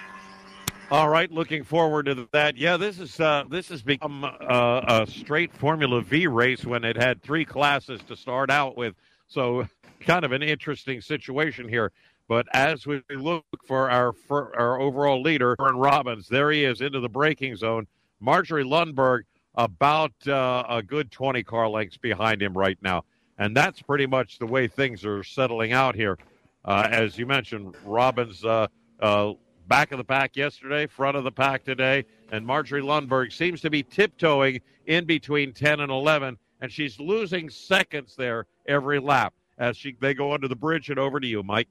All 0.90 1.08
right, 1.08 1.30
looking 1.30 1.64
forward 1.64 2.06
to 2.06 2.28
that. 2.32 2.56
Yeah, 2.56 2.76
this 2.76 3.00
is 3.00 3.18
uh, 3.18 3.44
this 3.48 3.68
has 3.68 3.82
become 3.82 4.24
uh, 4.24 5.04
a 5.04 5.06
straight 5.08 5.52
Formula 5.52 6.02
V 6.02 6.26
race 6.26 6.64
when 6.64 6.84
it 6.84 6.96
had 6.96 7.22
three 7.22 7.44
classes 7.44 8.00
to 8.08 8.16
start 8.16 8.50
out 8.50 8.76
with. 8.76 8.94
So, 9.26 9.66
kind 10.00 10.24
of 10.24 10.32
an 10.32 10.42
interesting 10.42 11.00
situation 11.00 11.68
here. 11.68 11.90
But 12.28 12.46
as 12.54 12.86
we 12.86 13.02
look 13.10 13.44
for 13.66 13.90
our 13.90 14.12
for 14.12 14.58
our 14.58 14.80
overall 14.80 15.20
leader, 15.20 15.56
Aaron 15.60 15.76
Robbins, 15.76 16.28
there 16.28 16.50
he 16.50 16.64
is 16.64 16.80
into 16.80 17.00
the 17.00 17.08
braking 17.08 17.56
zone. 17.56 17.86
Marjorie 18.20 18.64
Lundberg 18.64 19.22
about 19.56 20.12
uh, 20.26 20.64
a 20.68 20.82
good 20.82 21.10
20 21.10 21.42
car 21.44 21.68
lengths 21.68 21.96
behind 21.96 22.42
him 22.42 22.56
right 22.56 22.78
now. 22.82 23.04
And 23.38 23.56
that's 23.56 23.82
pretty 23.82 24.06
much 24.06 24.38
the 24.38 24.46
way 24.46 24.66
things 24.66 25.04
are 25.04 25.22
settling 25.22 25.72
out 25.72 25.94
here. 25.94 26.18
Uh, 26.64 26.88
as 26.90 27.18
you 27.18 27.26
mentioned, 27.26 27.74
Robbins 27.84 28.44
uh, 28.44 28.68
uh, 29.00 29.32
back 29.68 29.92
of 29.92 29.98
the 29.98 30.04
pack 30.04 30.36
yesterday, 30.36 30.86
front 30.86 31.16
of 31.16 31.24
the 31.24 31.32
pack 31.32 31.64
today, 31.64 32.04
and 32.32 32.46
Marjorie 32.46 32.82
Lundberg 32.82 33.32
seems 33.32 33.60
to 33.60 33.70
be 33.70 33.82
tiptoeing 33.82 34.60
in 34.86 35.04
between 35.04 35.52
10 35.52 35.80
and 35.80 35.90
11, 35.90 36.38
and 36.60 36.72
she's 36.72 36.98
losing 36.98 37.50
seconds 37.50 38.14
there 38.16 38.46
every 38.66 38.98
lap 38.98 39.34
as 39.58 39.76
she 39.76 39.96
they 40.00 40.14
go 40.14 40.32
under 40.32 40.48
the 40.48 40.56
bridge 40.56 40.90
and 40.90 40.98
over 40.98 41.20
to 41.20 41.26
you, 41.26 41.42
Mike. 41.42 41.68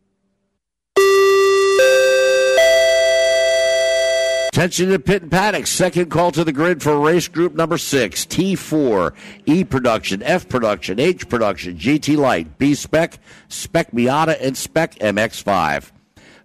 Attention 4.53 4.89
to 4.89 4.99
pit 4.99 5.23
and 5.23 5.31
paddock. 5.31 5.65
Second 5.65 6.11
call 6.11 6.31
to 6.31 6.43
the 6.43 6.51
grid 6.51 6.83
for 6.83 6.99
race 6.99 7.27
group 7.27 7.55
number 7.55 7.75
six. 7.79 8.23
T4, 8.23 9.11
E 9.47 9.63
production, 9.63 10.21
F 10.21 10.47
production, 10.47 10.99
H 10.99 11.27
production, 11.27 11.75
GT 11.75 12.15
Light, 12.15 12.59
B 12.59 12.75
spec, 12.75 13.17
spec 13.47 13.89
Miata, 13.93 14.37
and 14.39 14.55
spec 14.55 14.93
MX5. 14.99 15.91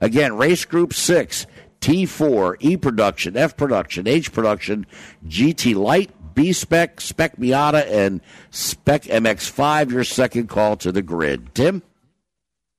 Again, 0.01 0.39
race 0.39 0.65
group 0.65 0.95
six. 0.95 1.47
T4, 1.83 2.57
E 2.61 2.79
production, 2.79 3.37
F 3.37 3.59
production, 3.59 4.09
H 4.09 4.33
production, 4.33 4.87
GT 5.27 5.75
Light, 5.75 6.11
B 6.35 6.55
spec, 6.55 7.03
spec 7.03 7.37
Miata, 7.37 7.87
and 7.91 8.23
spec 8.51 9.03
MX5. 9.03 9.91
Your 9.91 10.05
second 10.05 10.49
call 10.49 10.79
to 10.79 10.91
the 10.91 11.03
grid. 11.03 11.55
Tim? 11.55 11.83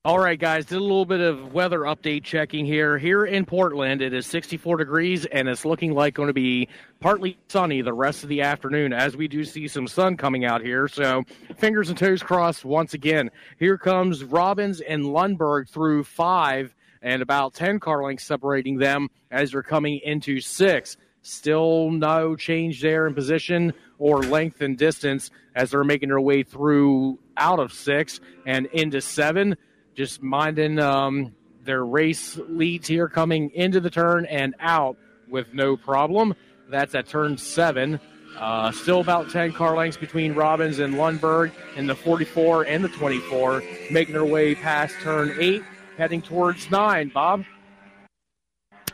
All 0.10 0.18
right, 0.18 0.40
guys, 0.40 0.66
did 0.66 0.80
a 0.80 0.82
little 0.82 1.06
bit 1.06 1.20
of 1.20 1.54
weather 1.54 1.82
update 1.82 2.24
checking 2.24 2.66
here. 2.66 2.98
Here 2.98 3.26
in 3.26 3.46
Portland, 3.46 4.02
it 4.02 4.12
is 4.12 4.26
64 4.26 4.78
degrees 4.78 5.28
and 5.28 5.48
it's 5.48 5.66
looking 5.66 5.94
like 5.94 6.16
going 6.16 6.30
to 6.30 6.34
be 6.34 6.68
partly 7.00 7.38
sunny 7.48 7.84
the 7.84 7.94
rest 7.94 8.24
of 8.24 8.30
the 8.30 8.42
afternoon 8.42 8.92
as 8.92 9.16
we 9.16 9.28
do 9.28 9.46
see 9.46 9.68
some 9.68 9.88
sun 9.88 10.18
coming 10.18 10.46
out 10.46 10.64
here. 10.64 10.88
So, 10.88 11.26
fingers 11.58 11.90
and 11.90 11.98
toes 11.98 12.24
crossed 12.24 12.66
once 12.66 12.96
again. 12.96 13.30
Here 13.60 13.78
comes 13.78 14.24
Robbins 14.24 14.82
and 14.82 15.04
Lundberg 15.04 15.70
through 15.70 16.06
five 16.06 16.74
and 17.04 17.22
about 17.22 17.54
10 17.54 17.80
car 17.80 18.04
lengths 18.04 18.26
separating 18.26 18.80
them 18.80 19.10
as 19.30 19.52
they're 19.52 19.62
coming 19.62 20.00
into 20.04 20.40
six. 20.40 20.98
Still 21.22 21.92
no 21.92 22.36
change 22.36 22.82
there 22.82 23.06
in 23.06 23.14
position 23.14 23.76
or 24.00 24.24
length 24.24 24.62
and 24.62 24.76
distance 24.76 25.30
as 25.54 25.70
they're 25.70 25.84
making 25.84 26.10
their 26.10 26.20
way 26.20 26.42
through 26.42 27.20
out 27.38 27.60
of 27.60 27.72
six 27.72 28.20
and 28.48 28.66
into 28.68 29.02
seven 29.02 29.56
just 30.00 30.24
minding 30.24 30.80
um, 30.80 31.36
their 31.66 31.84
race 31.84 32.40
leads 32.48 32.88
here 32.88 33.10
coming 33.10 33.50
into 33.50 33.82
the 33.82 33.90
turn 33.90 34.26
and 34.28 34.56
out 34.62 34.96
with 35.28 35.54
no 35.54 35.76
problem. 35.76 36.34
That's 36.70 36.96
at 36.96 37.10
turn 37.10 37.38
seven. 37.38 38.00
Uh, 38.38 38.72
still 38.72 39.02
about 39.02 39.30
10 39.30 39.52
car 39.52 39.76
lengths 39.76 39.98
between 39.98 40.34
Robbins 40.36 40.80
and 40.80 40.94
Lundberg 40.94 41.52
in 41.76 41.86
the 41.86 41.96
44 41.96 42.64
and 42.64 42.82
the 42.82 42.88
24, 42.88 43.62
making 43.92 44.14
their 44.14 44.24
way 44.24 44.56
past 44.56 44.96
turn 45.02 45.36
eight, 45.38 45.64
heading 45.98 46.22
towards 46.22 46.72
nine. 46.72 47.12
Bob? 47.14 47.44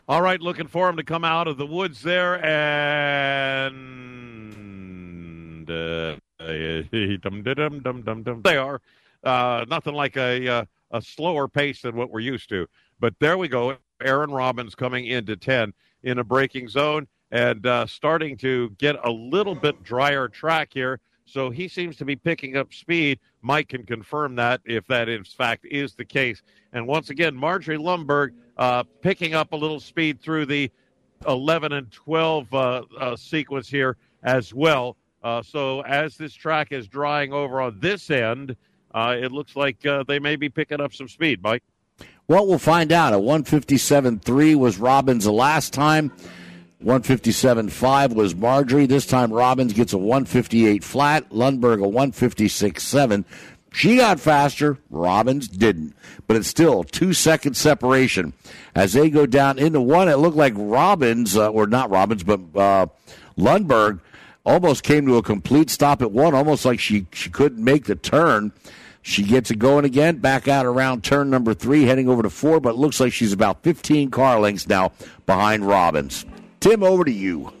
All 0.08 0.22
right, 0.22 0.40
looking 0.40 0.66
for 0.66 0.88
him 0.88 0.96
to 0.96 1.04
come 1.04 1.22
out 1.22 1.46
of 1.46 1.56
the 1.56 1.66
woods 1.66 2.02
there, 2.02 2.44
and 2.44 3.70
uh, 5.70 6.16
they 8.42 8.56
are. 8.56 8.80
Uh, 9.22 9.64
nothing 9.68 9.94
like 9.94 10.16
a 10.16 10.48
uh, 10.48 10.64
a 10.90 11.02
slower 11.02 11.48
pace 11.48 11.82
than 11.82 11.96
what 11.96 12.10
we're 12.10 12.20
used 12.20 12.48
to. 12.50 12.66
But 13.00 13.14
there 13.20 13.38
we 13.38 13.48
go. 13.48 13.76
Aaron 14.02 14.30
Robbins 14.30 14.74
coming 14.74 15.06
into 15.06 15.36
10 15.36 15.72
in 16.02 16.18
a 16.18 16.24
braking 16.24 16.68
zone 16.68 17.06
and 17.30 17.66
uh, 17.66 17.86
starting 17.86 18.36
to 18.38 18.70
get 18.78 18.96
a 19.04 19.10
little 19.10 19.54
bit 19.54 19.82
drier 19.82 20.28
track 20.28 20.70
here. 20.72 21.00
So 21.24 21.50
he 21.50 21.66
seems 21.66 21.96
to 21.96 22.04
be 22.04 22.14
picking 22.14 22.56
up 22.56 22.72
speed. 22.72 23.18
Mike 23.42 23.68
can 23.68 23.84
confirm 23.84 24.36
that 24.36 24.60
if 24.64 24.86
that 24.86 25.08
in 25.08 25.24
fact 25.24 25.66
is 25.68 25.94
the 25.94 26.04
case. 26.04 26.42
And 26.72 26.86
once 26.86 27.10
again, 27.10 27.34
Marjorie 27.34 27.78
Lundberg 27.78 28.30
uh, 28.56 28.84
picking 29.02 29.34
up 29.34 29.52
a 29.52 29.56
little 29.56 29.80
speed 29.80 30.20
through 30.20 30.46
the 30.46 30.70
11 31.26 31.72
and 31.72 31.90
12 31.90 32.54
uh, 32.54 32.82
uh 32.98 33.16
sequence 33.16 33.68
here 33.68 33.96
as 34.22 34.54
well. 34.54 34.96
Uh, 35.22 35.42
so 35.42 35.80
as 35.82 36.16
this 36.16 36.34
track 36.34 36.70
is 36.70 36.86
drying 36.86 37.32
over 37.32 37.60
on 37.60 37.80
this 37.80 38.10
end, 38.10 38.54
uh, 38.96 39.14
it 39.20 39.30
looks 39.30 39.54
like 39.54 39.84
uh, 39.84 40.02
they 40.08 40.18
may 40.18 40.36
be 40.36 40.48
picking 40.48 40.80
up 40.80 40.94
some 40.94 41.06
speed, 41.06 41.42
Mike. 41.42 41.62
Well, 42.28 42.46
we'll 42.46 42.58
find 42.58 42.90
out. 42.90 43.12
A 43.12 43.18
157.3 43.18 44.56
was 44.56 44.78
Robbins 44.78 45.24
the 45.24 45.32
last 45.32 45.72
time. 45.72 46.10
157.5 46.82 48.14
was 48.14 48.34
Marjorie. 48.34 48.86
This 48.86 49.06
time 49.06 49.32
Robbins 49.32 49.74
gets 49.74 49.92
a 49.92 49.98
158 49.98 50.82
flat. 50.82 51.28
Lundberg 51.30 51.84
a 51.84 51.88
156.7. 51.88 53.24
She 53.70 53.96
got 53.96 54.18
faster. 54.18 54.78
Robbins 54.88 55.46
didn't. 55.46 55.94
But 56.26 56.38
it's 56.38 56.48
still 56.48 56.82
two 56.82 57.12
second 57.12 57.54
separation. 57.54 58.32
As 58.74 58.94
they 58.94 59.10
go 59.10 59.26
down 59.26 59.58
into 59.58 59.80
one, 59.80 60.08
it 60.08 60.16
looked 60.16 60.36
like 60.36 60.54
Robbins, 60.56 61.36
uh, 61.36 61.50
or 61.50 61.66
not 61.66 61.90
Robbins, 61.90 62.24
but 62.24 62.40
uh, 62.54 62.86
Lundberg 63.36 64.00
almost 64.46 64.82
came 64.82 65.06
to 65.06 65.16
a 65.16 65.22
complete 65.22 65.68
stop 65.68 66.00
at 66.00 66.12
one, 66.12 66.34
almost 66.34 66.64
like 66.64 66.80
she, 66.80 67.06
she 67.12 67.28
couldn't 67.28 67.62
make 67.62 67.84
the 67.84 67.96
turn. 67.96 68.52
She 69.06 69.22
gets 69.22 69.52
it 69.52 69.60
going 69.60 69.84
again, 69.84 70.16
back 70.16 70.48
out 70.48 70.66
around 70.66 71.04
turn 71.04 71.30
number 71.30 71.54
three, 71.54 71.84
heading 71.84 72.08
over 72.08 72.24
to 72.24 72.28
four, 72.28 72.58
but 72.58 72.76
looks 72.76 72.98
like 72.98 73.12
she's 73.12 73.32
about 73.32 73.62
15 73.62 74.10
car 74.10 74.40
lengths 74.40 74.66
now 74.66 74.90
behind 75.26 75.64
Robbins. 75.64 76.26
Tim, 76.58 76.82
over 76.82 77.04
to 77.04 77.12
you. 77.12 77.52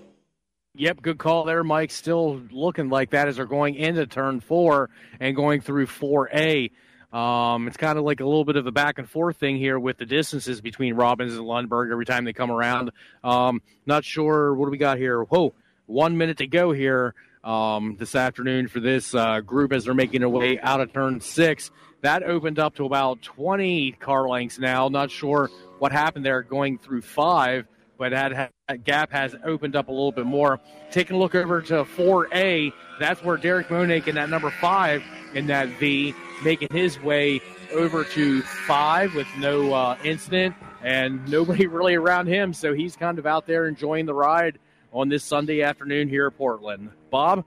Yep, 0.74 1.02
good 1.02 1.18
call 1.18 1.44
there, 1.44 1.62
Mike. 1.62 1.92
Still 1.92 2.40
looking 2.50 2.88
like 2.88 3.10
that 3.10 3.28
as 3.28 3.36
they're 3.36 3.46
going 3.46 3.76
into 3.76 4.08
turn 4.08 4.40
four 4.40 4.90
and 5.20 5.36
going 5.36 5.60
through 5.60 5.86
4A. 5.86 6.72
Um, 7.12 7.68
it's 7.68 7.76
kind 7.76 7.96
of 7.96 8.04
like 8.04 8.18
a 8.18 8.24
little 8.26 8.44
bit 8.44 8.56
of 8.56 8.66
a 8.66 8.72
back 8.72 8.98
and 8.98 9.08
forth 9.08 9.36
thing 9.36 9.56
here 9.56 9.78
with 9.78 9.98
the 9.98 10.04
distances 10.04 10.60
between 10.60 10.94
Robbins 10.94 11.36
and 11.36 11.44
Lundberg 11.44 11.92
every 11.92 12.06
time 12.06 12.24
they 12.24 12.32
come 12.32 12.50
around. 12.50 12.90
Um, 13.22 13.62
not 13.86 14.04
sure 14.04 14.52
what 14.52 14.64
do 14.64 14.72
we 14.72 14.78
got 14.78 14.98
here. 14.98 15.22
Whoa, 15.22 15.54
one 15.86 16.18
minute 16.18 16.38
to 16.38 16.48
go 16.48 16.72
here 16.72 17.14
um, 17.46 17.96
this 17.98 18.14
afternoon 18.14 18.68
for 18.68 18.80
this 18.80 19.14
uh, 19.14 19.40
group 19.40 19.72
as 19.72 19.84
they're 19.84 19.94
making 19.94 20.20
their 20.20 20.28
way 20.28 20.58
out 20.60 20.80
of 20.80 20.92
turn 20.92 21.20
six. 21.20 21.70
That 22.02 22.22
opened 22.22 22.58
up 22.58 22.74
to 22.76 22.84
about 22.84 23.22
20 23.22 23.92
car 23.92 24.28
lengths 24.28 24.58
now. 24.58 24.88
Not 24.88 25.10
sure 25.10 25.50
what 25.78 25.92
happened 25.92 26.26
there 26.26 26.42
going 26.42 26.78
through 26.78 27.02
five 27.02 27.66
but 27.98 28.10
that, 28.10 28.52
that, 28.68 28.84
gap 28.84 29.10
has 29.12 29.34
opened 29.44 29.76
up 29.76 29.88
a 29.88 29.90
little 29.90 30.12
bit 30.12 30.26
more. 30.26 30.60
Taking 30.90 31.16
a 31.16 31.18
look 31.18 31.34
over 31.34 31.62
to 31.62 31.84
4A, 31.84 32.72
that's 33.00 33.22
where 33.22 33.36
Derek 33.36 33.68
Monick 33.68 34.06
in 34.06 34.14
that 34.16 34.28
number 34.28 34.50
five 34.50 35.02
in 35.34 35.46
that 35.46 35.68
V, 35.80 36.14
making 36.44 36.68
his 36.70 37.00
way 37.00 37.40
over 37.72 38.04
to 38.04 38.42
five 38.42 39.14
with 39.14 39.26
no 39.38 39.72
uh, 39.72 39.96
incident 40.04 40.54
and 40.82 41.26
nobody 41.30 41.66
really 41.66 41.94
around 41.94 42.26
him. 42.26 42.52
So 42.52 42.74
he's 42.74 42.96
kind 42.96 43.18
of 43.18 43.26
out 43.26 43.46
there 43.46 43.66
enjoying 43.66 44.06
the 44.06 44.14
ride 44.14 44.58
on 44.92 45.08
this 45.08 45.24
Sunday 45.24 45.62
afternoon 45.62 46.08
here 46.08 46.26
at 46.26 46.36
Portland. 46.36 46.90
Bob? 47.16 47.44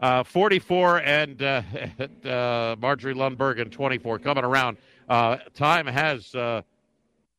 Uh, 0.00 0.24
44 0.24 1.02
and 1.02 1.40
uh, 1.40 1.62
uh 2.24 2.74
Marjorie 2.80 3.14
Lundberg 3.14 3.60
and 3.60 3.70
24 3.70 4.18
coming 4.18 4.42
around. 4.42 4.76
Uh, 5.08 5.36
time 5.54 5.86
has 5.86 6.34
uh, 6.34 6.62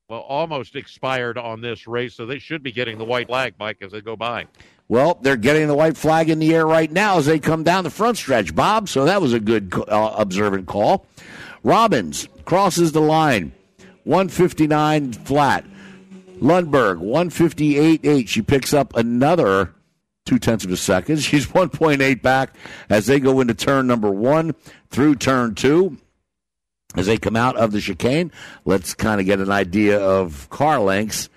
well, 0.07 0.21
almost 0.21 0.77
expired 0.77 1.37
on 1.37 1.59
this 1.59 1.85
race, 1.85 2.15
so 2.15 2.25
they 2.25 2.39
should 2.39 2.63
be 2.63 2.71
getting 2.71 2.97
the 2.97 3.03
white 3.03 3.27
flag, 3.27 3.55
Mike, 3.59 3.79
as 3.81 3.91
they 3.91 3.99
go 3.99 4.15
by. 4.15 4.47
Well, 4.87 5.19
they're 5.21 5.35
getting 5.35 5.67
the 5.67 5.75
white 5.75 5.97
flag 5.97 6.29
in 6.29 6.39
the 6.39 6.55
air 6.55 6.65
right 6.65 6.89
now 6.89 7.17
as 7.17 7.25
they 7.25 7.39
come 7.39 7.63
down 7.63 7.83
the 7.83 7.89
front 7.89 8.15
stretch, 8.15 8.55
Bob. 8.55 8.87
So 8.87 9.03
that 9.03 9.21
was 9.21 9.33
a 9.33 9.39
good 9.41 9.73
uh, 9.89 10.15
observant 10.17 10.65
call. 10.65 11.05
Robbins 11.61 12.29
crosses 12.45 12.93
the 12.93 13.01
line, 13.01 13.51
159 14.05 15.11
flat. 15.11 15.65
Lundberg, 16.39 17.01
158.8. 17.01 18.27
She 18.29 18.41
picks 18.41 18.73
up 18.73 18.95
another 18.95 19.73
two 20.25 20.39
tenths 20.39 20.65
of 20.65 20.71
a 20.71 20.77
second. 20.77 21.19
She's 21.21 21.47
1.8 21.47 22.21
back 22.21 22.55
as 22.89 23.05
they 23.05 23.19
go 23.19 23.41
into 23.41 23.53
turn 23.53 23.87
number 23.87 24.11
one 24.11 24.55
through 24.89 25.15
turn 25.15 25.55
two 25.55 25.97
as 26.95 27.07
they 27.07 27.17
come 27.17 27.35
out 27.35 27.55
of 27.57 27.71
the 27.71 27.81
chicane. 27.81 28.31
Let's 28.65 28.93
kind 28.93 29.19
of 29.19 29.25
get 29.25 29.39
an 29.39 29.51
idea 29.51 29.99
of 29.99 30.49
car 30.49 30.79
lengths. 30.79 31.29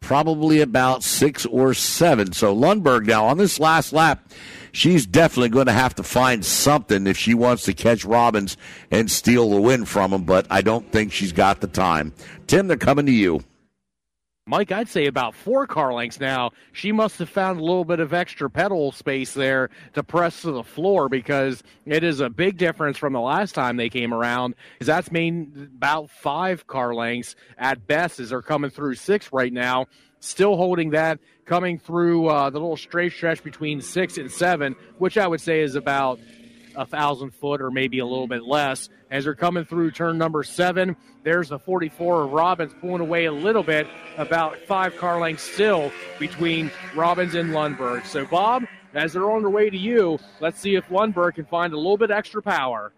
Probably 0.00 0.60
about 0.60 1.02
six 1.02 1.44
or 1.46 1.74
seven. 1.74 2.32
So 2.32 2.54
Lundberg 2.54 3.06
now 3.06 3.26
on 3.26 3.36
this 3.36 3.58
last 3.58 3.92
lap, 3.92 4.30
she's 4.70 5.04
definitely 5.06 5.48
going 5.48 5.66
to 5.66 5.72
have 5.72 5.96
to 5.96 6.04
find 6.04 6.44
something 6.44 7.08
if 7.08 7.18
she 7.18 7.34
wants 7.34 7.64
to 7.64 7.74
catch 7.74 8.04
Robbins 8.04 8.56
and 8.92 9.10
steal 9.10 9.50
the 9.50 9.60
win 9.60 9.84
from 9.84 10.12
him. 10.12 10.22
But 10.22 10.46
I 10.50 10.60
don't 10.60 10.90
think 10.92 11.12
she's 11.12 11.32
got 11.32 11.60
the 11.60 11.66
time. 11.66 12.14
Tim, 12.46 12.68
they're 12.68 12.76
coming 12.76 13.06
to 13.06 13.12
you. 13.12 13.40
Mike, 14.48 14.72
I'd 14.72 14.88
say 14.88 15.04
about 15.04 15.34
four 15.34 15.66
car 15.66 15.92
lengths 15.92 16.18
now. 16.18 16.52
She 16.72 16.90
must 16.90 17.18
have 17.18 17.28
found 17.28 17.60
a 17.60 17.62
little 17.62 17.84
bit 17.84 18.00
of 18.00 18.14
extra 18.14 18.48
pedal 18.48 18.92
space 18.92 19.34
there 19.34 19.68
to 19.92 20.02
press 20.02 20.40
to 20.40 20.52
the 20.52 20.62
floor 20.62 21.10
because 21.10 21.62
it 21.84 22.02
is 22.02 22.20
a 22.20 22.30
big 22.30 22.56
difference 22.56 22.96
from 22.96 23.12
the 23.12 23.20
last 23.20 23.54
time 23.54 23.76
they 23.76 23.90
came 23.90 24.14
around. 24.14 24.54
Because 24.72 24.86
that's 24.86 25.12
mean 25.12 25.70
about 25.76 26.08
five 26.08 26.66
car 26.66 26.94
lengths 26.94 27.36
at 27.58 27.86
best 27.86 28.20
as 28.20 28.30
they're 28.30 28.40
coming 28.40 28.70
through 28.70 28.94
six 28.94 29.34
right 29.34 29.52
now. 29.52 29.84
Still 30.20 30.56
holding 30.56 30.90
that, 30.90 31.18
coming 31.44 31.78
through 31.78 32.28
uh, 32.28 32.48
the 32.48 32.58
little 32.58 32.78
straight 32.78 33.12
stretch 33.12 33.44
between 33.44 33.82
six 33.82 34.16
and 34.16 34.30
seven, 34.30 34.76
which 34.96 35.18
I 35.18 35.26
would 35.26 35.42
say 35.42 35.60
is 35.60 35.74
about 35.74 36.20
a 36.78 36.86
thousand 36.86 37.34
foot 37.34 37.60
or 37.60 37.70
maybe 37.70 37.98
a 37.98 38.06
little 38.06 38.28
bit 38.28 38.44
less. 38.44 38.88
As 39.10 39.24
they're 39.24 39.34
coming 39.34 39.64
through 39.64 39.90
turn 39.90 40.16
number 40.16 40.42
seven, 40.44 40.96
there's 41.24 41.48
the 41.48 41.58
44 41.58 42.22
of 42.22 42.32
Robbins 42.32 42.72
pulling 42.80 43.00
away 43.00 43.26
a 43.26 43.32
little 43.32 43.64
bit, 43.64 43.86
about 44.16 44.56
five 44.66 44.96
car 44.96 45.20
lengths 45.20 45.42
still 45.42 45.92
between 46.18 46.70
Robbins 46.94 47.34
and 47.34 47.50
Lundberg. 47.50 48.06
So, 48.06 48.24
Bob, 48.24 48.64
as 48.94 49.12
they're 49.12 49.30
on 49.30 49.42
their 49.42 49.50
way 49.50 49.68
to 49.68 49.76
you, 49.76 50.18
let's 50.40 50.60
see 50.60 50.76
if 50.76 50.86
Lundberg 50.88 51.34
can 51.34 51.44
find 51.44 51.72
a 51.72 51.76
little 51.76 51.98
bit 51.98 52.10
extra 52.10 52.40
power. 52.40 52.92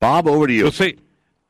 Bob, 0.00 0.26
over 0.26 0.46
to 0.46 0.52
you. 0.52 0.64
We'll 0.64 0.72
see. 0.72 0.98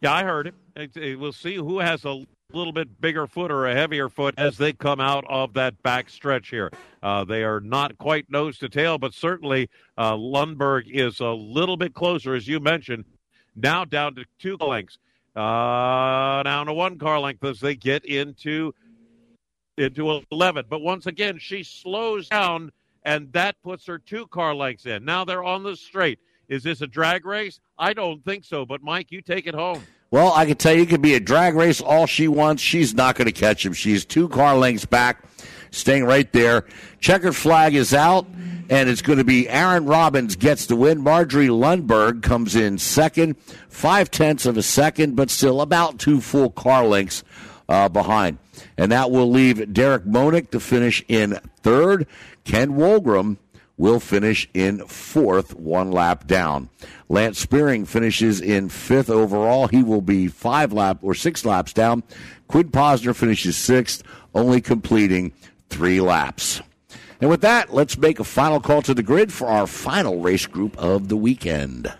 Yeah, 0.00 0.12
I 0.12 0.22
heard 0.22 0.52
it. 0.76 1.18
We'll 1.18 1.32
see 1.32 1.56
who 1.56 1.78
has 1.78 2.04
a 2.04 2.24
little 2.54 2.72
bit 2.72 3.00
bigger 3.00 3.26
foot 3.26 3.50
or 3.50 3.66
a 3.66 3.74
heavier 3.74 4.08
foot 4.08 4.34
as 4.38 4.58
they 4.58 4.72
come 4.72 5.00
out 5.00 5.24
of 5.28 5.54
that 5.54 5.82
back 5.82 6.08
stretch 6.08 6.50
here. 6.50 6.70
Uh, 7.02 7.24
they 7.24 7.42
are 7.42 7.60
not 7.60 7.98
quite 7.98 8.30
nose 8.30 8.58
to 8.58 8.68
tail, 8.68 8.98
but 8.98 9.12
certainly 9.12 9.68
uh, 9.98 10.12
Lundberg 10.12 10.84
is 10.90 11.20
a 11.20 11.28
little 11.28 11.76
bit 11.76 11.94
closer, 11.94 12.34
as 12.34 12.48
you 12.48 12.60
mentioned, 12.60 13.04
now 13.56 13.84
down 13.84 14.14
to 14.14 14.24
two 14.38 14.56
lengths, 14.56 14.98
uh, 15.36 16.42
down 16.42 16.66
to 16.66 16.72
one 16.72 16.98
car 16.98 17.20
length 17.20 17.44
as 17.44 17.60
they 17.60 17.74
get 17.74 18.04
into 18.04 18.72
into 19.76 20.22
11. 20.30 20.66
But 20.68 20.82
once 20.82 21.06
again, 21.06 21.38
she 21.38 21.62
slows 21.64 22.28
down, 22.28 22.70
and 23.04 23.32
that 23.32 23.56
puts 23.62 23.86
her 23.86 23.98
two 23.98 24.26
car 24.28 24.54
lengths 24.54 24.86
in. 24.86 25.04
Now 25.04 25.24
they're 25.24 25.44
on 25.44 25.62
the 25.62 25.76
straight. 25.76 26.20
Is 26.48 26.62
this 26.62 26.80
a 26.80 26.86
drag 26.86 27.24
race? 27.24 27.58
I 27.78 27.92
don't 27.92 28.24
think 28.24 28.44
so. 28.44 28.64
But 28.66 28.82
Mike, 28.82 29.10
you 29.10 29.20
take 29.20 29.46
it 29.46 29.54
home. 29.54 29.82
Well, 30.14 30.32
I 30.32 30.46
can 30.46 30.56
tell 30.56 30.72
you, 30.72 30.82
it 30.82 30.90
could 30.90 31.02
be 31.02 31.14
a 31.14 31.20
drag 31.20 31.56
race 31.56 31.80
all 31.80 32.06
she 32.06 32.28
wants. 32.28 32.62
She's 32.62 32.94
not 32.94 33.16
going 33.16 33.26
to 33.26 33.32
catch 33.32 33.66
him. 33.66 33.72
She's 33.72 34.04
two 34.04 34.28
car 34.28 34.56
lengths 34.56 34.84
back, 34.84 35.24
staying 35.72 36.04
right 36.04 36.32
there. 36.32 36.66
Checkered 37.00 37.34
flag 37.34 37.74
is 37.74 37.92
out, 37.92 38.24
and 38.70 38.88
it's 38.88 39.02
going 39.02 39.18
to 39.18 39.24
be 39.24 39.48
Aaron 39.48 39.86
Robbins 39.86 40.36
gets 40.36 40.66
the 40.66 40.76
win. 40.76 41.00
Marjorie 41.00 41.48
Lundberg 41.48 42.22
comes 42.22 42.54
in 42.54 42.78
second, 42.78 43.36
five 43.68 44.08
tenths 44.08 44.46
of 44.46 44.56
a 44.56 44.62
second, 44.62 45.16
but 45.16 45.30
still 45.30 45.60
about 45.60 45.98
two 45.98 46.20
full 46.20 46.50
car 46.50 46.86
lengths 46.86 47.24
uh, 47.68 47.88
behind. 47.88 48.38
And 48.78 48.92
that 48.92 49.10
will 49.10 49.28
leave 49.28 49.72
Derek 49.72 50.04
Monick 50.04 50.52
to 50.52 50.60
finish 50.60 51.04
in 51.08 51.40
third. 51.60 52.06
Ken 52.44 52.74
Wolgram 52.74 53.38
will 53.76 54.00
finish 54.00 54.48
in 54.54 54.86
fourth, 54.86 55.54
one 55.54 55.90
lap 55.90 56.26
down. 56.26 56.68
Lance 57.08 57.38
Spearing 57.38 57.84
finishes 57.84 58.40
in 58.40 58.68
fifth 58.68 59.10
overall. 59.10 59.66
He 59.66 59.82
will 59.82 60.00
be 60.00 60.28
five 60.28 60.72
lap 60.72 60.98
or 61.02 61.14
six 61.14 61.44
laps 61.44 61.72
down. 61.72 62.02
Quinn 62.48 62.70
Posner 62.70 63.14
finishes 63.14 63.56
sixth, 63.56 64.02
only 64.34 64.60
completing 64.60 65.32
three 65.70 66.00
laps. 66.00 66.62
And 67.20 67.30
with 67.30 67.40
that, 67.40 67.72
let's 67.72 67.96
make 67.96 68.20
a 68.20 68.24
final 68.24 68.60
call 68.60 68.82
to 68.82 68.94
the 68.94 69.02
grid 69.02 69.32
for 69.32 69.48
our 69.48 69.66
final 69.66 70.20
race 70.20 70.46
group 70.46 70.76
of 70.76 71.08
the 71.08 71.16
weekend. 71.16 71.92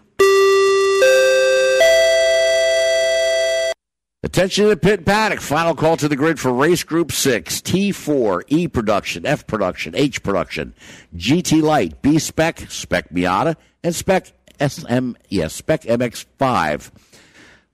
Attention 4.24 4.64
to 4.64 4.70
the 4.70 4.76
pit 4.78 5.04
paddock. 5.04 5.42
Final 5.42 5.74
call 5.74 5.98
to 5.98 6.08
the 6.08 6.16
grid 6.16 6.40
for 6.40 6.50
race 6.50 6.82
group 6.82 7.12
six. 7.12 7.60
T4, 7.60 8.44
E 8.48 8.66
production, 8.68 9.26
F 9.26 9.46
production, 9.46 9.94
H 9.94 10.22
production, 10.22 10.72
GT 11.14 11.60
Light, 11.60 12.00
B 12.00 12.18
spec, 12.18 12.60
spec 12.70 13.10
Miata, 13.10 13.54
and 13.82 13.94
spec 13.94 14.32
SM, 14.58 15.12
yes, 15.28 15.52
spec 15.52 15.82
MX5. 15.82 16.90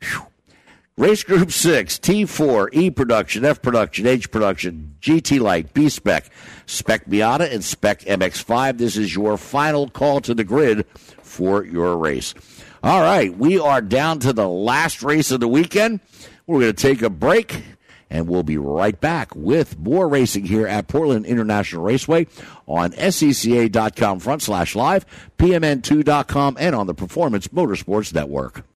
Whew. 0.01 0.27
Race 0.97 1.23
group 1.23 1.53
six, 1.53 1.99
T4, 1.99 2.71
E 2.73 2.91
production, 2.91 3.45
F 3.45 3.63
production, 3.63 4.09
H 4.09 4.29
production, 4.33 4.97
GT 5.01 5.39
Light, 5.39 5.73
B 5.73 5.89
spec, 5.89 6.31
spec 6.67 7.07
Miata, 7.07 7.49
and 7.49 7.63
spec 7.63 8.01
MX5. 8.01 8.77
This 8.77 8.97
is 8.97 9.15
your 9.15 9.37
final 9.37 9.89
call 9.89 10.21
to 10.23 10.35
the 10.35 10.43
grid 10.43 10.85
for 11.23 11.65
your 11.65 11.97
race. 11.97 12.35
All 12.83 13.03
right, 13.03 13.33
we 13.37 13.61
are 13.61 13.81
down 13.81 14.19
to 14.21 14.33
the 14.33 14.49
last 14.49 15.05
race 15.05 15.31
of 15.31 15.39
the 15.39 15.47
weekend. 15.47 16.01
We're 16.51 16.63
going 16.63 16.75
to 16.75 16.83
take 16.83 17.01
a 17.03 17.11
break 17.11 17.63
and 18.11 18.27
we'll 18.27 18.43
be 18.43 18.59
right 18.59 19.01
back 19.01 19.37
with 19.37 19.79
more 19.79 20.09
racing 20.09 20.47
here 20.47 20.67
at 20.67 20.89
Portland 20.89 21.25
International 21.25 21.85
Raceway 21.85 22.27
on 22.67 22.91
SCCA.com 22.91 24.19
front 24.19 24.43
slash 24.43 24.75
live, 24.75 25.07
PMN2.com, 25.39 26.57
and 26.59 26.75
on 26.75 26.89
the 26.89 26.95
Performance 26.95 27.47
Motorsports 27.47 28.13
Network. 28.13 28.65